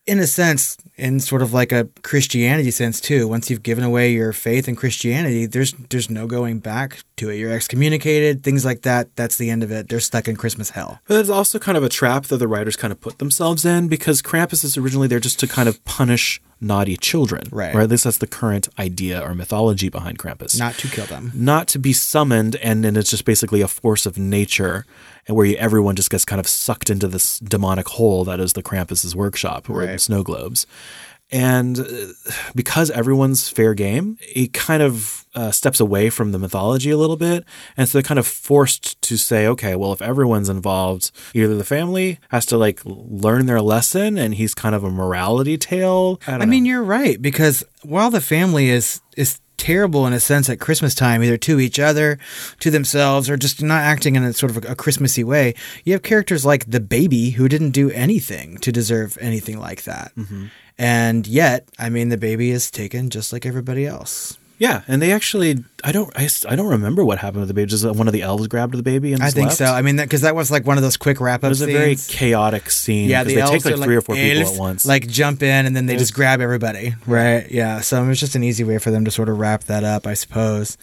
in 0.07 0.21
a 0.21 0.27
sense, 0.27 0.77
in 0.97 1.19
sort 1.19 1.43
of 1.43 1.53
like 1.53 1.73
a 1.73 1.89
Christianity 2.03 2.71
sense 2.71 3.01
too, 3.01 3.27
once 3.27 3.51
you've 3.51 3.65
given 3.65 3.83
away 3.83 4.13
your 4.13 4.33
faith 4.33 4.69
in 4.69 4.77
Christianity, 4.77 5.47
there's 5.47 5.73
there's 5.91 6.09
no 6.09 6.27
going 6.27 6.61
back 6.61 7.01
to 7.17 7.31
it. 7.31 7.37
You're 7.37 7.53
excommunicated, 7.53 8.43
things 8.43 8.65
like 8.65 8.83
that. 8.83 9.15
That's 9.17 9.37
the 9.37 9.51
end 9.51 9.63
of 9.63 9.71
it. 9.71 9.89
They're 9.89 10.01
stuck 10.01 10.29
in 10.29 10.37
Christmas 10.37 10.71
hell. 10.71 11.01
But 11.07 11.21
it's 11.21 11.31
also 11.31 11.59
kind 11.59 11.77
of 11.77 11.85
a 11.85 11.89
trap 11.89 12.25
that 12.27 12.37
the 12.37 12.49
writers 12.49 12.77
kind 12.77 12.93
of 12.93 13.01
put 13.01 13.19
themselves 13.19 13.65
in 13.65 13.89
because 13.89 14.23
Krampus 14.23 14.65
is 14.65 14.77
originally 14.77 15.09
there 15.09 15.21
just 15.21 15.41
to 15.41 15.47
kind 15.47 15.69
of 15.69 15.83
punish 15.85 16.41
naughty 16.61 16.97
children. 16.97 17.49
Right. 17.51 17.75
Or 17.75 17.81
at 17.81 17.91
least 17.91 18.05
that's 18.05 18.19
the 18.19 18.27
current 18.27 18.69
idea 18.79 19.21
or 19.21 19.35
mythology 19.35 19.89
behind 19.89 20.19
Krampus. 20.19 20.59
Not 20.59 20.75
to 20.77 20.89
kill 20.89 21.07
them. 21.07 21.33
Not 21.35 21.69
to 21.69 21.79
be 21.79 21.93
summoned, 21.93 22.57
and 22.57 22.85
then 22.85 22.97
it's 22.97 23.11
just 23.11 23.25
basically 23.25 23.61
a 23.61 23.69
force 23.69 24.07
of 24.07 24.19
nature, 24.19 24.87
and 25.27 25.37
where 25.37 25.47
you, 25.47 25.57
everyone 25.57 25.97
just 25.97 26.11
gets 26.11 26.25
kind 26.25 26.41
of 26.41 26.49
sucked 26.49 26.89
into 26.89 27.09
this 27.09 27.39
demonic 27.41 27.89
hole 27.89 28.25
that 28.25 28.41
is 28.41 28.55
the 28.55 28.63
Krampus's 28.63 29.15
workshop 29.15 29.69
or 29.69 29.87
the 29.87 29.99
snow 29.99 30.23
globes. 30.23 30.67
And 31.31 31.81
uh, 31.81 31.85
because 32.55 32.91
everyone's 32.91 33.49
fair 33.49 33.75
game, 33.75 34.19
it 34.21 34.53
kind 34.53 34.83
of 34.83 35.27
uh, 35.35 35.51
steps 35.51 35.81
away 35.81 36.09
from 36.09 36.33
the 36.33 36.39
mythology 36.39 36.91
a 36.91 36.97
little 36.97 37.17
bit. 37.17 37.45
And 37.77 37.89
so 37.89 37.99
they're 37.99 38.03
kind 38.03 38.19
of 38.19 38.27
forced 38.27 39.01
to 39.03 39.17
say, 39.17 39.47
okay, 39.49 39.75
well, 39.77 39.93
if 39.93 40.01
everyone's 40.01 40.49
involved, 40.49 41.11
either 41.35 41.57
the 41.57 41.65
family 41.65 42.19
has 42.31 42.47
to 42.47 42.57
like 42.57 42.81
learn 42.85 43.47
their 43.47 43.61
lesson 43.61 44.19
and 44.19 44.35
he's 44.35 44.55
kind 44.55 44.75
of 44.75 44.85
a 44.85 44.91
morality 44.91 45.59
tale. 45.59 46.21
I, 46.27 46.37
I 46.37 46.47
mean, 46.47 46.65
you're 46.65 46.85
right 46.85 47.21
because 47.21 47.65
while 47.83 48.11
the 48.11 48.21
family 48.21 48.71
is 48.71 49.01
is 49.17 49.41
terrible 49.57 50.07
in 50.07 50.13
a 50.13 50.21
sense 50.21 50.49
at 50.49 50.61
Christmas 50.61 50.95
time, 50.95 51.23
either 51.23 51.39
to 51.39 51.59
each 51.59 51.79
other, 51.79 52.19
to 52.61 52.71
themselves, 52.71 53.29
or 53.29 53.37
just 53.37 53.63
not 53.63 53.83
acting 53.83 54.15
in 54.15 54.23
a 54.23 54.33
sort 54.33 54.55
of 54.55 54.65
a, 54.65 54.73
a 54.73 54.75
Christmassy 54.75 55.25
way, 55.25 55.55
you 55.85 55.93
have 55.93 56.03
characters 56.03 56.45
like 56.45 56.71
the 56.71 56.81
baby 56.81 57.31
who 57.31 57.49
didn't 57.49 57.71
do 57.71 57.91
anything 57.91 58.59
to 58.59 58.71
deserve 58.71 59.17
anything 59.21 59.59
like 59.59 59.85
that. 59.85 60.13
Mm-hmm. 60.15 60.47
And 60.79 61.27
yet, 61.27 61.69
I 61.79 61.89
mean, 61.89 62.11
the 62.11 62.19
baby 62.19 62.51
is 62.51 62.71
taken 62.71 63.11
just 63.11 63.33
like 63.33 63.47
everybody 63.47 63.87
else. 63.87 64.37
Yeah, 64.59 64.83
and 64.89 65.03
they 65.03 65.13
actually, 65.13 65.65
I 65.85 65.93
don't—I 65.93 66.57
don't 66.57 66.69
remember 66.69 67.05
what 67.05 67.19
happened 67.19 67.43
to 67.43 67.47
the 67.47 67.53
baby. 67.53 67.69
Just 67.69 67.85
one 67.85 68.07
of 68.07 68.15
the 68.15 68.23
elves 68.23 68.47
grabbed 68.49 68.73
the 68.73 68.83
baby 68.83 69.13
and 69.13 69.23
I 69.23 69.29
think 69.31 69.49
left? 69.49 69.59
so. 69.59 69.67
I 69.67 69.83
mean, 69.83 69.97
because 69.97 70.23
that, 70.23 70.35
was 70.35 70.51
like 70.51 70.65
one 70.67 70.79
of 70.79 70.83
those 70.83 70.97
quick 70.97 71.21
wrap 71.21 71.45
ups. 71.45 71.45
It 71.45 71.49
was 71.49 71.61
a 71.61 71.65
scenes. 71.67 71.79
very 71.79 72.19
chaotic 72.19 72.71
scene. 72.71 73.11
Yeah, 73.11 73.25
the 73.25 73.35
they 73.35 73.41
elves 73.43 73.65
take 73.65 73.77
like 73.77 73.85
three 73.85 73.97
or 73.97 74.01
four 74.01 74.15
people 74.15 74.55
at 74.55 74.59
once. 74.59 74.87
like 74.87 75.09
jump 75.09 75.43
in 75.43 75.67
and 75.67 75.77
then 75.77 75.85
they 75.85 75.99
just 75.99 76.15
grab 76.15 76.41
everybody, 76.41 76.95
right? 77.07 77.51
Yeah, 77.51 77.83
so 77.83 78.03
it 78.03 78.09
was 78.09 78.19
just 78.19 78.35
an 78.35 78.43
easy 78.43 78.65
way 78.65 78.79
for 78.79 78.91
them 78.91 79.05
to 79.05 79.11
sort 79.11 79.29
of 79.29 79.39
wrap 79.39 79.65
that 79.65 79.85
up, 79.85 80.07
I 80.07 80.15
suppose. 80.15 80.79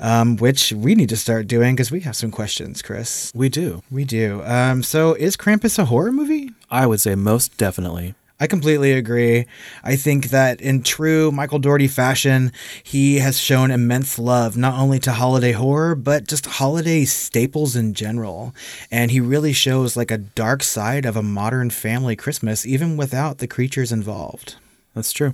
Um, 0.00 0.38
which 0.38 0.72
we 0.72 0.94
need 0.94 1.10
to 1.10 1.16
start 1.16 1.46
doing 1.46 1.74
because 1.74 1.90
we 1.90 2.00
have 2.00 2.16
some 2.16 2.30
questions, 2.30 2.80
Chris. 2.80 3.30
we 3.34 3.50
do. 3.50 3.82
We 3.90 4.04
do. 4.06 4.42
Um, 4.44 4.82
so 4.82 5.12
is 5.12 5.36
Krampus 5.36 5.78
a 5.78 5.84
horror 5.84 6.12
movie? 6.12 6.52
I 6.70 6.86
would 6.86 7.00
say 7.00 7.14
most 7.14 7.58
definitely. 7.58 8.14
I 8.40 8.46
completely 8.46 8.92
agree. 8.92 9.46
I 9.82 9.96
think 9.96 10.28
that 10.28 10.60
in 10.60 10.84
true 10.84 11.32
Michael 11.32 11.58
Dougherty 11.58 11.88
fashion, 11.88 12.52
he 12.84 13.18
has 13.18 13.36
shown 13.38 13.72
immense 13.72 14.16
love 14.16 14.56
not 14.56 14.78
only 14.78 15.00
to 15.00 15.12
holiday 15.12 15.50
horror, 15.52 15.96
but 15.96 16.28
just 16.28 16.46
holiday 16.46 17.04
staples 17.04 17.74
in 17.74 17.94
general. 17.94 18.54
And 18.92 19.10
he 19.10 19.18
really 19.18 19.52
shows 19.52 19.96
like 19.96 20.12
a 20.12 20.18
dark 20.18 20.62
side 20.62 21.04
of 21.04 21.16
a 21.16 21.22
modern 21.22 21.70
family 21.70 22.14
Christmas, 22.14 22.64
even 22.64 22.96
without 22.96 23.38
the 23.38 23.48
creatures 23.48 23.90
involved. 23.90 24.54
That's 24.98 25.12
true. 25.12 25.32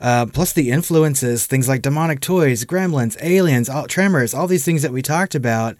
Uh, 0.00 0.26
plus 0.26 0.52
the 0.52 0.72
influences, 0.72 1.46
things 1.46 1.68
like 1.68 1.82
demonic 1.82 2.18
toys, 2.18 2.64
gremlins, 2.64 3.16
aliens, 3.22 3.68
all, 3.68 3.86
tremors, 3.86 4.34
all 4.34 4.48
these 4.48 4.64
things 4.64 4.82
that 4.82 4.90
we 4.90 5.02
talked 5.02 5.36
about. 5.36 5.76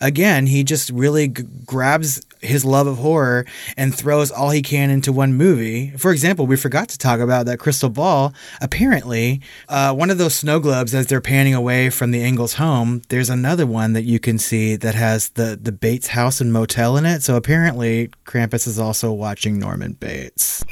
Again, 0.00 0.46
he 0.46 0.62
just 0.62 0.90
really 0.90 1.26
g- 1.26 1.42
grabs 1.64 2.24
his 2.40 2.64
love 2.64 2.86
of 2.86 2.98
horror 2.98 3.44
and 3.76 3.92
throws 3.92 4.30
all 4.30 4.50
he 4.50 4.62
can 4.62 4.88
into 4.88 5.10
one 5.10 5.34
movie. 5.34 5.90
For 5.96 6.12
example, 6.12 6.46
we 6.46 6.56
forgot 6.56 6.88
to 6.90 6.98
talk 6.98 7.18
about 7.18 7.46
that 7.46 7.58
crystal 7.58 7.88
ball. 7.88 8.32
Apparently, 8.60 9.40
uh, 9.68 9.92
one 9.92 10.10
of 10.10 10.18
those 10.18 10.36
snow 10.36 10.60
globes, 10.60 10.94
as 10.94 11.08
they're 11.08 11.20
panning 11.20 11.54
away 11.54 11.90
from 11.90 12.12
the 12.12 12.22
Engels 12.22 12.54
home, 12.54 13.02
there's 13.08 13.30
another 13.30 13.66
one 13.66 13.94
that 13.94 14.04
you 14.04 14.20
can 14.20 14.38
see 14.38 14.76
that 14.76 14.94
has 14.94 15.30
the 15.30 15.58
the 15.60 15.72
Bates 15.72 16.08
house 16.08 16.40
and 16.40 16.52
motel 16.52 16.96
in 16.96 17.04
it. 17.04 17.24
So 17.24 17.34
apparently, 17.34 18.10
Krampus 18.26 18.68
is 18.68 18.78
also 18.78 19.12
watching 19.12 19.58
Norman 19.58 19.94
Bates. 19.94 20.64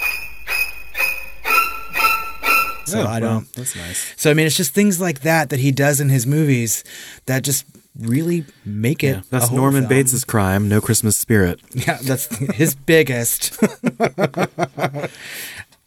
So 2.87 3.01
Oh, 3.03 3.07
I 3.07 3.21
don't. 3.21 3.51
That's 3.55 3.75
nice. 3.77 4.15
So 4.17 4.31
I 4.31 4.35
mean, 4.35 4.47
it's 4.47 4.57
just 4.57 4.75
things 4.75 5.01
like 5.01 5.21
that 5.21 5.51
that 5.51 5.61
he 5.61 5.73
does 5.73 6.01
in 6.01 6.09
his 6.11 6.27
movies 6.27 6.85
that 7.27 7.43
just 7.45 7.65
really 7.99 8.45
make 8.65 9.03
it. 9.05 9.17
Yeah, 9.17 9.23
that's 9.31 9.51
Norman 9.51 9.83
film. 9.83 9.89
Bates's 9.89 10.25
crime. 10.25 10.69
No 10.69 10.81
Christmas 10.81 11.17
spirit. 11.17 11.61
Yeah, 11.75 11.99
that's 12.03 12.27
his 12.55 12.75
biggest. 12.75 13.57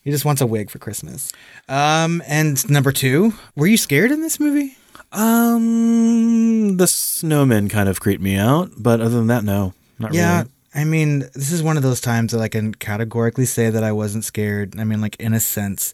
he 0.04 0.12
just 0.12 0.26
wants 0.26 0.42
a 0.42 0.48
wig 0.48 0.70
for 0.70 0.80
Christmas. 0.80 1.32
Um, 1.68 2.22
and 2.28 2.68
number 2.70 2.92
two, 2.92 3.34
were 3.56 3.68
you 3.68 3.78
scared 3.78 4.12
in 4.12 4.22
this 4.22 4.40
movie? 4.40 4.76
Um, 5.12 6.78
the 6.78 6.88
snowman 6.88 7.70
kind 7.70 7.90
of 7.90 8.00
creeped 8.00 8.22
me 8.24 8.36
out, 8.38 8.72
but 8.78 9.00
other 9.02 9.16
than 9.18 9.28
that, 9.28 9.44
no, 9.44 9.74
not 10.00 10.14
Yeah. 10.14 10.40
really. 10.40 10.50
I 10.78 10.84
mean, 10.84 11.22
this 11.34 11.52
is 11.52 11.64
one 11.64 11.76
of 11.76 11.82
those 11.82 12.00
times 12.00 12.34
that 12.34 12.40
I 12.40 12.50
can 12.50 12.72
categorically 12.72 13.46
say 13.46 13.72
that 13.72 13.84
I 13.84 13.92
wasn't 13.92 14.24
scared. 14.24 14.80
I 14.80 14.84
mean, 14.84 15.02
like 15.02 15.16
in 15.20 15.34
a 15.34 15.40
sense. 15.40 15.92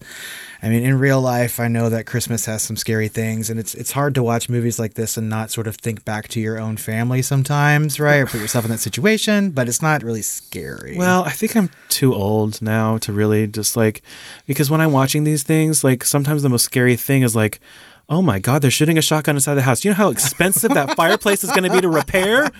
I 0.62 0.68
mean, 0.68 0.82
in 0.84 0.98
real 0.98 1.22
life, 1.22 1.58
I 1.58 1.68
know 1.68 1.88
that 1.88 2.04
Christmas 2.04 2.44
has 2.44 2.62
some 2.62 2.76
scary 2.76 3.08
things, 3.08 3.48
and 3.48 3.58
it's 3.58 3.74
it's 3.74 3.92
hard 3.92 4.14
to 4.16 4.22
watch 4.22 4.50
movies 4.50 4.78
like 4.78 4.92
this 4.92 5.16
and 5.16 5.30
not 5.30 5.50
sort 5.50 5.66
of 5.66 5.76
think 5.76 6.04
back 6.04 6.28
to 6.28 6.40
your 6.40 6.58
own 6.58 6.76
family 6.76 7.22
sometimes, 7.22 7.98
right? 7.98 8.16
Or 8.16 8.26
put 8.26 8.42
yourself 8.42 8.66
in 8.66 8.70
that 8.72 8.78
situation, 8.78 9.52
but 9.52 9.68
it's 9.68 9.80
not 9.80 10.02
really 10.02 10.22
scary. 10.22 10.96
Well, 10.98 11.24
I 11.24 11.30
think 11.30 11.56
I'm 11.56 11.70
too 11.88 12.14
old 12.14 12.60
now 12.60 12.98
to 12.98 13.12
really 13.12 13.46
just 13.46 13.78
like 13.78 14.02
because 14.46 14.70
when 14.70 14.82
I'm 14.82 14.92
watching 14.92 15.24
these 15.24 15.44
things, 15.44 15.82
like 15.82 16.04
sometimes 16.04 16.42
the 16.42 16.50
most 16.50 16.64
scary 16.64 16.96
thing 16.96 17.22
is 17.22 17.34
like 17.34 17.58
Oh 18.06 18.20
my 18.20 18.38
God, 18.38 18.60
they're 18.60 18.70
shooting 18.70 18.98
a 18.98 19.02
shotgun 19.02 19.34
inside 19.34 19.54
the 19.54 19.62
house. 19.62 19.82
You 19.82 19.90
know 19.90 19.96
how 19.96 20.10
expensive 20.10 20.74
that 20.74 20.90
fireplace 20.96 21.42
is 21.42 21.50
going 21.50 21.62
to 21.62 21.70
be 21.70 21.80
to 21.80 21.88
repair? 21.88 22.50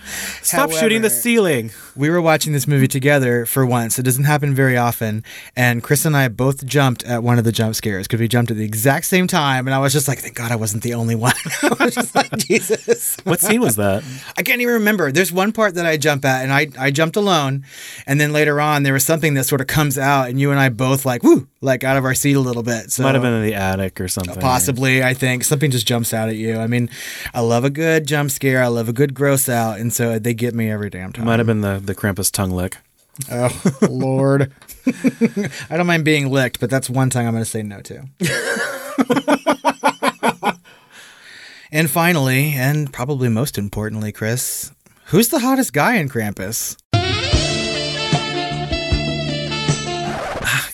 Stop 0.41 0.71
shooting 0.71 1.03
the 1.03 1.09
ceiling. 1.11 1.69
We 1.95 2.09
were 2.09 2.19
watching 2.19 2.51
this 2.51 2.67
movie 2.67 2.87
together 2.87 3.45
for 3.45 3.63
once. 3.63 3.99
It 3.99 4.03
doesn't 4.03 4.23
happen 4.23 4.55
very 4.55 4.75
often. 4.75 5.23
And 5.55 5.83
Chris 5.83 6.03
and 6.03 6.17
I 6.17 6.29
both 6.29 6.65
jumped 6.65 7.03
at 7.03 7.21
one 7.21 7.37
of 7.37 7.43
the 7.43 7.51
jump 7.51 7.75
scares 7.75 8.07
because 8.07 8.19
we 8.19 8.27
jumped 8.27 8.49
at 8.49 8.57
the 8.57 8.65
exact 8.65 9.05
same 9.05 9.27
time. 9.27 9.67
And 9.67 9.75
I 9.75 9.77
was 9.77 9.93
just 9.93 10.07
like, 10.07 10.17
thank 10.17 10.33
God 10.35 10.51
I 10.51 10.55
wasn't 10.55 10.81
the 10.81 10.95
only 10.95 11.13
one. 11.13 11.35
I 11.61 11.75
was 11.79 11.93
just 11.93 12.15
like, 12.15 12.35
Jesus. 12.37 13.17
What 13.23 13.39
scene 13.39 13.61
was 13.61 13.75
that? 13.75 14.03
I 14.35 14.41
can't 14.41 14.61
even 14.61 14.73
remember. 14.73 15.11
There's 15.11 15.31
one 15.31 15.51
part 15.51 15.75
that 15.75 15.85
I 15.85 15.97
jump 15.97 16.25
at, 16.25 16.41
and 16.41 16.51
I, 16.51 16.69
I 16.79 16.89
jumped 16.89 17.17
alone. 17.17 17.65
And 18.07 18.19
then 18.19 18.33
later 18.33 18.59
on, 18.59 18.81
there 18.81 18.93
was 18.93 19.05
something 19.05 19.35
that 19.35 19.43
sort 19.43 19.61
of 19.61 19.67
comes 19.67 19.99
out, 19.99 20.27
and 20.27 20.39
you 20.39 20.49
and 20.49 20.59
I 20.59 20.69
both 20.69 21.05
like, 21.05 21.21
woo, 21.21 21.47
like 21.65 21.83
out 21.83 21.97
of 21.97 22.05
our 22.05 22.13
seat 22.13 22.33
a 22.35 22.39
little 22.39 22.63
bit. 22.63 22.91
So 22.91 23.03
Might 23.03 23.15
have 23.15 23.21
been 23.23 23.33
in 23.33 23.43
the 23.43 23.55
attic 23.55 23.99
or 23.99 24.07
something. 24.07 24.39
Possibly, 24.39 25.03
I 25.03 25.13
think 25.13 25.43
something 25.43 25.71
just 25.71 25.85
jumps 25.87 26.13
out 26.13 26.29
at 26.29 26.35
you. 26.35 26.57
I 26.57 26.67
mean, 26.67 26.89
I 27.33 27.41
love 27.41 27.65
a 27.65 27.69
good 27.69 28.07
jump 28.07 28.31
scare. 28.31 28.63
I 28.63 28.67
love 28.67 28.87
a 28.87 28.93
good 28.93 29.13
gross 29.13 29.49
out, 29.49 29.79
and 29.79 29.91
so 29.91 30.19
they 30.19 30.33
get 30.33 30.53
me 30.53 30.69
every 30.69 30.89
damn 30.89 31.11
time. 31.11 31.25
Might 31.25 31.39
have 31.39 31.47
been 31.47 31.61
the, 31.61 31.81
the 31.83 31.95
Krampus 31.95 32.31
tongue 32.31 32.51
lick. 32.51 32.77
Oh 33.31 33.77
Lord, 33.89 34.51
I 35.69 35.77
don't 35.77 35.87
mind 35.87 36.05
being 36.05 36.29
licked, 36.29 36.59
but 36.59 36.69
that's 36.69 36.89
one 36.89 37.09
thing 37.09 37.25
I'm 37.25 37.33
going 37.33 37.43
to 37.43 37.49
say 37.49 37.63
no 37.63 37.81
to. 37.81 38.03
and 41.71 41.89
finally, 41.89 42.51
and 42.53 42.91
probably 42.91 43.29
most 43.29 43.57
importantly, 43.57 44.11
Chris, 44.11 44.71
who's 45.05 45.29
the 45.29 45.39
hottest 45.39 45.71
guy 45.71 45.95
in 45.95 46.09
Krampus? 46.09 46.77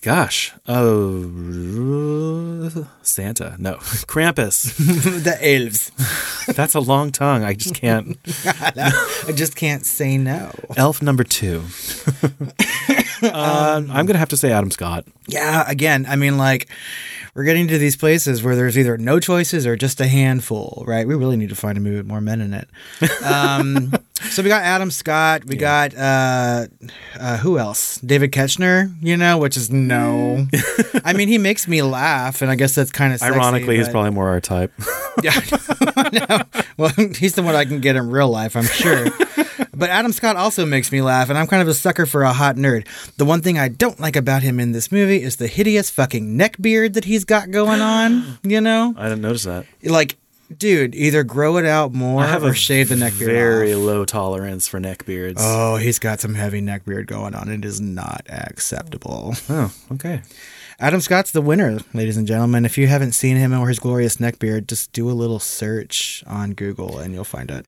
Gosh. 0.02 0.52
Oh, 0.68 1.30
Santa. 3.04 3.56
No. 3.60 3.76
Krampus. 4.08 4.76
the 5.24 5.38
elves. 5.40 5.92
That's 6.56 6.74
a 6.74 6.80
long 6.80 7.12
tongue. 7.12 7.44
I 7.44 7.54
just 7.54 7.76
can't. 7.76 8.18
I 8.46 9.32
just 9.36 9.56
can't 9.56 9.86
say 9.86 10.18
no. 10.18 10.52
Elf 10.76 11.04
number 11.04 11.24
two. 11.24 11.66
Uh, 13.22 13.82
I'm 13.90 14.06
going 14.06 14.14
to 14.14 14.18
have 14.20 14.30
to 14.30 14.38
say 14.38 14.52
Adam 14.52 14.72
Scott. 14.72 15.06
Yeah, 15.28 15.64
again, 15.68 16.06
I 16.08 16.16
mean, 16.16 16.38
like, 16.38 16.68
we're 17.34 17.44
getting 17.46 17.68
to 17.70 17.78
these 17.78 17.96
places 17.96 18.44
where 18.44 18.56
there's 18.56 18.78
either 18.78 18.98
no 18.98 19.20
choices 19.20 19.66
or 19.66 19.76
just 19.78 20.02
a 20.02 20.08
handful, 20.08 20.84
right? 20.86 21.08
We 21.08 21.16
really 21.16 21.38
need 21.38 21.50
to 21.50 21.56
find 21.56 21.78
a 21.78 21.82
movie 21.82 21.98
with 21.98 22.06
more 22.08 22.20
men 22.20 22.42
in 22.42 22.54
it. 22.54 22.68
Um, 23.24 23.94
so 24.30 24.44
we 24.44 24.50
got 24.50 24.64
Adam 24.64 24.92
Scott. 24.92 25.46
We 25.46 25.56
got, 25.56 25.96
uh, 25.96 26.68
uh, 27.18 27.38
who 27.38 27.58
else? 27.58 27.98
David 28.02 28.32
Koechner, 28.32 28.94
you 29.02 29.16
know, 29.16 29.38
which 29.38 29.56
is 29.56 29.70
no. 29.72 30.46
I 31.06 31.14
mean, 31.14 31.30
he 31.30 31.38
makes 31.38 31.68
me 31.68 31.82
laugh, 31.82 32.42
and 32.42 32.52
I 32.52 32.56
guess 32.56 32.76
that's 32.76 32.92
kind 32.92 33.14
of 33.14 33.22
Ironically, 33.22 33.78
he's 33.78 33.88
but- 33.88 33.92
probably 33.94 34.12
more 34.12 34.28
our 34.30 34.42
type. 34.42 34.74
yeah. 35.24 35.40
no. 36.30 36.42
Well, 36.78 36.92
he's 37.16 37.36
the 37.36 37.44
one 37.44 37.56
I 37.56 37.64
can 37.66 37.80
get 37.80 37.96
in 37.96 38.10
real 38.10 38.30
life, 38.30 38.56
I'm 38.58 38.66
sure. 38.66 39.06
But 39.82 39.90
Adam 39.90 40.12
Scott 40.12 40.36
also 40.36 40.64
makes 40.64 40.92
me 40.92 41.02
laugh, 41.02 41.30
and 41.30 41.40
I'm 41.40 41.48
kind 41.48 41.64
of 41.64 41.68
a 41.68 41.74
sucker 41.74 42.06
for 42.06 42.22
a 42.22 42.32
hot 42.32 42.56
nerd. 42.56 42.86
The 43.18 43.26
one 43.26 43.42
thing 43.42 43.58
I 43.58 43.68
don't 43.68 44.00
like 44.00 44.16
about 44.16 44.44
him 44.44 44.60
in 44.60 44.74
this 44.74 44.92
movie 44.92 45.24
is 45.24 45.38
the 45.38 45.48
hideous 45.48 45.90
fucking 45.90 46.38
neck 46.38 46.58
beard 46.62 46.94
that 46.94 47.06
he's 47.06 47.26
got 47.26 47.50
going 47.50 47.82
on. 47.82 48.38
You 48.44 48.62
know, 48.62 48.94
I 48.96 49.10
didn't 49.10 49.22
notice 49.22 49.44
that. 49.46 49.66
like, 49.84 50.18
dude, 50.56 50.94
either 50.94 51.24
grow 51.24 51.58
it 51.58 51.66
out 51.66 51.94
more 51.94 52.22
I 52.22 52.28
have 52.28 52.44
or 52.44 52.50
a 52.50 52.54
shave 52.54 52.90
the 52.90 52.96
neck 52.96 53.18
beard. 53.18 53.32
very 53.32 53.74
off. 53.74 53.80
low 53.80 54.06
tolerance 54.06 54.68
for 54.68 54.80
neck 54.80 55.04
beards. 55.06 55.42
Oh, 55.44 55.78
he's 55.78 55.98
got 55.98 56.20
some 56.20 56.36
heavy 56.36 56.62
neck 56.62 56.86
beard 56.86 57.08
going 57.08 57.34
on. 57.34 57.50
It 57.50 57.66
is 57.66 57.82
not 57.82 58.28
acceptable. 58.30 59.34
Oh, 59.50 59.74
okay. 59.94 60.22
Adam 60.80 61.02
Scott's 61.02 61.32
the 61.32 61.42
winner, 61.42 61.80
ladies 61.96 62.18
and 62.18 62.28
gentlemen. 62.28 62.66
If 62.66 62.78
you 62.78 62.86
haven't 62.86 63.14
seen 63.14 63.38
him 63.38 63.52
or 63.52 63.68
his 63.68 63.80
glorious 63.80 64.18
neckbeard, 64.18 64.68
just 64.68 64.92
do 64.94 65.10
a 65.10 65.14
little 65.14 65.40
search 65.40 66.24
on 66.28 66.54
Google 66.54 67.00
and 67.00 67.16
you'll 67.16 67.24
find 67.24 67.50
it. 67.50 67.66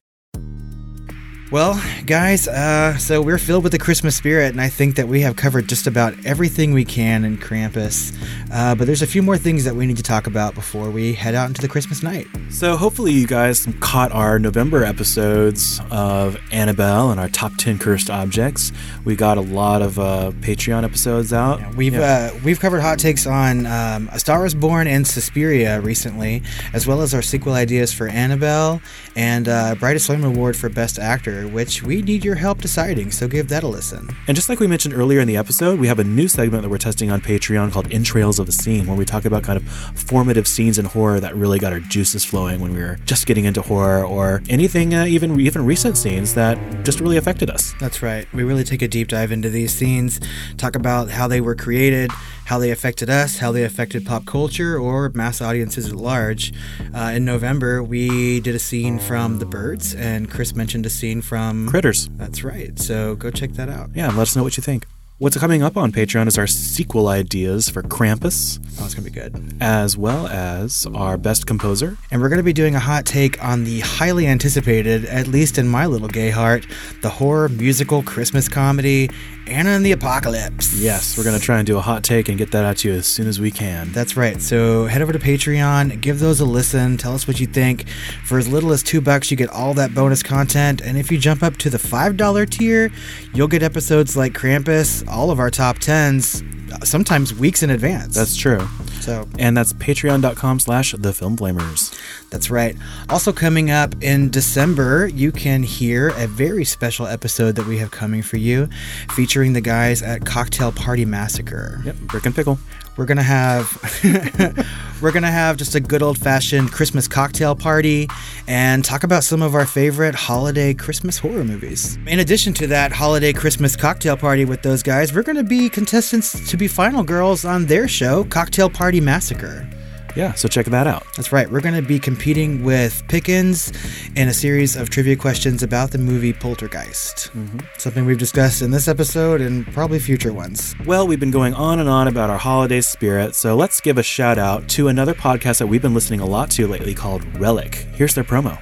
Well, 1.54 1.80
guys, 2.04 2.48
uh, 2.48 2.98
so 2.98 3.22
we're 3.22 3.38
filled 3.38 3.62
with 3.62 3.70
the 3.70 3.78
Christmas 3.78 4.16
spirit, 4.16 4.50
and 4.50 4.60
I 4.60 4.68
think 4.68 4.96
that 4.96 5.06
we 5.06 5.20
have 5.20 5.36
covered 5.36 5.68
just 5.68 5.86
about 5.86 6.12
everything 6.26 6.72
we 6.72 6.84
can 6.84 7.24
in 7.24 7.38
Krampus. 7.38 8.12
Uh, 8.52 8.74
but 8.74 8.88
there's 8.88 9.02
a 9.02 9.06
few 9.06 9.22
more 9.22 9.38
things 9.38 9.62
that 9.62 9.76
we 9.76 9.86
need 9.86 9.96
to 9.98 10.02
talk 10.02 10.26
about 10.26 10.56
before 10.56 10.90
we 10.90 11.12
head 11.14 11.36
out 11.36 11.46
into 11.46 11.62
the 11.62 11.68
Christmas 11.68 12.02
night. 12.02 12.26
So 12.50 12.76
hopefully 12.76 13.12
you 13.12 13.28
guys 13.28 13.68
caught 13.78 14.10
our 14.10 14.40
November 14.40 14.82
episodes 14.82 15.80
of 15.92 16.36
Annabelle 16.50 17.12
and 17.12 17.20
our 17.20 17.28
top 17.28 17.52
10 17.56 17.78
cursed 17.78 18.10
objects. 18.10 18.72
We 19.04 19.14
got 19.14 19.38
a 19.38 19.42
lot 19.42 19.80
of 19.80 19.96
uh, 19.96 20.32
Patreon 20.40 20.82
episodes 20.82 21.32
out. 21.32 21.76
We've 21.76 21.94
uh, 21.94 22.32
we've 22.44 22.58
covered 22.58 22.80
hot 22.80 22.98
takes 22.98 23.28
on 23.28 23.66
um, 23.66 24.08
A 24.10 24.18
Star 24.18 24.44
Is 24.44 24.56
Born 24.56 24.88
and 24.88 25.06
Suspiria 25.06 25.80
recently, 25.80 26.42
as 26.72 26.84
well 26.84 27.00
as 27.00 27.14
our 27.14 27.22
sequel 27.22 27.52
ideas 27.52 27.92
for 27.92 28.08
Annabelle 28.08 28.82
and 29.16 29.48
uh, 29.48 29.74
Brightest 29.76 30.06
Flame 30.06 30.24
Award 30.24 30.56
for 30.56 30.68
Best 30.68 30.98
Actor, 30.98 31.48
which 31.48 31.82
we 31.82 32.02
need 32.02 32.24
your 32.24 32.34
help 32.34 32.60
deciding. 32.60 33.10
So 33.10 33.28
give 33.28 33.48
that 33.48 33.62
a 33.62 33.68
listen. 33.68 34.08
And 34.26 34.34
just 34.36 34.48
like 34.48 34.60
we 34.60 34.66
mentioned 34.66 34.94
earlier 34.94 35.20
in 35.20 35.28
the 35.28 35.36
episode, 35.36 35.78
we 35.78 35.86
have 35.86 35.98
a 35.98 36.04
new 36.04 36.28
segment 36.28 36.62
that 36.62 36.68
we're 36.68 36.78
testing 36.78 37.10
on 37.10 37.20
Patreon 37.20 37.72
called 37.72 37.92
Entrails 37.92 38.38
of 38.38 38.46
the 38.46 38.52
Scene, 38.52 38.86
where 38.86 38.96
we 38.96 39.04
talk 39.04 39.24
about 39.24 39.42
kind 39.42 39.56
of 39.56 39.68
formative 39.68 40.48
scenes 40.48 40.78
in 40.78 40.84
horror 40.84 41.20
that 41.20 41.34
really 41.34 41.58
got 41.58 41.72
our 41.72 41.80
juices 41.80 42.24
flowing 42.24 42.60
when 42.60 42.74
we 42.74 42.80
were 42.80 42.96
just 43.04 43.26
getting 43.26 43.44
into 43.44 43.62
horror, 43.62 44.04
or 44.04 44.42
anything, 44.48 44.94
uh, 44.94 45.04
even 45.04 45.38
even 45.40 45.64
recent 45.64 45.96
scenes 45.96 46.34
that 46.34 46.58
just 46.84 47.00
really 47.00 47.16
affected 47.16 47.50
us. 47.50 47.74
That's 47.80 48.02
right. 48.02 48.26
We 48.32 48.42
really 48.42 48.64
take 48.64 48.82
a 48.82 48.88
deep 48.88 49.08
dive 49.08 49.32
into 49.32 49.48
these 49.48 49.72
scenes, 49.72 50.20
talk 50.56 50.76
about 50.76 51.10
how 51.10 51.28
they 51.28 51.40
were 51.40 51.54
created, 51.54 52.10
how 52.44 52.58
they 52.58 52.70
affected 52.70 53.10
us, 53.10 53.38
how 53.38 53.52
they 53.52 53.64
affected 53.64 54.04
pop 54.04 54.24
culture 54.26 54.78
or 54.78 55.10
mass 55.14 55.40
audiences 55.40 55.88
at 55.88 55.96
large. 55.96 56.52
Uh, 56.94 57.12
in 57.14 57.24
November, 57.24 57.82
we 57.82 58.40
did 58.40 58.54
a 58.54 58.58
scene 58.58 58.98
from 58.98 59.38
The 59.38 59.46
Birds, 59.46 59.94
and 59.94 60.30
Chris 60.30 60.54
mentioned 60.54 60.86
a 60.86 60.90
scene 60.90 61.22
from 61.22 61.68
Critters. 61.68 62.08
That's 62.16 62.44
right. 62.44 62.78
So 62.78 63.14
go 63.16 63.30
check 63.30 63.52
that 63.52 63.68
out. 63.68 63.90
Yeah, 63.94 64.08
let 64.08 64.18
us 64.18 64.36
know 64.36 64.42
what 64.42 64.56
you 64.56 64.62
think. 64.62 64.86
What's 65.18 65.38
coming 65.38 65.62
up 65.62 65.76
on 65.76 65.92
Patreon 65.92 66.26
is 66.26 66.36
our 66.38 66.48
sequel 66.48 67.06
ideas 67.06 67.68
for 67.70 67.82
Krampus, 67.82 68.58
Oh, 68.80 68.84
it's 68.84 68.94
going 68.94 69.04
to 69.04 69.10
be 69.12 69.20
good. 69.20 69.54
as 69.60 69.96
well 69.96 70.26
as 70.26 70.88
our 70.92 71.16
best 71.16 71.46
composer. 71.46 71.96
And 72.10 72.20
we're 72.20 72.28
going 72.28 72.38
to 72.40 72.42
be 72.42 72.52
doing 72.52 72.74
a 72.74 72.80
hot 72.80 73.06
take 73.06 73.42
on 73.42 73.62
the 73.62 73.78
highly 73.80 74.26
anticipated, 74.26 75.04
at 75.04 75.28
least 75.28 75.56
in 75.56 75.68
my 75.68 75.86
little 75.86 76.08
gay 76.08 76.30
heart, 76.30 76.66
the 77.02 77.08
horror 77.10 77.48
musical 77.48 78.02
Christmas 78.02 78.48
comedy 78.48 79.08
Anna 79.46 79.70
and 79.70 79.84
the 79.84 79.92
Apocalypse. 79.92 80.74
Yes, 80.74 81.18
we're 81.18 81.24
going 81.24 81.38
to 81.38 81.44
try 81.44 81.58
and 81.58 81.66
do 81.66 81.76
a 81.76 81.80
hot 81.82 82.02
take 82.02 82.30
and 82.30 82.38
get 82.38 82.50
that 82.52 82.64
out 82.64 82.78
to 82.78 82.88
you 82.88 82.94
as 82.94 83.06
soon 83.06 83.28
as 83.28 83.38
we 83.38 83.50
can. 83.50 83.92
That's 83.92 84.16
right. 84.16 84.40
So 84.40 84.86
head 84.86 85.02
over 85.02 85.12
to 85.12 85.18
Patreon, 85.18 86.00
give 86.00 86.18
those 86.18 86.40
a 86.40 86.46
listen, 86.46 86.96
tell 86.96 87.14
us 87.14 87.28
what 87.28 87.38
you 87.38 87.46
think. 87.46 87.86
For 88.24 88.38
as 88.38 88.48
little 88.48 88.72
as 88.72 88.82
two 88.82 89.02
bucks, 89.02 89.30
you 89.30 89.36
get 89.36 89.50
all 89.50 89.74
that 89.74 89.94
bonus 89.94 90.22
content. 90.22 90.80
And 90.80 90.96
if 90.96 91.12
you 91.12 91.18
jump 91.18 91.42
up 91.42 91.58
to 91.58 91.68
the 91.68 91.76
$5 91.76 92.48
tier, 92.50 92.90
you'll 93.34 93.46
get 93.48 93.62
episodes 93.62 94.16
like 94.16 94.32
Krampus, 94.32 95.03
all 95.08 95.30
of 95.30 95.38
our 95.38 95.50
top 95.50 95.78
tens, 95.78 96.42
sometimes 96.82 97.34
weeks 97.34 97.62
in 97.62 97.70
advance. 97.70 98.14
That's 98.14 98.36
true. 98.36 98.66
so 99.00 99.28
And 99.38 99.56
that's 99.56 99.72
patreon.com 99.72 100.60
slash 100.60 100.92
the 100.92 101.12
film 101.12 101.36
flamers. 101.36 101.96
That's 102.30 102.50
right. 102.50 102.76
Also, 103.08 103.32
coming 103.32 103.70
up 103.70 103.94
in 104.02 104.30
December, 104.30 105.06
you 105.08 105.32
can 105.32 105.62
hear 105.62 106.08
a 106.16 106.26
very 106.26 106.64
special 106.64 107.06
episode 107.06 107.56
that 107.56 107.66
we 107.66 107.78
have 107.78 107.90
coming 107.90 108.22
for 108.22 108.36
you 108.36 108.68
featuring 109.10 109.52
the 109.52 109.60
guys 109.60 110.02
at 110.02 110.24
Cocktail 110.26 110.72
Party 110.72 111.04
Massacre. 111.04 111.80
Yep, 111.84 111.96
brick 111.96 112.26
and 112.26 112.34
pickle. 112.34 112.58
We're 112.96 113.06
gonna 113.06 113.22
have 113.22 113.66
we're 115.02 115.10
gonna 115.10 115.30
have 115.30 115.56
just 115.56 115.74
a 115.74 115.80
good 115.80 116.02
old 116.02 116.16
fashioned 116.16 116.70
Christmas 116.70 117.08
cocktail 117.08 117.56
party 117.56 118.08
and 118.46 118.84
talk 118.84 119.02
about 119.02 119.24
some 119.24 119.42
of 119.42 119.54
our 119.54 119.66
favorite 119.66 120.14
holiday 120.14 120.74
Christmas 120.74 121.18
horror 121.18 121.44
movies. 121.44 121.96
In 122.06 122.20
addition 122.20 122.52
to 122.54 122.66
that 122.68 122.92
holiday 122.92 123.32
Christmas 123.32 123.74
cocktail 123.74 124.16
party 124.16 124.44
with 124.44 124.62
those 124.62 124.82
guys, 124.82 125.12
we're 125.12 125.22
gonna 125.22 125.42
be 125.42 125.68
contestants 125.68 126.48
to 126.50 126.56
be 126.56 126.68
final 126.68 127.02
girls 127.02 127.44
on 127.44 127.66
their 127.66 127.88
show, 127.88 128.24
Cocktail 128.24 128.70
Party 128.70 129.00
Massacre. 129.00 129.68
Yeah, 130.16 130.32
so 130.34 130.46
check 130.48 130.66
that 130.66 130.86
out. 130.86 131.04
That's 131.16 131.32
right. 131.32 131.50
We're 131.50 131.60
going 131.60 131.74
to 131.74 131.82
be 131.82 131.98
competing 131.98 132.62
with 132.62 133.02
Pickens 133.08 133.72
in 134.14 134.28
a 134.28 134.34
series 134.34 134.76
of 134.76 134.90
trivia 134.90 135.16
questions 135.16 135.62
about 135.62 135.90
the 135.90 135.98
movie 135.98 136.32
Poltergeist. 136.32 137.32
Mm-hmm. 137.32 137.58
Something 137.78 138.04
we've 138.06 138.18
discussed 138.18 138.62
in 138.62 138.70
this 138.70 138.86
episode 138.86 139.40
and 139.40 139.66
probably 139.72 139.98
future 139.98 140.32
ones. 140.32 140.74
Well, 140.86 141.06
we've 141.06 141.18
been 141.18 141.32
going 141.32 141.54
on 141.54 141.80
and 141.80 141.88
on 141.88 142.06
about 142.06 142.30
our 142.30 142.38
holiday 142.38 142.80
spirit, 142.80 143.34
so 143.34 143.56
let's 143.56 143.80
give 143.80 143.98
a 143.98 144.02
shout 144.04 144.38
out 144.38 144.68
to 144.70 144.88
another 144.88 145.14
podcast 145.14 145.58
that 145.58 145.66
we've 145.66 145.82
been 145.82 145.94
listening 145.94 146.20
a 146.20 146.26
lot 146.26 146.50
to 146.52 146.68
lately 146.68 146.94
called 146.94 147.24
Relic. 147.38 147.74
Here's 147.94 148.14
their 148.14 148.24
promo. 148.24 148.60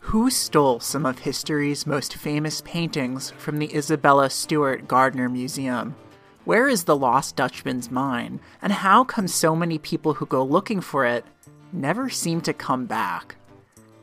Who 0.00 0.30
stole 0.30 0.78
some 0.78 1.04
of 1.04 1.18
history's 1.20 1.86
most 1.86 2.14
famous 2.14 2.62
paintings 2.64 3.32
from 3.38 3.58
the 3.58 3.74
Isabella 3.74 4.30
Stewart 4.30 4.86
Gardner 4.86 5.28
Museum? 5.28 5.96
Where 6.46 6.68
is 6.68 6.84
the 6.84 6.96
Lost 6.96 7.34
Dutchman's 7.34 7.90
mine, 7.90 8.38
and 8.62 8.72
how 8.72 9.02
come 9.02 9.26
so 9.26 9.56
many 9.56 9.78
people 9.78 10.14
who 10.14 10.26
go 10.26 10.44
looking 10.44 10.80
for 10.80 11.04
it 11.04 11.24
never 11.72 12.08
seem 12.08 12.40
to 12.42 12.52
come 12.52 12.86
back? 12.86 13.34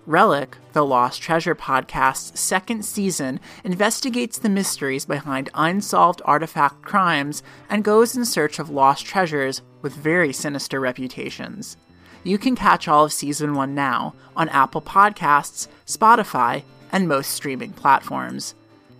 Relic, 0.05 0.57
the 0.73 0.85
Lost 0.85 1.21
Treasure 1.21 1.55
podcast's 1.55 2.37
second 2.37 2.83
season, 2.83 3.39
investigates 3.63 4.37
the 4.39 4.49
mysteries 4.49 5.05
behind 5.05 5.51
unsolved 5.53 6.21
artifact 6.25 6.81
crimes 6.81 7.43
and 7.69 7.81
goes 7.81 8.13
in 8.17 8.25
search 8.25 8.59
of 8.59 8.69
lost 8.69 9.05
treasures 9.05 9.61
with 9.81 9.93
very 9.93 10.33
sinister 10.33 10.81
reputations. 10.81 11.77
You 12.25 12.37
can 12.37 12.57
catch 12.57 12.89
all 12.89 13.05
of 13.05 13.13
season 13.13 13.53
one 13.53 13.73
now 13.73 14.15
on 14.35 14.49
Apple 14.49 14.81
Podcasts, 14.81 15.69
Spotify, 15.85 16.63
and 16.91 17.07
most 17.07 17.29
streaming 17.29 17.71
platforms. 17.71 18.53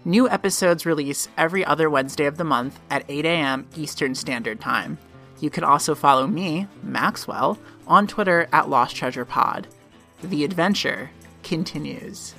New 0.06 0.28
episodes 0.30 0.86
release 0.86 1.30
every 1.38 1.64
other 1.64 1.90
Wednesday 1.90 2.26
of 2.26 2.36
the 2.36 2.44
month 2.44 2.78
at 2.90 3.06
8 3.08 3.26
a.m. 3.26 3.68
Eastern 3.78 4.16
Standard 4.16 4.60
Time. 4.60 4.98
You 5.40 5.50
can 5.50 5.64
also 5.64 5.96
follow 5.96 6.28
me, 6.28 6.68
Maxwell, 6.82 7.58
on 7.88 8.08
Twitter 8.08 8.50
at 8.52 8.70
Lost 8.70 8.98
Treasure 8.98 9.24
Pod. 9.24 9.68
The 10.22 10.44
adventure 10.44 11.10
continues. 11.42 12.36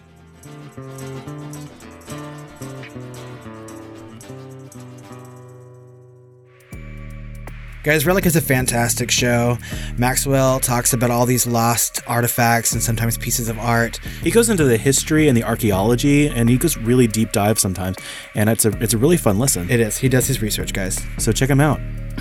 Guys, 7.84 8.06
Relic 8.06 8.24
is 8.24 8.34
a 8.34 8.40
fantastic 8.40 9.10
show. 9.10 9.58
Maxwell 9.98 10.58
talks 10.58 10.94
about 10.94 11.10
all 11.10 11.26
these 11.26 11.46
lost 11.46 12.00
artifacts 12.06 12.72
and 12.72 12.82
sometimes 12.82 13.18
pieces 13.18 13.50
of 13.50 13.58
art. 13.58 13.98
He 14.22 14.30
goes 14.30 14.48
into 14.48 14.64
the 14.64 14.78
history 14.78 15.28
and 15.28 15.36
the 15.36 15.44
archaeology, 15.44 16.28
and 16.28 16.48
he 16.48 16.56
goes 16.56 16.78
really 16.78 17.06
deep 17.06 17.32
dive 17.32 17.58
sometimes, 17.58 17.98
and 18.34 18.48
it's 18.48 18.64
a 18.64 18.70
it's 18.82 18.94
a 18.94 18.98
really 18.98 19.18
fun 19.18 19.38
listen. 19.38 19.68
It 19.70 19.80
is. 19.80 19.98
He 19.98 20.08
does 20.08 20.26
his 20.26 20.40
research, 20.40 20.72
guys. 20.72 20.98
So 21.18 21.30
check 21.30 21.50
him 21.50 21.60
out. 21.60 21.78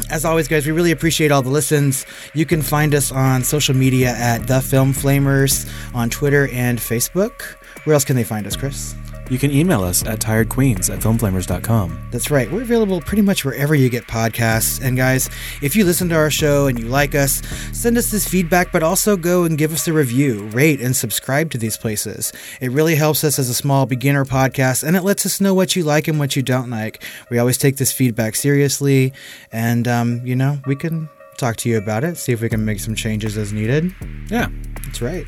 As 0.09 0.25
always, 0.25 0.49
guys, 0.49 0.65
we 0.65 0.73
really 0.73 0.91
appreciate 0.91 1.31
all 1.31 1.41
the 1.41 1.49
listens. 1.49 2.05
You 2.33 2.45
can 2.45 2.61
find 2.61 2.93
us 2.93 3.09
on 3.09 3.41
social 3.41 3.73
media 3.73 4.09
at 4.09 4.45
The 4.45 4.59
Film 4.59 4.91
Flamers 4.91 5.71
on 5.95 6.09
Twitter 6.09 6.49
and 6.51 6.77
Facebook. 6.77 7.41
Where 7.85 7.93
else 7.93 8.03
can 8.03 8.17
they 8.17 8.25
find 8.25 8.45
us, 8.45 8.57
Chris? 8.57 8.95
You 9.29 9.39
can 9.39 9.51
email 9.51 9.83
us 9.83 10.05
at 10.05 10.19
tiredqueens 10.19 10.93
at 10.93 10.99
filmflamers.com. 10.99 12.09
That's 12.11 12.29
right. 12.29 12.51
We're 12.51 12.61
available 12.61 13.01
pretty 13.01 13.21
much 13.21 13.45
wherever 13.45 13.73
you 13.73 13.89
get 13.89 14.05
podcasts. 14.05 14.83
And 14.83 14.97
guys, 14.97 15.29
if 15.61 15.75
you 15.75 15.85
listen 15.85 16.09
to 16.09 16.15
our 16.15 16.29
show 16.29 16.67
and 16.67 16.77
you 16.77 16.87
like 16.87 17.15
us, 17.15 17.41
send 17.71 17.97
us 17.97 18.11
this 18.11 18.27
feedback, 18.27 18.71
but 18.71 18.83
also 18.83 19.15
go 19.15 19.45
and 19.45 19.57
give 19.57 19.73
us 19.73 19.87
a 19.87 19.93
review, 19.93 20.43
rate, 20.49 20.81
and 20.81 20.95
subscribe 20.95 21.51
to 21.51 21.57
these 21.57 21.77
places. 21.77 22.33
It 22.61 22.71
really 22.71 22.95
helps 22.95 23.23
us 23.23 23.39
as 23.39 23.49
a 23.49 23.53
small 23.53 23.85
beginner 23.85 24.25
podcast, 24.25 24.83
and 24.83 24.95
it 24.97 25.03
lets 25.03 25.25
us 25.25 25.39
know 25.39 25.53
what 25.53 25.75
you 25.75 25.83
like 25.83 26.07
and 26.07 26.19
what 26.19 26.35
you 26.35 26.43
don't 26.43 26.69
like. 26.69 27.03
We 27.29 27.39
always 27.39 27.57
take 27.57 27.77
this 27.77 27.91
feedback 27.91 28.35
seriously, 28.35 29.13
and, 29.51 29.87
um, 29.87 30.25
you 30.25 30.35
know, 30.35 30.59
we 30.65 30.75
can 30.75 31.09
talk 31.37 31.57
to 31.57 31.69
you 31.69 31.77
about 31.77 32.03
it, 32.03 32.17
see 32.17 32.31
if 32.31 32.41
we 32.41 32.49
can 32.49 32.65
make 32.65 32.79
some 32.79 32.95
changes 32.95 33.37
as 33.37 33.53
needed. 33.53 33.93
Yeah. 34.29 34.47
That's 34.85 35.01
right. 35.01 35.25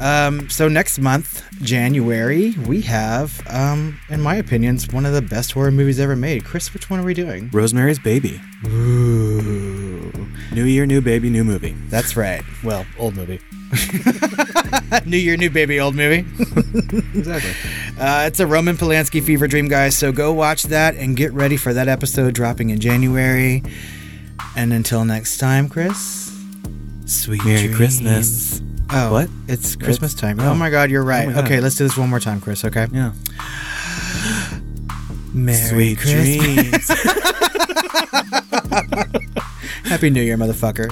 Um, 0.00 0.50
so 0.50 0.66
next 0.66 0.98
month, 0.98 1.44
January, 1.62 2.52
we 2.66 2.80
have, 2.82 3.40
um, 3.48 4.00
in 4.08 4.20
my 4.20 4.34
opinions, 4.34 4.88
one 4.88 5.06
of 5.06 5.12
the 5.12 5.22
best 5.22 5.52
horror 5.52 5.70
movies 5.70 6.00
ever 6.00 6.16
made. 6.16 6.44
Chris, 6.44 6.74
which 6.74 6.90
one 6.90 6.98
are 6.98 7.04
we 7.04 7.14
doing? 7.14 7.48
Rosemary's 7.52 8.00
Baby. 8.00 8.40
Ooh. 8.66 10.10
New 10.52 10.64
year, 10.64 10.86
new 10.86 11.00
baby, 11.00 11.30
new 11.30 11.44
movie. 11.44 11.76
That's 11.88 12.16
right. 12.16 12.42
Well, 12.64 12.86
old 12.98 13.14
movie. 13.14 13.40
new 15.06 15.18
year, 15.18 15.36
new 15.36 15.50
baby, 15.50 15.78
old 15.78 15.94
movie. 15.94 16.20
exactly. 17.18 17.52
Uh, 17.98 18.24
it's 18.26 18.40
a 18.40 18.46
Roman 18.46 18.76
Polanski 18.76 19.22
fever 19.22 19.46
dream, 19.46 19.68
guys. 19.68 19.96
So 19.96 20.12
go 20.12 20.32
watch 20.32 20.64
that 20.64 20.94
and 20.96 21.16
get 21.16 21.32
ready 21.32 21.56
for 21.56 21.74
that 21.74 21.88
episode 21.88 22.34
dropping 22.34 22.70
in 22.70 22.80
January. 22.80 23.62
And 24.56 24.72
until 24.72 25.04
next 25.04 25.36
time, 25.38 25.68
Chris, 25.68 26.32
sweet 27.06 27.44
Merry 27.44 27.62
dreams. 27.64 27.76
Christmas. 27.76 28.62
Oh, 28.90 29.12
What? 29.12 29.28
It's 29.48 29.74
Christmas 29.76 30.12
It's- 30.14 30.20
time. 30.20 30.40
oh. 30.40 30.52
Oh 30.52 30.54
my 30.54 30.70
God, 30.70 30.90
you're 30.90 31.02
right. 31.02 31.28
Oh 31.28 31.32
God. 31.34 31.44
okay, 31.44 31.60
let's 31.60 31.76
do 31.76 31.84
this 31.84 31.96
one 31.96 32.08
more 32.08 32.20
time, 32.20 32.40
Chris. 32.40 32.64
Okay. 32.64 32.86
Yeah. 32.92 33.12
Merry 35.34 35.68
Sweet 35.68 35.98
Christmas. 35.98 36.36
dreams. 36.38 36.88
Happy 39.84 40.08
New 40.10 40.22
Year, 40.22 40.36
motherfucker. 40.38 40.90